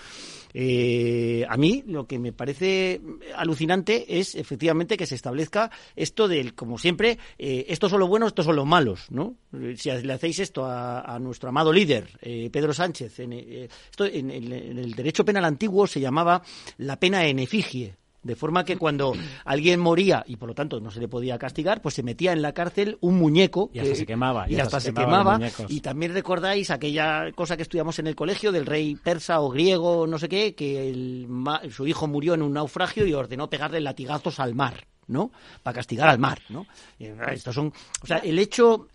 [0.57, 3.01] Eh, a mí lo que me parece
[3.35, 8.29] alucinante es efectivamente que se establezca esto del, como siempre, eh, estos son los buenos,
[8.29, 9.35] estos son los malos, ¿no?
[9.77, 14.95] Si le hacéis esto a, nuestro amado líder, eh, Pedro Sánchez, en, esto en, el
[14.95, 16.43] derecho penal antiguo se llamaba
[16.79, 19.13] la pena en efigie, de forma que cuando
[19.45, 22.43] alguien moría y por lo tanto no se le podía castigar, pues se metía en
[22.43, 23.71] la cárcel un muñeco.
[23.73, 24.51] Y hasta se quemaba.
[24.51, 25.39] Y, hasta, se, quemaba.
[25.69, 30.07] Y también recordáis aquella cosa que estudiamos en el colegio del rey persa o griego,
[30.07, 31.27] no sé qué, que
[31.71, 34.87] su hijo murió en un naufragio y ordenó pegarle latigazos al mar.
[35.07, 35.31] ¿no?
[35.63, 36.67] Para castigar al mar, ¿no?
[36.99, 38.89] Estos son, o sea, el hecho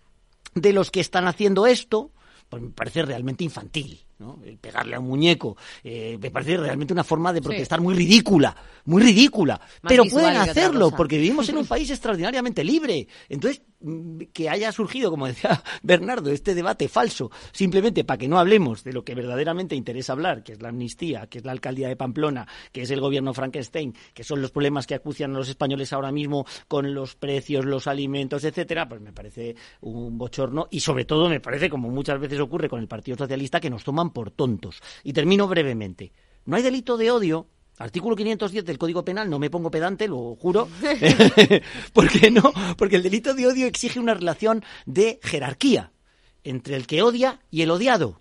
[0.54, 2.10] de los que están haciendo esto,
[2.48, 4.00] pues me parece realmente infantil.
[4.20, 4.38] ¿No?
[4.44, 8.54] El pegarle a un muñeco, eh, me parece realmente una forma de protestar muy ridícula,
[8.84, 9.58] muy ridícula.
[9.82, 13.08] Pero pueden hacerlo, porque vivimos en un país extraordinariamente libre.
[13.30, 18.38] Entonces, mm, que haya surgido, como decía Bernardo, este debate falso, simplemente para que no
[18.38, 21.88] hablemos de lo que verdaderamente interesa hablar, que es la amnistía, que es la alcaldía
[21.88, 25.48] de Pamplona, que es el gobierno Frankenstein, que son los problemas que acucian a los
[25.48, 30.80] españoles ahora mismo con los precios, los alimentos, etcétera, pues me parece un bochorno y
[30.80, 34.09] sobre todo me parece, como muchas veces ocurre con el Partido Socialista, que nos toman
[34.12, 34.80] por tontos.
[35.02, 36.12] Y termino brevemente.
[36.44, 37.46] No hay delito de odio
[37.80, 40.68] Artículo 510 del Código Penal, no me pongo pedante, lo juro.
[41.94, 42.52] ¿Por qué no?
[42.76, 45.90] Porque el delito de odio exige una relación de jerarquía
[46.44, 48.20] entre el que odia y el odiado.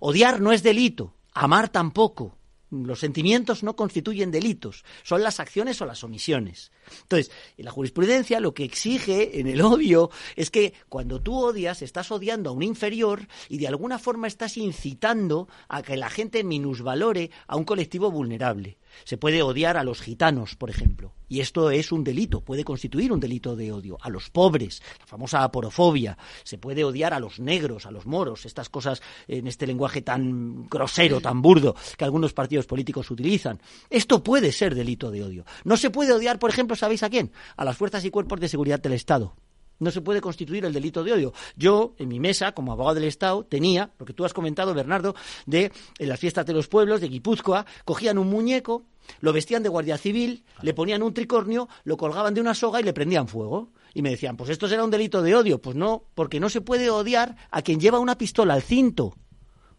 [0.00, 2.36] Odiar no es delito, amar tampoco
[2.82, 6.72] los sentimientos no constituyen delitos, son las acciones o las omisiones.
[7.02, 11.82] Entonces, en la jurisprudencia lo que exige en el odio es que cuando tú odias,
[11.82, 16.44] estás odiando a un inferior y de alguna forma estás incitando a que la gente
[16.44, 18.78] minusvalore a un colectivo vulnerable.
[19.04, 23.12] Se puede odiar a los gitanos, por ejemplo, y esto es un delito, puede constituir
[23.12, 23.98] un delito de odio.
[24.00, 26.16] A los pobres, la famosa aporofobia.
[26.44, 30.68] Se puede odiar a los negros, a los moros, estas cosas en este lenguaje tan
[30.68, 33.60] grosero, tan burdo, que algunos partidos políticos utilizan.
[33.90, 35.44] Esto puede ser delito de odio.
[35.64, 37.32] No se puede odiar, por ejemplo, ¿sabéis a quién?
[37.56, 39.34] A las fuerzas y cuerpos de seguridad del Estado
[39.78, 41.32] no se puede constituir el delito de odio.
[41.56, 45.14] Yo, en mi mesa, como abogado del Estado, tenía, lo que tú has comentado, Bernardo,
[45.46, 48.84] de en las fiestas de los pueblos, de Guipúzcoa, cogían un muñeco,
[49.20, 52.84] lo vestían de guardia civil, le ponían un tricornio, lo colgaban de una soga y
[52.84, 53.72] le prendían fuego.
[53.92, 55.60] Y me decían, pues esto será un delito de odio.
[55.60, 59.14] Pues no, porque no se puede odiar a quien lleva una pistola al cinto,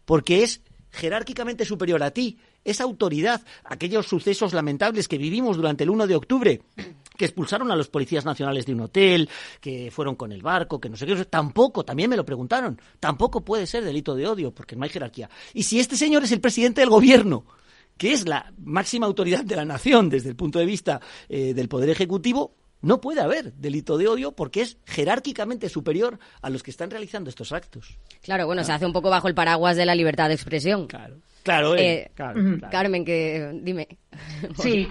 [0.04, 5.90] porque es jerárquicamente superior a ti, esa autoridad, aquellos sucesos lamentables que vivimos durante el
[5.90, 6.62] 1 de octubre,
[7.16, 9.30] que expulsaron a los policías nacionales de un hotel,
[9.60, 13.44] que fueron con el barco, que no sé qué, tampoco, también me lo preguntaron, tampoco
[13.44, 15.30] puede ser delito de odio, porque no hay jerarquía.
[15.54, 17.46] Y si este señor es el presidente del gobierno,
[17.96, 21.68] que es la máxima autoridad de la nación desde el punto de vista eh, del
[21.68, 26.70] Poder Ejecutivo, no puede haber delito de odio porque es jerárquicamente superior a los que
[26.70, 27.96] están realizando estos actos.
[28.22, 30.86] Claro, bueno, se hace un poco bajo el paraguas de la libertad de expresión.
[30.86, 31.16] Claro.
[31.46, 32.40] Claro, eh, claro,
[32.72, 33.86] Carmen, que dime.
[34.60, 34.88] Sí,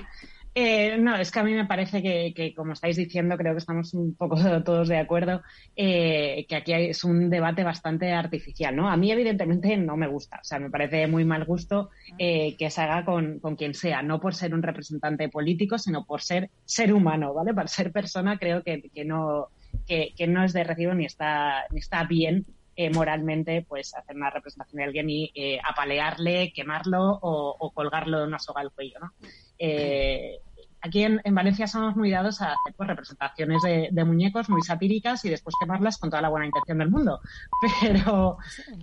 [0.58, 3.94] eh, no, es que a mí me parece que, como estáis diciendo, creo que estamos
[3.94, 5.42] un poco todos de acuerdo,
[5.76, 8.90] eh, que aquí es un debate bastante artificial, ¿no?
[8.90, 10.38] A mí, evidentemente, no me gusta.
[10.38, 14.22] O sea, me parece muy mal gusto eh, que se haga con, quien sea, no
[14.22, 17.54] por ser un representante político, sino por ser ser humano, ¿vale?
[17.54, 19.50] Para ser persona, creo que, no,
[19.86, 22.46] que, no es de recibo ni está, ni está bien
[22.94, 28.62] moralmente pues hacer una representación de alguien y apalearle, quemarlo o, colgarlo de una soga
[28.62, 29.12] al cuello, ¿no?
[29.58, 30.40] Eh,
[30.86, 35.30] aquí en, Valencia somos muy dados a hacer pues, representaciones de, muñecos muy satíricas y
[35.30, 37.20] después quemarlas con toda la buena intención del mundo.
[37.82, 38.38] Pero,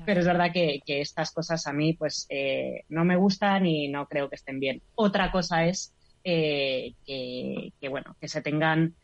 [0.05, 4.07] pero es verdad que, estas cosas a mí pues eh, no me gustan y no
[4.07, 4.83] creo que estén bien.
[4.95, 5.95] Otra cosa es
[6.25, 8.95] eh, que, bueno, que se tengan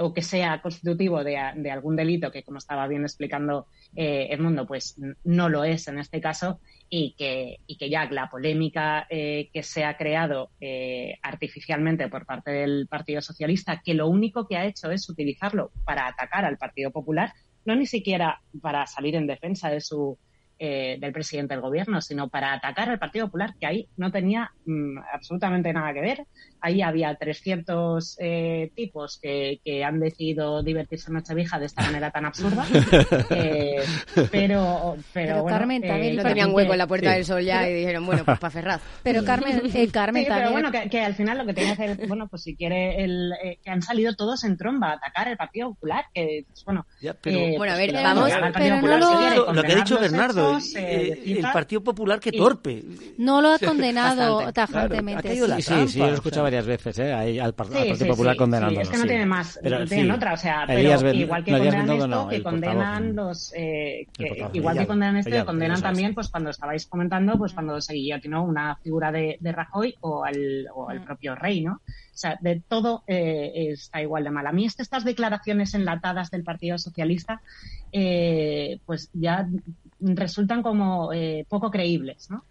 [0.00, 5.48] o que sea constitutivo de, algún delito que, como estaba bien explicando Edmundo, pues no
[5.48, 6.60] lo es en este caso
[6.90, 12.24] y que, y que ya la polémica eh, que se ha creado eh, artificialmente por
[12.24, 16.56] parte del Partido Socialista, que lo único que ha hecho es utilizarlo para atacar al
[16.56, 17.32] Partido Popular,
[17.64, 20.18] no ni siquiera para salir en defensa de su
[20.60, 24.50] eh, del presidente del gobierno, sino para atacar al Partido Popular, que ahí no tenía
[24.66, 26.26] mm, absolutamente nada que ver.
[26.60, 32.10] Ahí había 300 eh, tipos que, que, han decidido divertirse en Nochevieja de esta manera
[32.10, 32.66] tan absurda.
[33.30, 33.82] eh,
[34.30, 37.74] pero, pero, bueno, Carmen también no tenían hueco en la Puerta del Sol ya y
[37.74, 38.80] dijeron, bueno, pues para Ferraz.
[39.02, 42.06] Pero Carmen, eh, Carmen sí, Pero bueno, que, al final lo que tiene que hacer,
[42.06, 43.32] bueno, pues si quiere, el,
[43.62, 46.86] que han salido todos en tromba a atacar el Partido Popular, que, pues, bueno.
[47.56, 48.30] bueno, a ver, vamos.
[48.54, 52.84] Pero no lo, lo que ha dicho Bernardo, eh, el Partido Popular que torpe.
[53.16, 55.34] No lo ha condenado tajantemente.
[55.34, 57.12] sí, sí, sí, yo lo he escuchado varias veces, ¿eh?
[57.12, 58.80] Ahí, al, Partido Popular condenándolo.
[58.80, 60.80] es que no tiene más, pero, tienen otra, o sea, pero
[61.12, 64.06] igual que condenan esto, que condenan los, eh,
[64.52, 68.76] igual que condenan esto, condenan también, pues cuando estabais comentando, pues cuando se guillotinó una
[68.76, 71.74] figura de, de Rajoy o al, o al propio rey, ¿no?
[72.18, 74.46] O sea, de todo eh, está igual de mal.
[74.46, 77.42] A mí estas declaraciones enlatadas del Partido Socialista,
[77.92, 79.46] eh, pues ya
[80.00, 82.44] resultan como eh, poco creíbles, ¿no?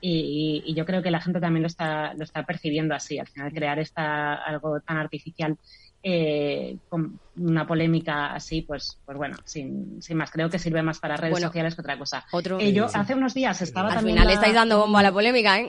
[0.00, 3.18] Y, yo creo que la gente también lo está, lo está percibiendo así.
[3.18, 5.56] Al final, crear esta, algo tan artificial
[6.02, 10.30] eh, con una polémica así, pues, pues bueno, sin, sin más.
[10.30, 12.24] Creo que sirve más para redes sociales que otra cosa.
[12.32, 14.16] Otro, eh, yo hace unos días estaba Al también.
[14.18, 15.68] Al final estáis dando bombo a la polémica, ¿eh?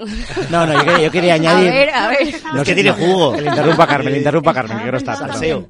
[0.49, 1.69] No, no, yo quería, añadir.
[1.69, 2.35] A ver, a ver.
[2.53, 3.33] No, que tiene jugo.
[3.33, 5.11] Que le interrumpa a Carmen, le interrumpa a Carmen, que no está.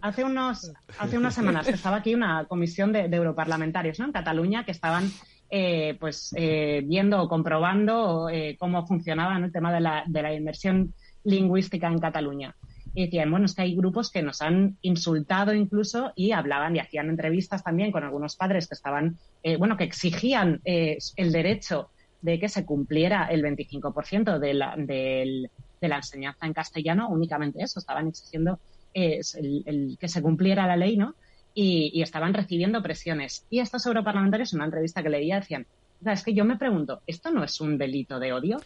[0.01, 4.05] Hace, unos, hace unas semanas que estaba aquí una comisión de, de europarlamentarios, ¿no?
[4.05, 5.11] En Cataluña que estaban
[5.53, 10.33] eh, pues eh, viendo o comprobando eh, cómo funcionaba el tema de la, de la
[10.33, 10.93] inmersión
[11.25, 12.55] lingüística en Cataluña.
[12.93, 16.79] Y decían, bueno, es que hay grupos que nos han insultado incluso y hablaban y
[16.79, 19.17] hacían entrevistas también con algunos padres que estaban,
[19.59, 21.89] bueno, que exigían el derecho
[22.21, 25.49] de que se cumpliera el 25% de la, de
[25.81, 28.59] la enseñanza en castellano, únicamente eso, estaban exigiendo
[28.93, 31.15] el, que se cumpliera la ley, ¿no?
[31.53, 33.45] Y, estaban recibiendo presiones.
[33.49, 35.65] Y estos europarlamentarios, en una entrevista que leía, decían,
[36.05, 38.61] es que yo me pregunto, ¿esto no es un delito de odio?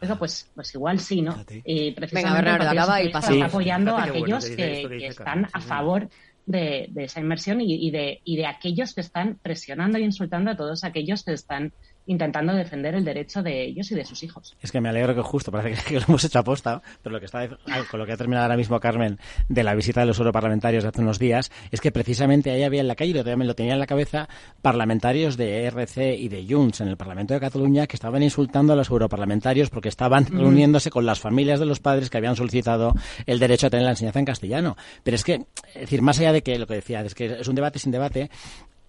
[0.00, 1.44] Eso pues, pues igual sí, ¿no?
[1.64, 6.08] Y precisamente Venga, y está apoyando a aquellos que, están a favor
[6.46, 10.56] de, esa inmersión y, y, de, y de aquellos que están presionando y insultando a
[10.56, 11.72] todos aquellos que están
[12.10, 14.56] intentando defender el derecho de ellos y de sus hijos.
[14.60, 17.26] Es que me alegro que justo, parece que, lo hemos hecho aposta, pero lo que
[17.26, 17.48] está
[17.88, 19.18] con lo que ha terminado ahora mismo Carmen
[19.48, 22.80] de la visita de los europarlamentarios de hace unos días es que precisamente ahí había
[22.80, 24.28] en la calle, lo, lo tenía en la cabeza,
[24.60, 28.76] parlamentarios de ERC y de Junts en el Parlamento de Cataluña que estaban insultando a
[28.76, 32.92] los europarlamentarios porque estaban reuniéndose con las familias de los padres que habían solicitado
[33.26, 34.76] el derecho a tener la enseñanza en castellano.
[35.04, 37.46] Pero es que, es decir, más allá de que lo que decía, es que es
[37.46, 38.30] un debate sin debate,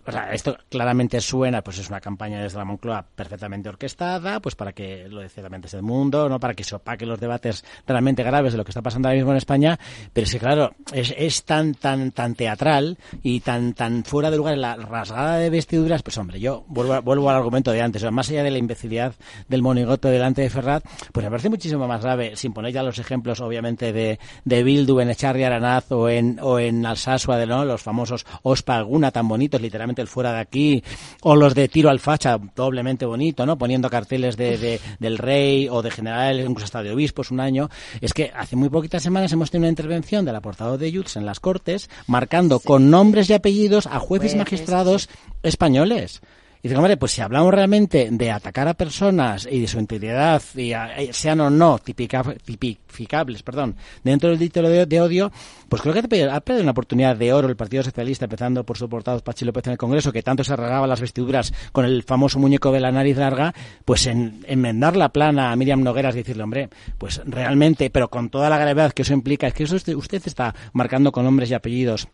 [0.06, 4.56] o sea, esto claramente suena, pues es una campaña desde la Moncloa perfectamente orquestada, pues
[4.56, 8.24] para que lo decida mentes del mundo, no para que se opaquen los debates realmente
[8.24, 9.80] graves de lo que está pasando ahora mismo en España,
[10.14, 14.58] pero sí, claro, es, es tan, tan, tan teatral y tan, tan fuera de lugar
[14.58, 18.44] la rasgada de vestiduras, pues hombre, yo vuelvo, vuelvo al argumento de antes, más allá
[18.44, 19.14] de la imbecilidad
[19.48, 23.00] del monigote delante de Ferrat, pues me parece muchísimo más grave, sin poner ya los
[23.00, 27.66] ejemplos, obviamente, de, de Bildu en Echarri Aranaz o en, o en Alsasua, de ¿no?
[27.66, 30.84] los famosos Ospa Alguna tan bonitos, literalmente el fuera de aquí,
[31.22, 33.58] o los de tiro al facha, doblemente bonito, ¿no?
[33.58, 37.70] Poniendo carteles de, del rey o de general, incluso hasta de obispos un año.
[38.00, 41.26] Es que hace muy poquitas semanas hemos tenido una intervención del portavoz de Jutz en
[41.26, 45.10] las Cortes, marcando con nombres y apellidos a jueces y magistrados
[45.44, 46.22] españoles.
[46.64, 50.44] Y dice, hombre, pues si hablamos realmente de atacar a personas y de su integridad,
[50.56, 55.32] y eh, sean o no tipificables, perdón, dentro del delito de, odio,
[55.68, 58.88] pues creo que ha perdido una oportunidad de oro el Partido Socialista, empezando por su
[58.88, 62.38] portavoz Pachi López en el Congreso, que tanto se regaba las vestiduras con el famoso
[62.38, 66.44] muñeco de la nariz larga, pues en enmendar la plana a Miriam Nogueras y decirle,
[66.44, 66.70] hombre,
[67.00, 70.54] pues realmente, pero con toda la gravedad que eso implica, es que eso usted está
[70.74, 72.08] marcando con nombres y apellidos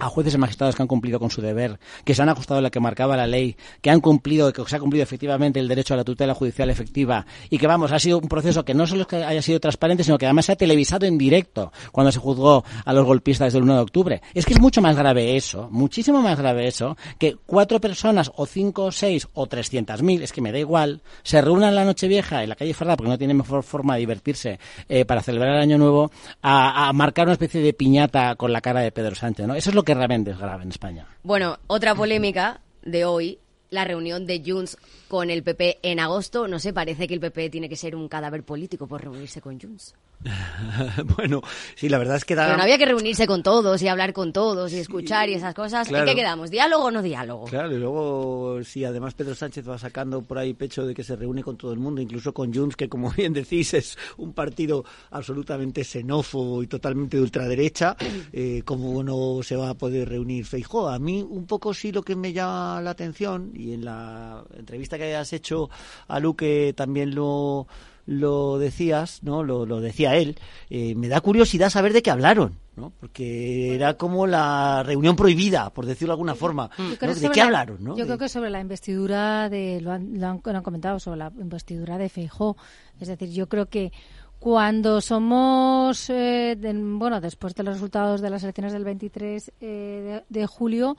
[0.00, 2.62] a jueces y magistrados que han cumplido con su deber, que se han ajustado a
[2.62, 5.94] lo que marcaba la ley, que han cumplido, que se ha cumplido efectivamente el derecho
[5.94, 9.02] a la tutela judicial efectiva y que, vamos, ha sido un proceso que no solo
[9.02, 12.18] es que haya sido transparente, sino que además se ha televisado en directo cuando se
[12.18, 14.22] juzgó a los golpistas del 1 de octubre.
[14.34, 18.46] Es que es mucho más grave eso, muchísimo más grave eso, que cuatro personas o
[18.46, 22.08] cinco o seis o trescientas mil, es que me da igual, se reúnan la noche
[22.08, 24.58] vieja en la calle Ferrada porque no tiene mejor forma de divertirse
[24.88, 26.10] eh, para celebrar el Año Nuevo,
[26.42, 29.54] a, a marcar una especie de piñata con la cara de Pedro Sánchez, ¿no?
[29.54, 31.06] Eso es lo que es grave en España.
[31.22, 33.38] Bueno, otra polémica de hoy,
[33.70, 34.76] la reunión de Junts
[35.08, 36.48] con el PP en agosto.
[36.48, 39.60] No sé, parece que el PP tiene que ser un cadáver político por reunirse con
[39.60, 39.94] Junts.
[41.16, 41.40] bueno,
[41.74, 44.32] sí, la verdad es que Pero no había que reunirse con todos y hablar con
[44.32, 45.90] todos y escuchar y esas cosas.
[45.90, 46.50] ¿En qué quedamos?
[46.50, 47.46] ¿Diálogo o no diálogo?
[47.46, 51.16] Claro, y luego, si además Pedro Sánchez va sacando por ahí pecho de que se
[51.16, 54.84] reúne con todo el mundo, incluso con Junts, que como bien decís es un partido
[55.10, 57.96] absolutamente xenófobo y totalmente de ultraderecha,
[58.32, 60.88] eh, ¿cómo no se va a poder reunir Feijóo?
[60.88, 64.98] A mí un poco sí lo que me llama la atención, y en la entrevista
[64.98, 65.70] que hayas hecho
[66.08, 67.66] a Luque también lo
[68.06, 69.42] lo decías, ¿no?
[69.42, 72.92] Lo, lo decía él, eh, me da curiosidad saber de qué hablaron, ¿no?
[73.00, 76.70] Porque era como la reunión prohibida, por decirlo de alguna forma.
[76.78, 77.96] ¿De qué hablaron, no?
[77.96, 81.98] Yo creo que sobre la investidura de, lo han, lo han, comentado, sobre la investidura
[81.98, 82.56] de Feijó.
[82.98, 83.92] Es decir, yo creo que
[84.38, 90.40] cuando somos, eh, bueno, después de los resultados de las elecciones del 23 eh, de,
[90.40, 90.96] de julio,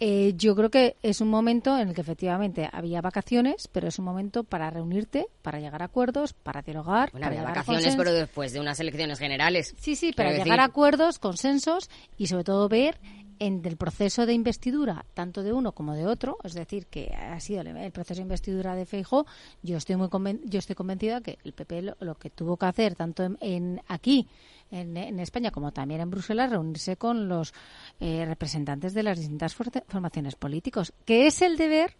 [0.00, 3.98] eh, yo creo que es un momento en el que efectivamente había vacaciones, pero es
[3.98, 7.12] un momento para reunirte, para llegar a acuerdos, para dialogar.
[7.12, 9.74] Bueno, había vacaciones, pero después de unas elecciones generales.
[9.78, 12.98] Sí, sí, para llegar a acuerdos, consensos y sobre todo ver
[13.38, 17.38] en el proceso de investidura, tanto de uno como de otro, es decir, que ha
[17.40, 19.26] sido el, proceso de investidura de Feijo,
[19.62, 20.08] yo estoy muy
[20.44, 24.28] yo estoy convencida que el PP lo, que tuvo que hacer tanto en, aquí
[24.70, 27.54] en, España como también en Bruselas reunirse con los
[28.00, 31.96] eh, representantes de las distintas formaciones políticos, que es el deber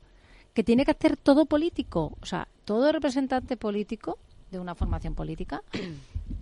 [0.53, 4.19] que tiene que hacer todo político, o sea, todo representante político
[4.51, 5.63] de una formación política,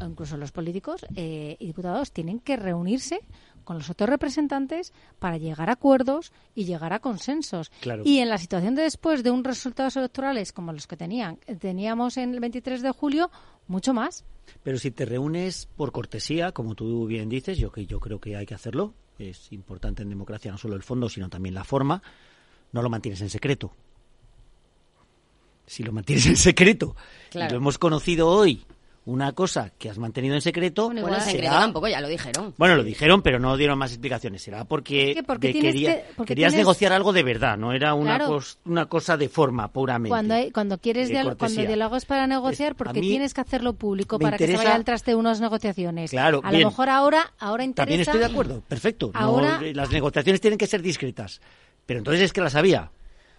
[0.00, 3.20] o incluso los políticos eh, y diputados, tienen que reunirse
[3.64, 7.70] con los otros representantes para llegar a acuerdos y llegar a consensos.
[8.04, 12.16] Y en la situación de después de unos resultados electorales como los que tenían, teníamos
[12.16, 13.30] en el 23 de julio,
[13.68, 14.24] mucho más.
[14.62, 18.36] Pero si te reúnes por cortesía, como tú bien dices, yo, que yo creo que
[18.36, 22.02] hay que hacerlo, es importante en democracia no solo el fondo, sino también la forma,
[22.72, 23.72] no lo mantienes en secreto.
[25.66, 26.96] Si lo mantienes en secreto
[27.30, 27.48] Claro.
[27.48, 28.64] y lo hemos conocido hoy,
[29.04, 32.06] una cosa que has mantenido en secreto, Bueno, igual en será- secreto tampoco, ya lo
[32.08, 32.54] dijeron.
[32.56, 34.42] Bueno, lo dijeron, pero no dieron más explicaciones.
[34.42, 37.94] Será porque, que porque quería- que- porque querías tienes- negociar algo de verdad, no era
[37.94, 38.36] una, Claro.
[38.38, 40.10] cos- una cosa de forma puramente.
[40.10, 44.18] Cuando, hay- cuando quieres de dialo- cuando es para negociar, porque tienes que hacerlo público
[44.20, 46.10] para que se vaya al traste de unas negociaciones.
[46.12, 46.62] Claro, a bien.
[46.62, 47.82] lo mejor ahora, ahora interesa.
[47.86, 49.10] También estoy de acuerdo, perfecto.
[49.14, 51.40] No, Ahora- eh, las negociaciones tienen que ser discretas.
[51.86, 52.90] Pero entonces es que las había.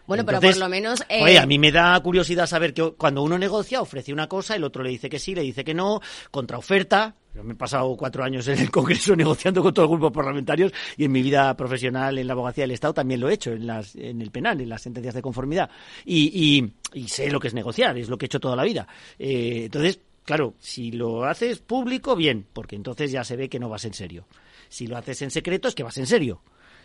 [0.06, 1.02] Bueno, pero por lo menos...
[1.08, 4.56] eh, Oye, a mí me da curiosidad saber que cuando uno negocia ofrece una cosa,
[4.56, 7.16] el otro le dice que sí, le dice que no, contraoferta.
[7.34, 10.72] Yo me he pasado cuatro años en el Congreso negociando con todos los grupos parlamentarios
[10.98, 13.66] y en mi vida profesional en la abogacía del Estado también lo he hecho, en,
[13.66, 15.70] las, en el penal, en las sentencias de conformidad.
[16.06, 18.64] Y, y- y sé lo que es negociar, es lo que he hecho toda la
[18.64, 18.88] vida.
[19.18, 23.68] Eh, entonces, claro, si lo haces público, bien, porque entonces ya se ve que no
[23.70, 24.28] vas en serio.
[24.70, 26.42] Si lo haces en secreto, es que vas en serio.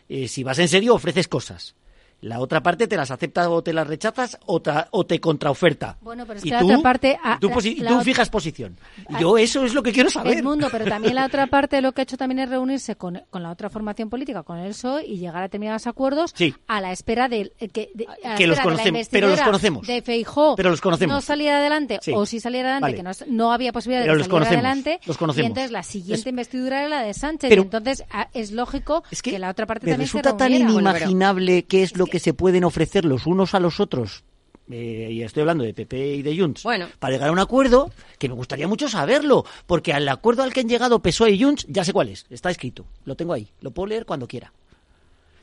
[0.09, 1.75] Eh, si vas en serio, ofreces cosas.
[2.21, 5.97] La otra parte te las acepta o te las rechazas o, ta- o te contraoferta.
[6.01, 7.19] Bueno, pero es Y que tú- la otra parte...
[7.23, 8.77] ah, tú, la- posi- la tú ot- fijas posición.
[9.21, 10.37] Yo eso es lo que quiero saber.
[10.39, 13.23] El mundo, pero también la otra parte lo que ha hecho también es reunirse con,
[13.31, 16.53] con la otra formación política, con el PSOE, y llegar a determinados acuerdos Sí.
[16.67, 19.87] a la espera de, eh, que, de- a Que los conocemos, pero los conocemos.
[19.87, 21.15] de Feijó Pero los conocemos.
[21.15, 22.13] no saliera adelante Sí.
[22.17, 23.15] o si saliera adelante Vale.
[23.15, 25.45] que no, no había posibilidad Pero de que conocemos, adelante los conocemos.
[25.45, 28.51] y entonces la siguiente Es- investidura era la de Sánchez Pero- y entonces ah, es
[28.51, 32.19] lógico que, la otra parte Me también resulta se tan inimaginable qué es lo que
[32.19, 34.25] se pueden ofrecer los unos a los otros.
[34.71, 36.63] eh, y estoy hablando de PP y de Junts,
[36.99, 40.61] para llegar a un acuerdo que me gustaría mucho saberlo, porque al acuerdo al que
[40.61, 43.71] han llegado PSOE y Junts ya sé cuál es, está escrito, lo tengo ahí, lo
[43.71, 44.53] puedo leer cuando quiera.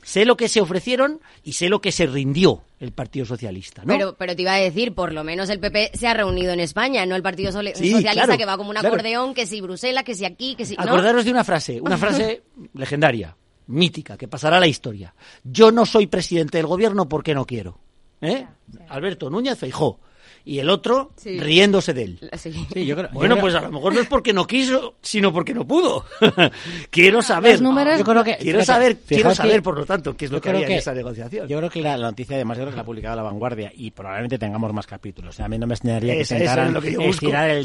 [0.04, 3.92] Sé lo que se ofrecieron y sé lo que se rindió el Partido Socialista, ¿no?
[3.92, 6.60] Pero, pero te iba a decir, por lo menos el PP se ha reunido en
[6.60, 7.56] España, no el Partido Sí,
[7.90, 8.86] Socialista claro, que va como un claro.
[8.94, 10.76] acordeón, que si Bruselas, que si aquí, que si...
[10.76, 10.84] ¿no?
[10.84, 12.42] Acordaros de una frase, una frase
[12.74, 13.36] legendaria,
[13.66, 15.14] mítica, que pasará a la historia.
[15.44, 17.78] Yo no soy presidente del gobierno porque no quiero.
[18.20, 18.46] ¿Eh?
[18.88, 20.00] Alberto Núñez Feijó.
[20.44, 21.40] Y el otro Sí.
[21.40, 22.30] riéndose de él.
[22.38, 22.52] Sí.
[22.86, 25.32] yo creo- bueno, yo creo- pues a lo mejor no es porque no quiso, sino
[25.32, 26.04] porque no pudo.
[26.90, 27.54] quiero saber.
[27.54, 30.30] Los números- Yo creo que- quiero saber, quiero saber, que- por lo tanto, qué es
[30.30, 31.48] lo yo que había en esa negociación.
[31.48, 33.72] Yo creo que la, la noticia, además, yo creo que la ha publicado La Vanguardia
[33.74, 35.34] y probablemente tengamos más capítulos.
[35.34, 36.80] O sea, a mí no me extrañaría que se estirar el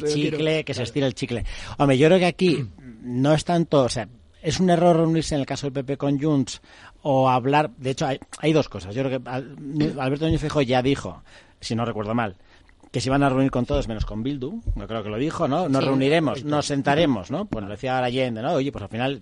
[0.02, 0.16] quiero.
[0.16, 1.46] chicle, que se estire el chicle.
[1.78, 2.66] Hombre, yo creo que aquí
[3.04, 4.08] no es tanto, o sea,
[4.42, 6.62] es un error reunirse en el caso del PP con Junts
[7.04, 8.94] o hablar, de hecho hay, hay dos cosas.
[8.96, 9.56] Yo creo que Al-
[10.00, 11.24] Alberto Núñez Feijóo ya dijo,
[11.60, 12.36] si no recuerdo mal,
[12.92, 15.48] que se iban a reunir con todos menos con Bildu, yo creo que lo dijo,
[15.48, 15.70] ¿no?
[15.70, 15.88] Nos Sí.
[15.88, 17.46] reuniremos, nos sentaremos, ¿no?
[17.46, 18.52] Pues lo decía ahora Allende, ¿no?
[18.52, 19.22] Oye, pues al final,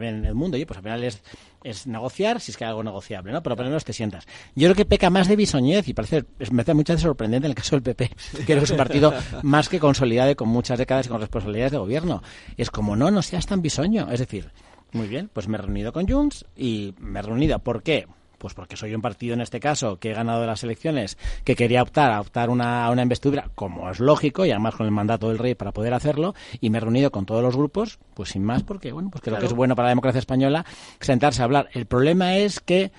[0.00, 1.22] bien el mundo, oye, pues al final es,
[1.62, 3.42] es negociar si es que hay algo negociable, ¿no?
[3.42, 4.26] Pero por lo menos te sientas.
[4.54, 7.50] Yo creo que peca más de bisoñez y parece, me hace muchas veces sorprendente en
[7.50, 8.10] el caso del PP.
[8.46, 11.72] Creo que es un partido más que consolidado y con muchas décadas y con responsabilidades
[11.72, 12.22] de gobierno.
[12.56, 14.08] Es como, no, no seas tan bisoño.
[14.10, 14.50] Es decir,
[14.92, 17.58] muy bien, pues me he reunido con Junts y me he reunido.
[17.58, 18.06] ¿Por qué?
[18.40, 21.82] Pues porque soy un partido en este caso que he ganado las elecciones, que quería
[21.82, 25.28] optar a optar una, a una investidura, como es lógico, y además con el mandato
[25.28, 28.42] del rey para poder hacerlo, y me he reunido con todos los grupos, pues sin
[28.42, 30.64] más, porque bueno, pues creo que es bueno para la democracia española
[31.00, 31.68] sentarse a hablar.
[31.74, 32.92] El problema es que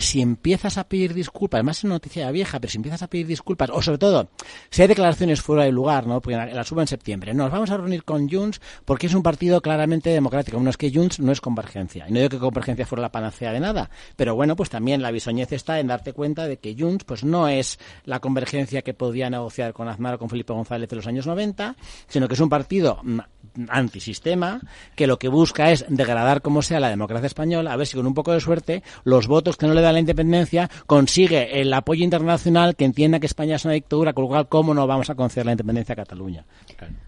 [0.00, 3.26] si empiezas a pedir disculpas, además es una noticia vieja, pero si empiezas a pedir
[3.26, 4.28] disculpas, o sobre todo,
[4.70, 6.20] si hay declaraciones fuera de lugar, ¿no?
[6.20, 9.22] Porque la, la subo en septiembre, nos vamos a reunir con Junts porque es un
[9.22, 10.58] partido claramente democrático.
[10.58, 12.06] Uno es que Junts no es convergencia.
[12.08, 15.10] Y no digo que convergencia fuera la panacea de nada, pero bueno, pues también la
[15.10, 19.30] bisoñez está en darte cuenta de que Junts pues no es la convergencia que podía
[19.30, 21.76] negociar con Aznar o con Felipe González en los años 90,
[22.08, 23.20] sino que es un partido mm,
[23.68, 24.60] antisistema
[24.96, 28.06] que lo que busca es degradar como sea la democracia española, a ver si con
[28.06, 32.04] un poco de suerte los votos que no le da la independencia consigue el apoyo
[32.04, 35.14] internacional que entienda que España es una dictadura, con lo cual cómo no vamos a
[35.14, 36.44] conceder la independencia a Cataluña.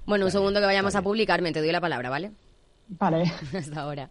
[0.06, 2.32] Bueno, un segundo que vayamos a publicarme, te doy la palabra, ¿vale?
[2.88, 3.32] Vale.
[3.56, 4.10] Hasta ahora.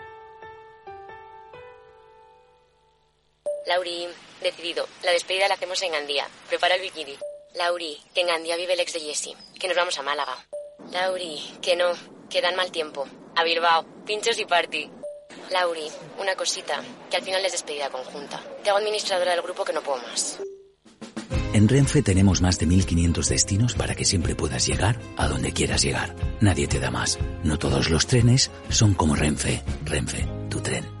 [3.67, 4.07] Lauri,
[4.41, 4.87] decidido.
[5.03, 6.27] La despedida la hacemos en Gandía.
[6.49, 7.15] Prepara el bikini.
[7.55, 9.35] Lauri, que en Gandía vive el ex de Jesse.
[9.59, 10.35] Que nos vamos a Málaga.
[10.91, 11.91] Lauri, que no.
[12.29, 13.07] Que dan mal tiempo.
[13.35, 13.85] A Bilbao.
[14.05, 14.89] Pinchos y party.
[15.51, 15.87] Lauri,
[16.19, 16.81] una cosita.
[17.09, 18.41] Que al final es despedida conjunta.
[18.63, 20.39] Te hago administradora del grupo que no puedo más.
[21.53, 25.81] En Renfe tenemos más de 1500 destinos para que siempre puedas llegar a donde quieras
[25.81, 26.15] llegar.
[26.39, 27.19] Nadie te da más.
[27.43, 29.61] No todos los trenes son como Renfe.
[29.83, 31.00] Renfe, tu tren.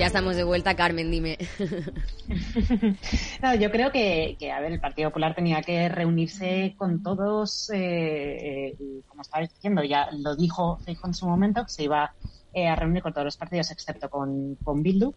[0.00, 1.36] Ya estamos de vuelta, Carmen, dime.
[3.60, 8.76] yo creo que, a ver, el Partido Popular tenía que reunirse con todos, eh, eh,
[9.06, 12.14] como estaba diciendo, ya lo dijo, dijo en su momento, que se iba
[12.54, 15.12] eh, a reunir con todos los partidos excepto con, con Bildu.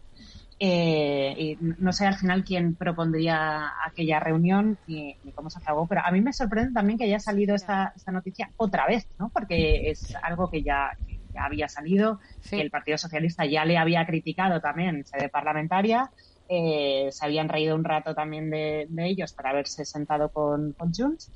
[0.58, 6.10] y no sé al final quién propondría aquella reunión ni, cómo se acabó, pero a
[6.10, 9.30] mí me sorprende también que haya salido esta, esta noticia otra vez, ¿no?
[9.30, 10.90] Porque es algo que ya,
[11.34, 12.20] ya había salido,
[12.50, 16.10] el Partido Socialista ya le había criticado también en sede parlamentaria,
[16.48, 21.30] eh, se habían reído un rato también de, ellos para haberse sentado con, con Junts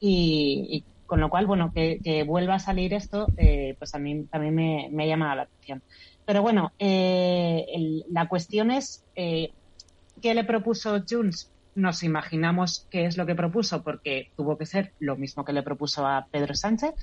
[0.00, 4.54] y, con lo cual, bueno, que, vuelva a salir esto, eh, pues a mí también
[4.54, 5.82] me, me, ha llamado la atención.
[6.26, 7.66] Pero bueno, eh,
[8.10, 11.50] la cuestión es, ¿qué le propuso Junts?
[11.74, 15.62] Nos imaginamos qué es lo que propuso porque tuvo que ser lo mismo que le
[15.62, 16.94] propuso a Pedro Sánchez.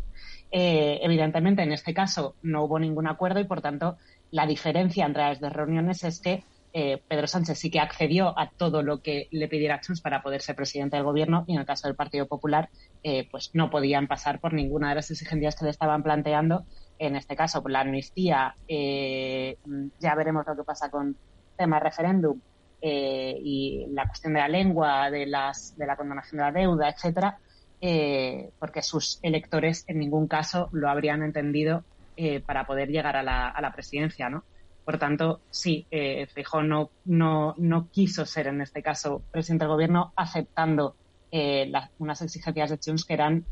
[0.58, 3.98] Eh, evidentemente, en este caso no hubo ningún acuerdo y, por tanto,
[4.32, 8.50] la diferencia entre las dos reuniones es que eh, Pedro Sánchez sí que accedió a
[8.52, 11.66] todo lo que le pidiera Junts para poder ser presidente del gobierno y en el
[11.66, 12.70] caso del Partido Popular,
[13.04, 16.64] eh, pues no podían pasar por ninguna de las exigencias que le estaban planteando.
[17.00, 21.18] En este caso, por la amnistía, ya veremos lo que pasa con
[21.58, 22.40] tema referéndum
[22.82, 27.40] y la cuestión de la lengua, de, las, de la condonación de la deuda, etcétera.
[27.82, 31.84] Eh, porque sus electores en ningún caso lo habrían entendido
[32.18, 34.46] eh, para poder llegar a la, presidencia, ¿no?
[34.86, 36.28] Por tanto, sí, eh,
[36.64, 40.96] no, no, no quiso ser en este caso presidente del gobierno aceptando
[41.32, 41.70] eh,
[42.00, 43.46] unas exigencias de Junts que eran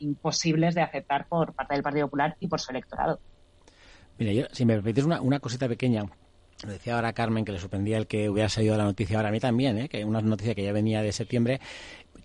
[0.00, 3.20] imposibles de aceptar por parte del Partido Popular y por su electorado.
[4.18, 6.04] Mira, yo, si me permitís una, una cosita pequeña,
[6.64, 9.32] lo decía ahora Carmen que le sorprendía el que hubiera salido la noticia ahora a
[9.32, 9.88] mí también, ¿eh?
[9.88, 11.60] que una noticia que ya venía de septiembre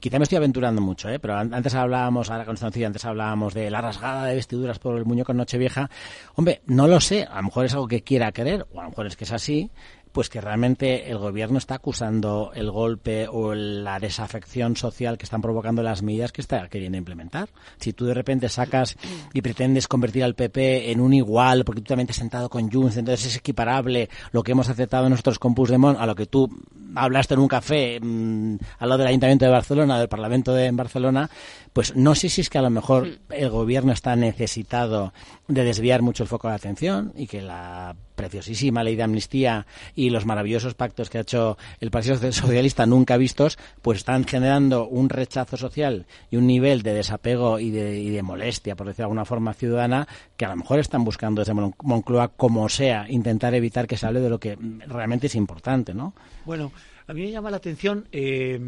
[0.06, 1.18] quizá me estoy aventurando mucho, ¿eh?
[1.18, 5.32] pero antes hablábamos, ahora con antes hablábamos de la rasgada de vestiduras por el muñeco
[5.32, 5.90] en Nochevieja.
[6.36, 8.90] Hombre, no lo sé, a lo mejor es algo que quiera querer, o a lo
[8.92, 9.72] mejor es que es así,
[10.16, 15.42] pues que realmente el gobierno está acusando el golpe o la desafección social que están
[15.42, 17.50] provocando las medidas que está queriendo implementar.
[17.82, 18.96] Si tú de repente sacas
[19.34, 22.72] y pretendes convertir al PP en un igual, porque tú también te has sentado con
[22.72, 26.50] Junts, entonces es equiparable lo que hemos aceptado nosotros con Puigdemont a lo que tú
[26.96, 31.30] hablaste en un café mm, al lado del Ayuntamiento de Barcelona, del Parlamento de Barcelona,
[31.74, 35.12] pues no sé si es que a lo mejor el gobierno está necesitado
[35.50, 39.66] de desviar mucho el foco de atención y que la preciosísima ley de amnistía
[39.96, 44.88] y los maravillosos pactos que ha hecho el Partido Socialista nunca vistos, pues están generando
[44.88, 48.98] un rechazo social y un nivel de desapego y de, y de molestia, por decir
[48.98, 53.54] de alguna forma, ciudadana, que a lo mejor están buscando desde Moncloa, como sea, intentar
[53.54, 56.14] evitar que se hable de lo que realmente es importante, ¿no?
[56.46, 56.72] Bueno,
[57.08, 58.08] a mí me llama la atención...
[58.12, 58.60] Eh,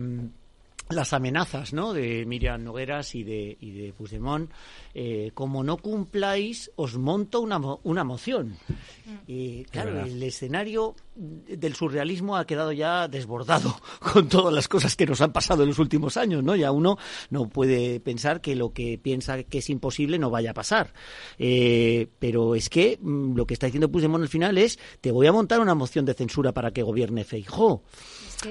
[0.90, 1.94] las amenazas ¿no?
[1.94, 4.52] de Miriam Nogueras y de, y de Puigdemont,
[4.94, 8.58] eh, como no cumpláis, os monto una, una moción.
[9.06, 9.16] Mm.
[9.28, 13.76] Y claro, el escenario del surrealismo ha quedado ya desbordado
[14.14, 16.56] con todas las cosas que nos han pasado en los últimos años, ¿no?
[16.56, 16.98] Ya uno
[17.30, 20.94] no puede pensar que lo que piensa que es imposible no vaya a pasar.
[21.40, 25.28] Eh, pero es que mm, lo que está diciendo Puigdemont al final es, te voy
[25.28, 27.84] a montar una moción de censura para que gobierne Feijó.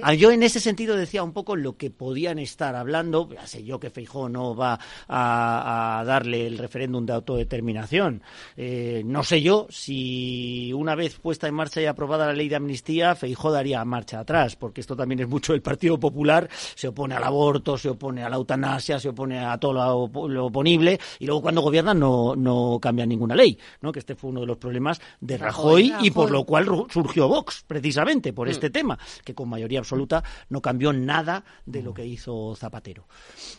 [0.02, 3.62] Ah, yo en ese sentido decía un poco lo que podían estar hablando, ya sé
[3.62, 8.22] yo que Feijó no va a, darle el referéndum de autodeterminación.
[8.56, 12.55] Eh, no sé yo si una vez puesta en marcha y aprobada la ley de
[12.56, 17.14] amnistía, Feijó daría marcha atrás, porque esto también es mucho el Partido Popular, se opone
[17.14, 21.42] al aborto, se opone a la eutanasia, se opone a todo lo, oponible, y luego
[21.42, 23.92] cuando gobiernan no, no cambian ninguna ley, ¿no?
[23.92, 27.64] que este fue uno de los problemas de Rajoy, y por lo cual surgió Vox,
[27.66, 28.50] precisamente, por mm.
[28.50, 33.06] este tema, que con mayoría absoluta, no cambió nada de lo que hizo Zapatero.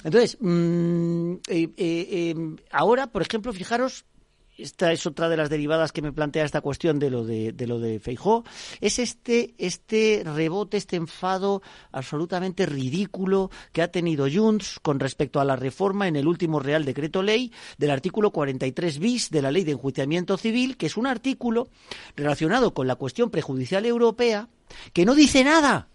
[0.04, 2.36] Entonces, mm, eh, eh, eh,
[2.72, 4.06] ahora, por ejemplo, fijaros
[4.58, 7.80] esta es otra de las derivadas que me plantea esta cuestión de lo de, lo
[7.80, 8.44] de Feijó,
[8.82, 11.62] es este, este rebote, este enfado
[11.92, 16.86] absolutamente ridículo que ha tenido Junts con respecto a la reforma en el último Real
[16.86, 21.08] Decreto Ley del artículo 43 bis de la Ley de Enjuiciamiento Civil, que es un
[21.08, 21.70] artículo
[22.16, 24.50] relacionado con la cuestión prejudicial europea
[24.94, 25.90] que no dice nada.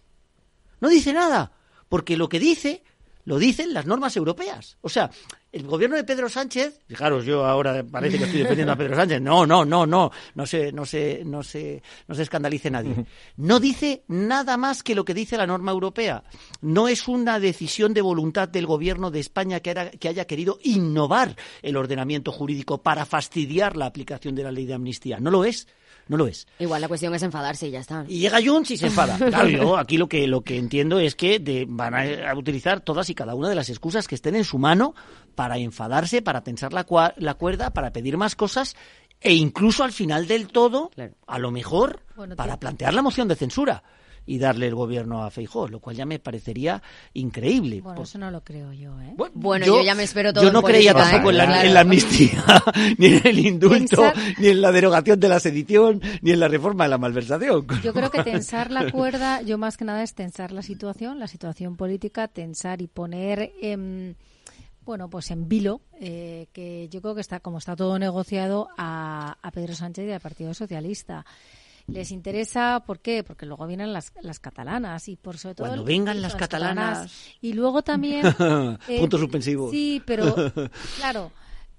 [0.80, 1.52] No dice nada.
[1.89, 2.82] Porque lo que dice
[3.24, 4.77] lo dicen las normas europeas.
[4.81, 5.11] O sea,
[5.53, 9.20] el gobierno de Pedro Sánchez, fijaros, yo ahora parece que estoy defendiendo a Pedro Sánchez.
[9.20, 13.05] No, no, no, no, no se, no se, no se, no se escandalice nadie.
[13.36, 16.24] No dice nada más que lo que dice la norma europea.
[16.61, 21.36] No es una decisión de voluntad del gobierno de España que, que haya querido innovar
[21.62, 25.20] el ordenamiento jurídico para fastidiar la aplicación de la ley de amnistía.
[25.20, 25.69] No lo es
[26.08, 26.46] no lo es.
[26.58, 28.04] Igual la cuestión es enfadarse y ya está.
[28.08, 29.18] Y llega Junts y se enfada.
[29.32, 33.08] Claro, yo aquí lo que, lo que entiendo es que de, van a, utilizar todas
[33.08, 34.94] y cada una de las excusas que estén en su mano
[35.34, 38.76] para enfadarse, para tensar la, la cuerda, para pedir más cosas
[39.20, 40.90] e incluso al final del todo,
[41.26, 42.00] a lo mejor,
[42.36, 43.82] para plantear la moción de censura
[44.27, 46.82] y darle el gobierno a Feijó, lo cual ya me parecería
[47.15, 47.81] increíble.
[47.81, 49.15] Bueno, eso no lo creo yo, ¿eh?
[49.35, 52.44] Bueno, yo, ya me espero todo Yo no creía tampoco en, la, amnistía,
[52.99, 56.85] ni en el indulto, ni en la derogación de la sedición, ni en la reforma
[56.85, 57.66] de la malversación.
[57.82, 61.27] Yo creo que tensar la cuerda, yo más que nada es tensar la situación, la
[61.27, 63.53] situación política, tensar y poner...
[64.85, 69.39] bueno, pues en vilo, eh, que yo creo que está, como está todo negociado, a,
[69.43, 71.24] a Pedro Sánchez y al Partido Socialista
[71.86, 73.24] les interesa, ¿por qué?
[73.24, 75.66] Porque luego vienen las, las catalanas y por sobre todo...
[75.66, 77.12] Cuando vengan las, catalanas...
[77.40, 78.26] Y luego también...
[78.88, 79.70] eh, Puntos suspensivos.
[79.70, 80.34] Sí, pero
[80.98, 81.32] claro,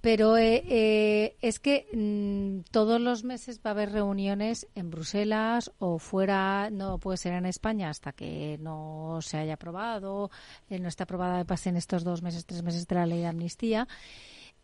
[0.03, 5.71] pero eh, eh, es que mm, todos los meses va a haber reuniones en Bruselas
[5.79, 10.29] o fuera, no puede ser en España hasta que no se haya aprobado,
[10.69, 13.87] eh, no está aprobada, pasen estos dos meses, tres meses de la ley de amnistía.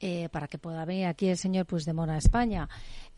[0.02, 2.70] Eh, para que pueda venir aquí el señor Puigdemont a España.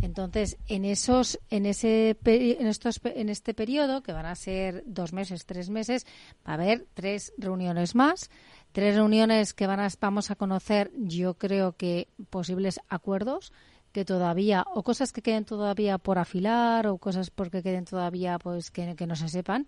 [0.01, 5.13] Entonces, en esos, en ese, en estos, en este periodo que van a ser dos
[5.13, 6.07] meses, tres meses,
[6.39, 8.31] va a haber tres reuniones más,
[8.71, 13.53] tres reuniones que van a, vamos a conocer, yo creo que posibles acuerdos
[13.91, 18.71] que todavía o cosas que queden todavía por afilar o cosas porque queden todavía pues
[18.71, 19.67] que, no se sepan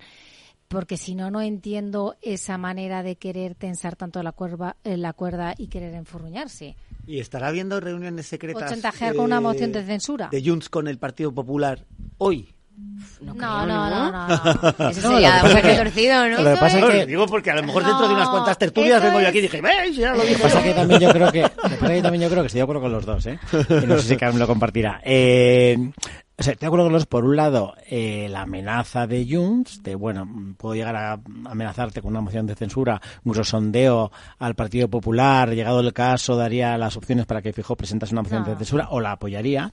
[0.67, 5.13] porque si no, no entiendo esa manera de querer tensar tanto la, cuerda, eh, la
[5.13, 6.75] cuerda y querer enfurruñarse.
[7.05, 8.63] ¿Y estará habiendo reuniones secretas?
[8.63, 10.29] O chantajear con una moción de censura.
[10.31, 11.85] De Junts con el Partido Popular
[12.17, 12.53] hoy.
[13.21, 16.41] No, no, no, no, no, Eso sería un torcido, ¿no?
[16.41, 17.05] Lo que pasa es que...
[17.05, 19.61] Digo porque a lo mejor dentro de unas cuantas tertulias vengo yo aquí y dije,
[19.61, 19.95] ¿veis?
[19.95, 20.33] Ya lo dije.
[20.33, 21.49] Lo que pasa que también yo creo que...
[22.01, 23.39] también yo creo que estoy de acuerdo con los dos, ¿eh?
[23.87, 25.01] no sé si Carmen lo compartirá.
[26.35, 29.83] O sea, estoy de acuerdo con los, por un lado, eh, la amenaza de Junts,
[29.83, 30.27] de, bueno,
[30.57, 35.79] puedo llegar a amenazarte con una moción de censura, incluso sondeo al Partido Popular, llegado
[35.79, 39.11] el caso, daría las opciones para que Fijo presentase una moción de censura o la
[39.11, 39.71] apoyaría.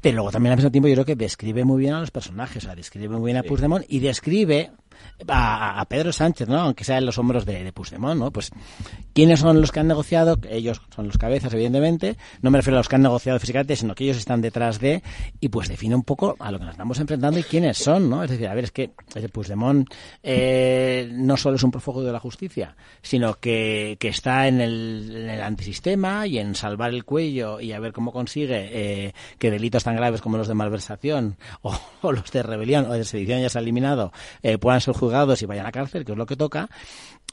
[0.00, 2.64] Pero luego también al mismo tiempo yo creo que describe muy bien a los personajes,
[2.64, 4.70] o sea, describe muy bien a Puigdemont y describe
[5.28, 6.60] a, Pedro Sánchez, ¿no?
[6.60, 8.30] Aunque sea en los hombros de, de Puigdemont, ¿no?
[8.30, 8.50] Pues,
[9.12, 10.38] ¿quiénes son los que han negociado?
[10.48, 12.16] Ellos son los cabezas, evidentemente.
[12.42, 15.02] No me refiero a los que han negociado físicamente, sino que ellos están detrás de,
[15.40, 18.24] y pues define un poco a lo que nos estamos enfrentando y quiénes son, ¿no?
[18.24, 18.90] Es decir, a ver, es que
[19.32, 19.88] Puigdemont
[20.22, 25.10] eh, no solo es un prófugo de la justicia, sino que, que está en el,
[25.14, 29.50] en el, antisistema y en salvar el cuello y a ver cómo consigue eh, que
[29.50, 33.40] delitos tan graves como los de malversación o, o, los de rebelión o de sedición
[33.40, 34.12] ya se ha eliminado
[34.42, 36.68] eh, puedan ser juzgados y vayan a cárcel, que es lo que toca.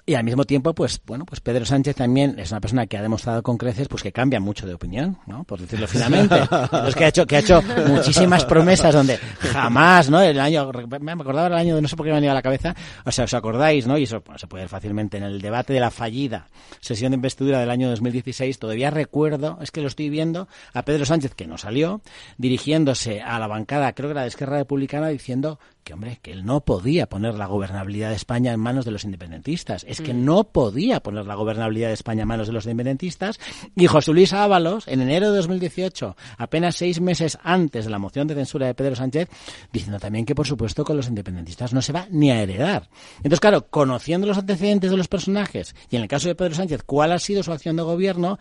[0.05, 3.03] Y al mismo tiempo, pues bueno, pues Pedro Sánchez también es una persona que ha
[3.03, 5.43] demostrado con creces pues que cambia mucho de opinión, ¿no?
[5.43, 6.37] Por decirlo finamente.
[6.51, 10.19] Entonces que ha hecho que ha hecho muchísimas promesas donde jamás, ¿no?
[10.19, 12.41] El año me acordaba el año de no sé por qué me venía a la
[12.41, 12.75] cabeza,
[13.05, 13.97] o sea, os acordáis, ¿no?
[13.97, 16.47] Y eso se puede ver fácilmente en el debate de la fallida
[16.79, 21.05] sesión de investidura del año 2016, todavía recuerdo, es que lo estoy viendo a Pedro
[21.05, 22.01] Sánchez que no salió
[22.37, 26.45] dirigiéndose a la bancada, creo que era de Esquerra Republicana diciendo que hombre, que él
[26.45, 29.85] no podía poner la gobernabilidad de España en manos de los independentistas.
[29.87, 30.25] Es que mm.
[30.25, 33.39] no podía poner la gobernabilidad de España en manos de los independentistas.
[33.75, 38.27] Y José Luis Ábalos, en enero de 2018, apenas seis meses antes de la moción
[38.27, 39.29] de censura de Pedro Sánchez,
[39.71, 42.89] diciendo también que, por supuesto, con los independentistas no se va ni a heredar.
[43.17, 46.83] Entonces, claro, conociendo los antecedentes de los personajes, y en el caso de Pedro Sánchez,
[46.83, 48.39] cuál ha sido su acción de gobierno,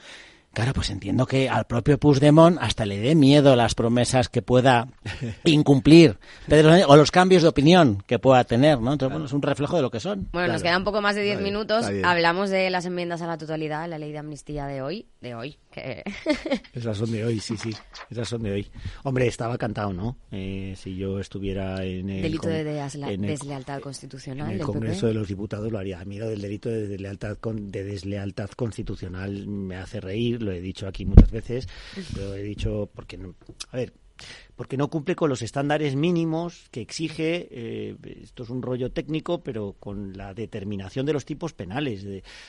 [0.52, 4.88] Claro, pues entiendo que al propio Puigdemont hasta le dé miedo las promesas que pueda
[5.44, 6.18] incumplir
[6.48, 8.92] Pedro o los cambios de opinión que pueda tener, ¿no?
[8.92, 10.28] Entonces, bueno, es un reflejo de lo que son.
[10.32, 11.86] Bueno, nos queda un poco más de diez minutos.
[12.04, 15.56] Hablamos de las enmiendas a la totalidad, la ley de amnistía de hoy, de hoy.
[15.70, 16.02] Que...
[16.72, 17.70] Esas son de hoy, sí, sí.
[18.10, 18.66] Esas son de hoy.
[19.04, 20.16] Hombre, estaba cantado, ¿no?
[20.30, 22.22] Eh, si yo estuviera en el...
[22.22, 22.64] Delito de
[23.18, 24.50] deslealtad constitucional.
[24.50, 26.00] En el Congreso de los Diputados lo haría.
[26.00, 30.52] A mí lo del delito de deslealtad, con, de deslealtad constitucional me hace reír lo
[30.52, 31.68] he dicho aquí muchas veces,
[32.16, 33.34] lo he dicho porque, no,
[33.70, 33.92] a ver,
[34.60, 39.42] porque no cumple con los estándares mínimos que exige, eh, esto es un rollo técnico,
[39.42, 42.04] pero con la determinación de los tipos penales.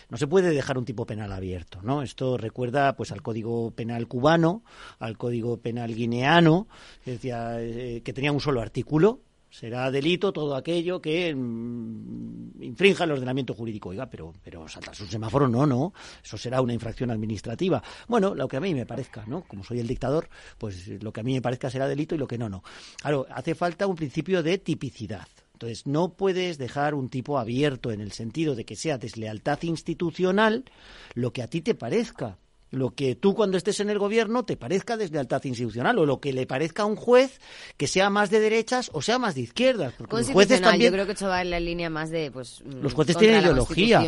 [0.09, 2.01] no se puede dejar un tipo penal abierto, ¿no?
[2.01, 4.65] Esto recuerda pues al Código Penal cubano,
[4.99, 6.67] al Código Penal guineano,
[7.05, 9.21] que, decía, eh, que tenía un solo artículo,
[9.51, 13.89] será delito todo aquello que mm, infrinja el ordenamiento jurídico.
[13.89, 15.93] Oiga, pero, pero saltarse un semáforo no, no.
[16.23, 17.83] Eso será una infracción administrativa.
[18.07, 19.43] Bueno, lo que a mí me parezca, ¿no?
[19.43, 22.27] Como soy el dictador, pues lo que a mí me parezca será delito y lo
[22.27, 22.63] que no, no.
[23.01, 25.27] Claro, hace falta un principio de tipicidad.
[25.53, 30.65] Entonces, no puedes dejar un tipo abierto en el sentido de que sea deslealtad institucional
[31.13, 32.39] lo que a ti te parezca
[32.72, 36.34] lo que tú cuando estés en el gobierno te parezca deslealtad institucional o lo que
[36.34, 37.39] le parezca a un juez
[37.77, 39.93] que sea más de derechas o sea más de izquierdas.
[39.98, 40.91] Porque los jueces también...
[40.91, 42.31] Yo creo que eso va en la línea más de...
[42.31, 44.03] Pues, los jueces tienen ideología.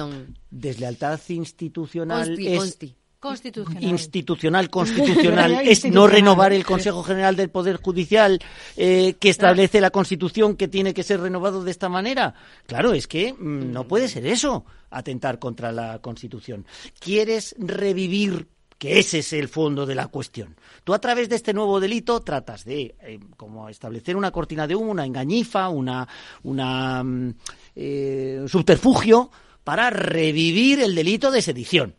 [0.49, 2.79] Deslealtad institucional es...
[3.23, 3.81] Constitucional.
[3.81, 8.37] Institucional, constitucional, es no renovar el Consejo General del Poder Judicial
[8.75, 12.35] eh, que establece la Constitución que tiene que ser renovado de esta manera.
[12.67, 16.65] Claro, es que mm, no puede ser eso, atentar contra la Constitución.
[16.99, 20.57] ¿Quieres revivir que ese es el fondo de la cuestión.
[20.83, 24.75] Tú a través de este nuevo delito tratas de eh, como establecer una cortina de
[24.75, 26.05] humo, una engañifa, una,
[26.43, 27.33] una mm,
[27.77, 29.31] eh, subterfugio
[29.63, 31.95] para revivir el delito de sedición.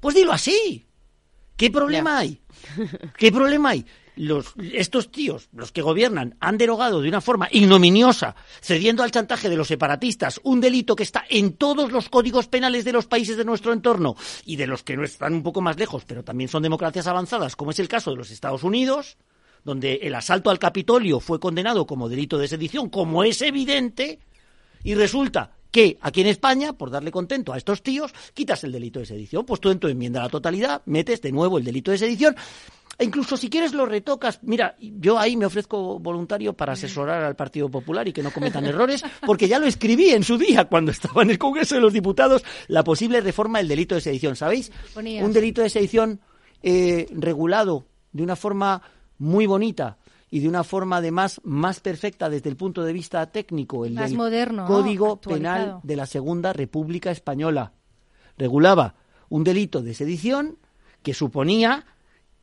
[0.00, 0.86] Pues dilo así.
[1.56, 2.40] ¿Qué problema hay?
[3.18, 3.84] ¿Qué problema hay?
[4.16, 9.48] Los, estos tíos, los que gobiernan, han derogado de una forma ignominiosa, cediendo al chantaje
[9.48, 13.36] de los separatistas, un delito que está en todos los códigos penales de los países
[13.36, 16.48] de nuestro entorno y de los que no están un poco más lejos, pero también
[16.48, 19.16] son democracias avanzadas, como es el caso de los Estados Unidos,
[19.64, 24.18] donde el asalto al Capitolio fue condenado como delito de sedición, como es evidente,
[24.82, 29.00] y resulta que aquí en España, por darle contento a estos tíos, quitas el delito
[29.00, 29.44] de sedición.
[29.46, 32.36] Pues tú en tu enmienda a la totalidad metes de nuevo el delito de sedición.
[32.98, 34.40] E incluso si quieres lo retocas.
[34.42, 38.66] Mira, yo ahí me ofrezco voluntario para asesorar al Partido Popular y que no cometan
[38.66, 41.92] errores, porque ya lo escribí en su día cuando estaba en el Congreso de los
[41.92, 44.36] Diputados, la posible reforma del delito de sedición.
[44.36, 44.70] ¿Sabéis?
[44.94, 46.20] Un delito de sedición
[46.62, 48.82] eh, regulado de una forma
[49.16, 49.98] muy bonita,
[50.30, 54.14] y de una forma además más perfecta desde el punto de vista técnico, el del
[54.14, 57.72] moderno, Código Penal de la Segunda República Española.
[58.38, 58.94] Regulaba
[59.28, 60.58] un delito de sedición
[61.02, 61.84] que suponía,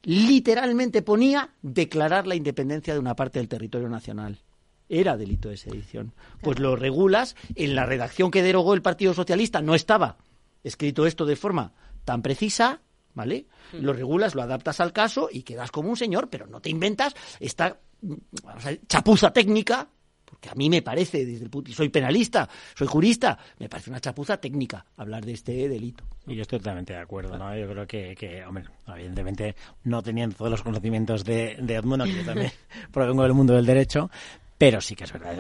[0.04, 4.40] literalmente ponía, declarar la independencia de una parte del territorio nacional
[4.90, 6.14] era delito de sedición.
[6.42, 10.18] Pues lo regulas, en la redacción que derogó el Partido Socialista no estaba
[10.64, 11.74] escrito esto de forma
[12.06, 12.82] tan precisa,
[13.18, 13.48] ¿vale?
[13.74, 13.84] Hmm.
[13.84, 17.16] Lo regulas, lo adaptas al caso y quedas como un señor, pero no te inventas
[17.40, 17.80] esta
[18.88, 19.90] chapuza técnica,
[20.24, 24.00] porque a mí me parece, desde el punto, soy penalista, soy jurista, me parece una
[24.00, 26.04] chapuza técnica hablar de este delito.
[26.28, 27.58] Y yo estoy totalmente de acuerdo, ¿no?
[27.58, 32.18] Yo creo que, que hombre, evidentemente no teniendo todos los conocimientos de, de Edmundo, que
[32.18, 32.52] yo también
[32.94, 34.12] provengo del mundo del derecho,
[34.58, 35.36] pero sí que es verdad.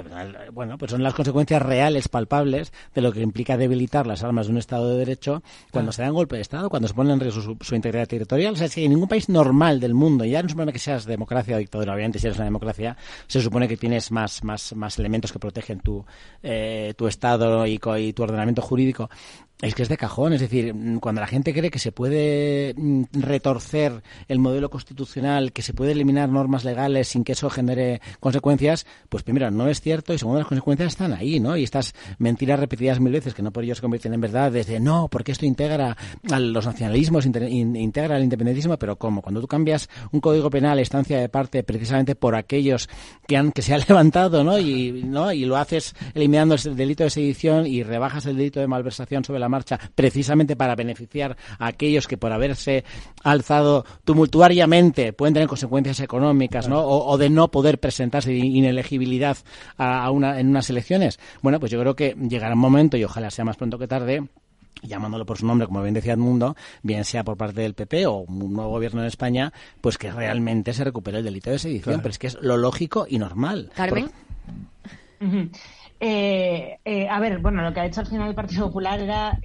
[0.52, 4.52] Bueno, pues son las consecuencias reales, palpables, de lo que implica debilitar las armas de
[4.52, 5.42] un Estado de Derecho
[5.72, 8.54] cuando se da un golpe de Estado, cuando se pone en riesgo su, integridad territorial.
[8.54, 11.06] O sea, es que en ningún país normal del mundo, ya no supone que seas
[11.06, 12.96] democracia o dictadura, obviamente si eres una democracia,
[13.28, 16.06] se supone que tienes más, más, más elementos que protegen tu,
[16.44, 19.10] eh, tu Estado y, y tu ordenamiento jurídico.
[19.60, 23.06] Es que es de cajón, es decir, cuando la gente cree que se puede mm,
[23.14, 28.86] retorcer el modelo constitucional, que se puede eliminar normas legales sin que eso genere consecuencias,
[29.10, 31.58] pues primero no es cierto y segundo las consecuencias están ahí, ¿no?
[31.58, 34.80] Y estas mentiras repetidas mil veces que no por ello se convierten en verdad, desde
[34.80, 35.98] no, porque esto integra
[36.30, 39.24] a los nacionalismos, integra al independentismo, pero ¿cómo?
[39.24, 42.90] Cuando tú cambias un código penal, estancia de parte, precisamente por aquellos
[43.28, 44.60] que han que se han levantado, ¿no?
[44.60, 45.32] Y, ¿no?
[45.32, 49.40] y lo haces eliminando el delito de sedición y rebajas el delito de malversación sobre
[49.40, 52.84] la marcha precisamente para beneficiar a aquellos que por haberse
[53.24, 56.82] alzado tumultuariamente pueden tener consecuencias económicas, ¿no?
[56.86, 59.38] O, de no poder presentarse inelegibilidad
[59.78, 61.20] a, una, en unas elecciones.
[61.42, 64.24] Bueno, pues yo creo que llegará un momento, y ojalá sea más pronto que tarde,
[64.84, 68.20] llamándolo por su nombre, como bien decía Edmundo, bien sea por parte del PP o
[68.20, 69.52] un nuevo gobierno en España,
[69.82, 72.02] pues que realmente se recupere el delito de sedición.
[72.02, 73.72] Pero es que es lo lógico y normal.
[73.76, 74.12] Carmen.
[76.00, 79.40] Eh, eh, a ver, bueno, lo que ha hecho al final el Partido Popular era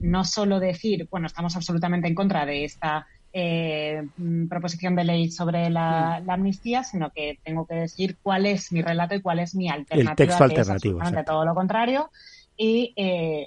[0.00, 4.02] no solo decir, bueno, estamos absolutamente en contra de esta eh,
[4.48, 9.14] proposición de ley sobre la, amnistía, sino que tengo que decir cuál es mi relato
[9.14, 10.10] y cuál es mi alternativa.
[10.10, 11.02] El texto alternativo.
[11.02, 12.10] Es todo lo contrario.
[12.56, 12.94] Y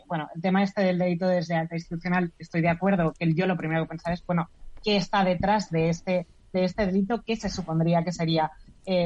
[0.07, 3.57] bueno, el tema este del delito desde alta institucional, estoy de acuerdo que yo lo
[3.57, 4.49] primero que pensar es, bueno,
[4.83, 7.23] ¿qué está detrás de este, de este delito?
[7.25, 8.51] ¿Qué se supondría que sería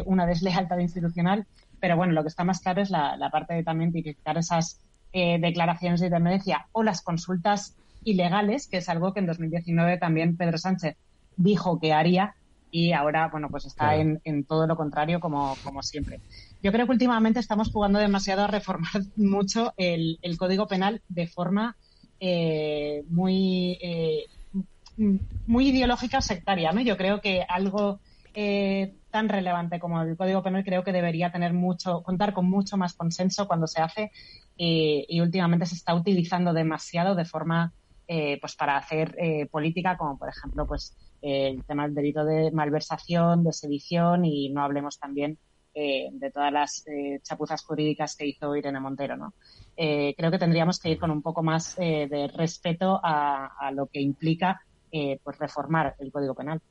[0.06, 1.46] una deslealtad institucional?
[1.84, 4.80] Pero bueno, lo que está más claro es la, parte de también tipificar esas
[5.12, 10.38] eh, declaraciones de independencia o las consultas ilegales, que es algo que en 2019 también
[10.38, 10.96] Pedro Sánchez
[11.36, 12.36] dijo que haría
[12.72, 16.22] y ahora, bueno, pues está en, todo lo contrario como, como siempre.
[16.62, 21.76] Yo creo que últimamente estamos jugando demasiado a reformar mucho el, Código Penal de forma
[22.22, 24.24] eh, muy, eh,
[25.48, 26.72] muy ideológica o sectaria.
[26.72, 26.80] ¿no?
[26.80, 28.00] Yo creo que algo
[28.34, 32.78] eh, tan relevante como el Código Penal creo que debería tener mucho, contar con mucho
[32.78, 34.12] más consenso cuando se hace
[34.56, 37.74] y últimamente se está utilizando demasiado de forma
[38.06, 39.18] pues para hacer
[39.50, 44.62] política, como por ejemplo pues el tema del delito de malversación, de sedición y no
[44.64, 45.40] hablemos también
[45.76, 49.34] eh, de todas las eh, chapuzas jurídicas que hizo Irene Montero, ¿no?
[49.76, 54.00] Eh, creo que tendríamos que ir con un poco más de respeto a, lo que
[54.00, 54.62] implica
[55.24, 56.62] pues reformar el Código Penal.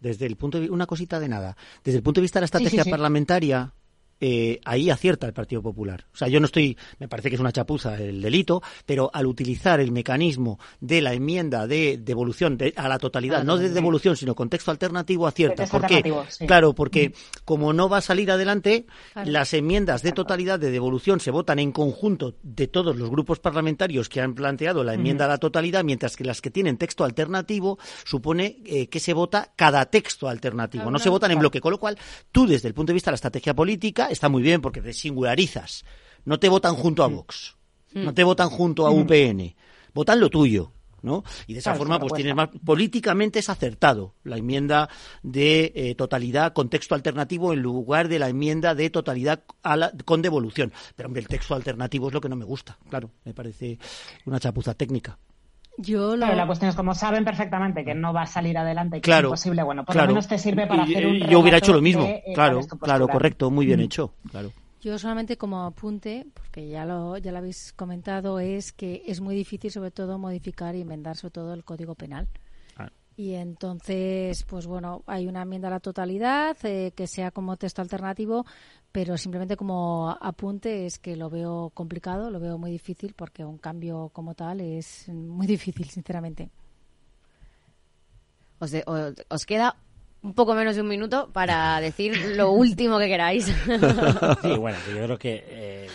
[0.00, 2.46] Desde el punto de una cosita de nada, desde el punto de vista de la
[2.46, 3.72] estrategia parlamentaria,
[4.20, 6.06] eh, ahí acierta el Partido Popular.
[6.12, 9.26] O sea, yo no estoy, me parece que es una chapuza el delito, pero al
[9.26, 14.34] utilizar el mecanismo de la enmienda de devolución a la totalidad, no de devolución, sino
[14.34, 15.66] contexto alternativo, acierta.
[15.66, 16.02] ¿Por qué?
[16.46, 17.12] Claro, porque
[17.44, 18.86] como no va a salir adelante,
[19.24, 24.08] las enmiendas de totalidad de devolución se votan en conjunto de todos los grupos parlamentarios
[24.08, 27.78] que han planteado la enmienda a la totalidad, mientras que las que tienen texto alternativo
[28.04, 31.60] supone eh, que se vota cada texto alternativo, no se votan en bloque.
[31.60, 31.98] Con lo cual,
[32.32, 34.92] tú, desde el punto de vista de la estrategia política, está muy bien porque te
[34.92, 35.84] singularizas.
[36.24, 37.14] No te votan junto a mm.
[37.14, 37.56] Vox,
[37.94, 38.14] no mm.
[38.14, 39.00] te votan junto a mm.
[39.00, 39.54] UPN,
[39.94, 40.72] votan lo tuyo.
[41.02, 41.22] ¿no?
[41.46, 42.48] Y de esa forma, pues tienes más.
[42.64, 44.88] Políticamente es acertado la enmienda
[45.22, 49.44] de eh, totalidad con texto alternativo en lugar de la enmienda de totalidad
[50.04, 50.72] con devolución.
[50.96, 53.10] Pero, hombre, el texto alternativo es lo que no me gusta, claro.
[53.24, 53.78] Me parece
[54.24, 55.16] una chapuza técnica.
[55.78, 59.20] Yo la cuestión es como saben perfectamente que no va a salir adelante, que es
[59.20, 62.04] imposible, bueno, por lo menos te sirve para hacer un Yo hubiera hecho lo mismo,
[62.04, 63.84] eh, claro, claro, correcto, muy bien mm.
[63.84, 64.52] hecho, claro.
[64.80, 69.34] Yo solamente como apunte, porque ya lo, ya lo habéis comentado, es que es muy
[69.34, 72.28] difícil sobre todo modificar y enmendar sobre todo el Código Penal.
[73.16, 77.80] Y entonces, pues bueno, hay una enmienda a la totalidad eh, que sea como texto
[77.80, 78.44] alternativo,
[78.92, 83.56] pero simplemente como apunte es que lo veo complicado, lo veo muy difícil porque un
[83.56, 86.50] cambio como tal es muy difícil, sinceramente.
[88.58, 88.72] Os,
[89.28, 89.76] os queda
[90.26, 93.46] un poco menos de un minuto para decir lo último que queráis.
[94.42, 95.86] Sí, bueno, yo creo que eh,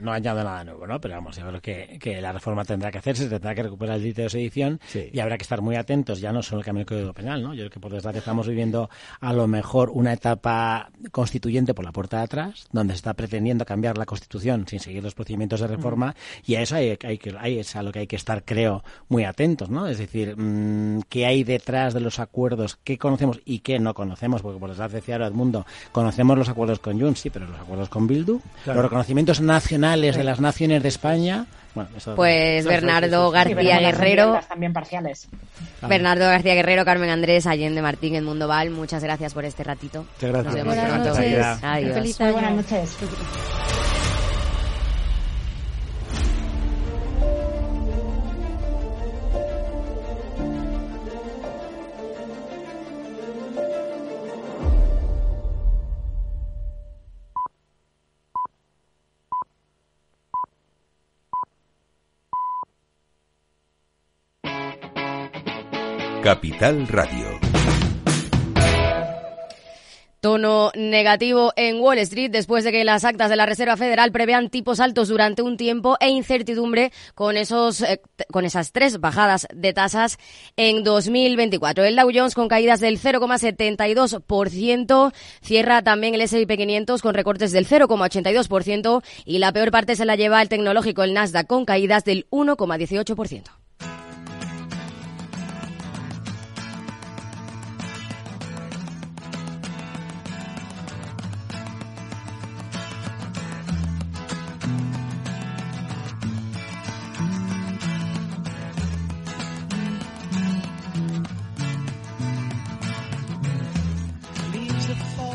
[0.00, 1.00] no añado nada nuevo, ¿no?
[1.00, 4.02] Pero vamos, yo creo que, que la reforma tendrá que hacerse, tendrá que recuperar el
[4.02, 4.80] delito de sedición
[5.12, 7.54] y habrá que estar muy atentos, ya no solo el cambio del Código Penal, ¿no?
[7.54, 8.90] Yo creo que por desgracia estamos viviendo
[9.20, 13.64] a lo mejor una etapa constituyente por la puerta de atrás, donde se está pretendiendo
[13.64, 16.14] cambiar la Constitución sin seguir los procedimientos de reforma
[16.44, 18.82] y a eso hay, hay que, hay, es a lo que hay que estar, creo,
[19.08, 19.86] muy atentos, ¿no?
[19.86, 22.78] Es decir, mm, ¿qué hay detrás de los acuerdos?
[22.82, 26.78] ¿Qué conocemos y que no conocemos, porque por desgracia decía ahora mundo conocemos los acuerdos
[26.78, 30.88] con Jun, sí, pero los acuerdos con Bildu, los reconocimientos nacionales de las naciones de
[30.88, 34.40] España, bueno, pues Bernardo García Guerrero.
[34.48, 35.28] También parciales.
[35.82, 40.04] Bernardo García Guerrero, Carmen Andrés, Allende Martín, en Mundo Val, muchas gracias por este ratito.
[40.14, 40.64] Muchas gracias.
[40.64, 41.46] buenas noches.
[41.62, 42.18] Adiós.
[42.18, 42.96] buenas noches.
[66.22, 67.40] Capital Radio.
[70.20, 74.50] Tono negativo en Wall Street después de que las actas de la Reserva Federal prevean
[74.50, 79.72] tipos altos durante un tiempo e incertidumbre con esos eh, con esas tres bajadas de
[79.72, 80.18] tasas
[80.56, 81.84] en 2024.
[81.84, 87.66] El Dow Jones con caídas del 0,72%, cierra también el S&P 500 con recortes del
[87.66, 92.28] 0,82% y la peor parte se la lleva el tecnológico el Nasdaq con caídas del
[92.28, 93.59] 1,18%.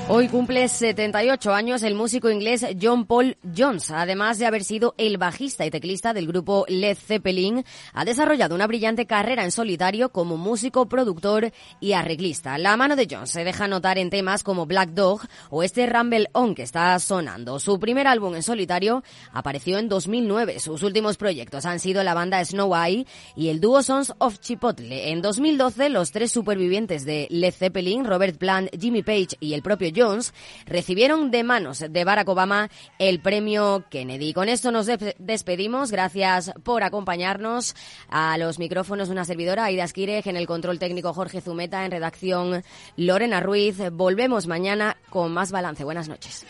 [0.08, 3.90] Hoy cumple 78 años el músico inglés John Paul Jones.
[3.90, 8.68] Además de haber sido el bajista y teclista del grupo Led Zeppelin, ha desarrollado una
[8.68, 12.60] brillante carrera en solitario como músico, productor y arreglista.
[12.60, 16.30] La mano de Jones se deja notar en temas como Black Dog o este Rumble
[16.34, 17.60] On que está sonando.
[17.60, 19.04] Su primer álbum en solitario
[19.34, 20.60] apareció en 2009.
[20.60, 25.10] Sus últimos proyectos han sido la banda Snow Eye y el dúo Sons of Chipotle.
[25.10, 29.95] En 2012, los tres supervivientes de Led Zeppelin, Robert Plant, Jimmy Page y el propio
[29.96, 30.34] Jones
[30.66, 32.70] recibieron de manos de Barack Obama
[33.00, 34.34] el premio Kennedy.
[34.34, 35.92] Con esto nos despedimos.
[35.92, 37.76] Gracias por acompañarnos
[38.10, 42.64] a los micrófonos una servidora, Aida Esquireg, en el control técnico Jorge Zumeta, en redacción
[42.98, 43.78] Lorena Ruiz.
[43.92, 45.84] Volvemos mañana con más balance.
[45.84, 46.46] Buenas noches.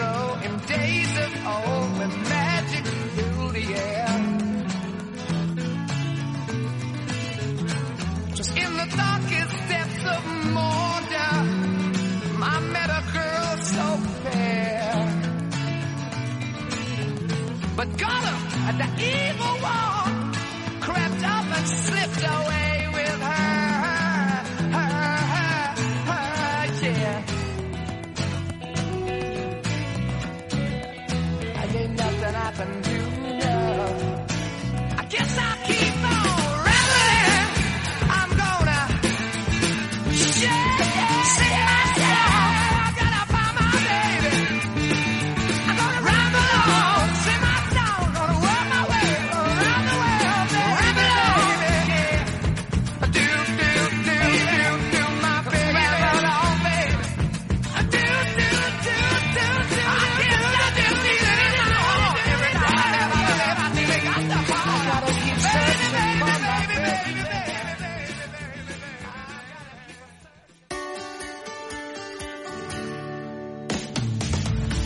[0.00, 0.39] Go.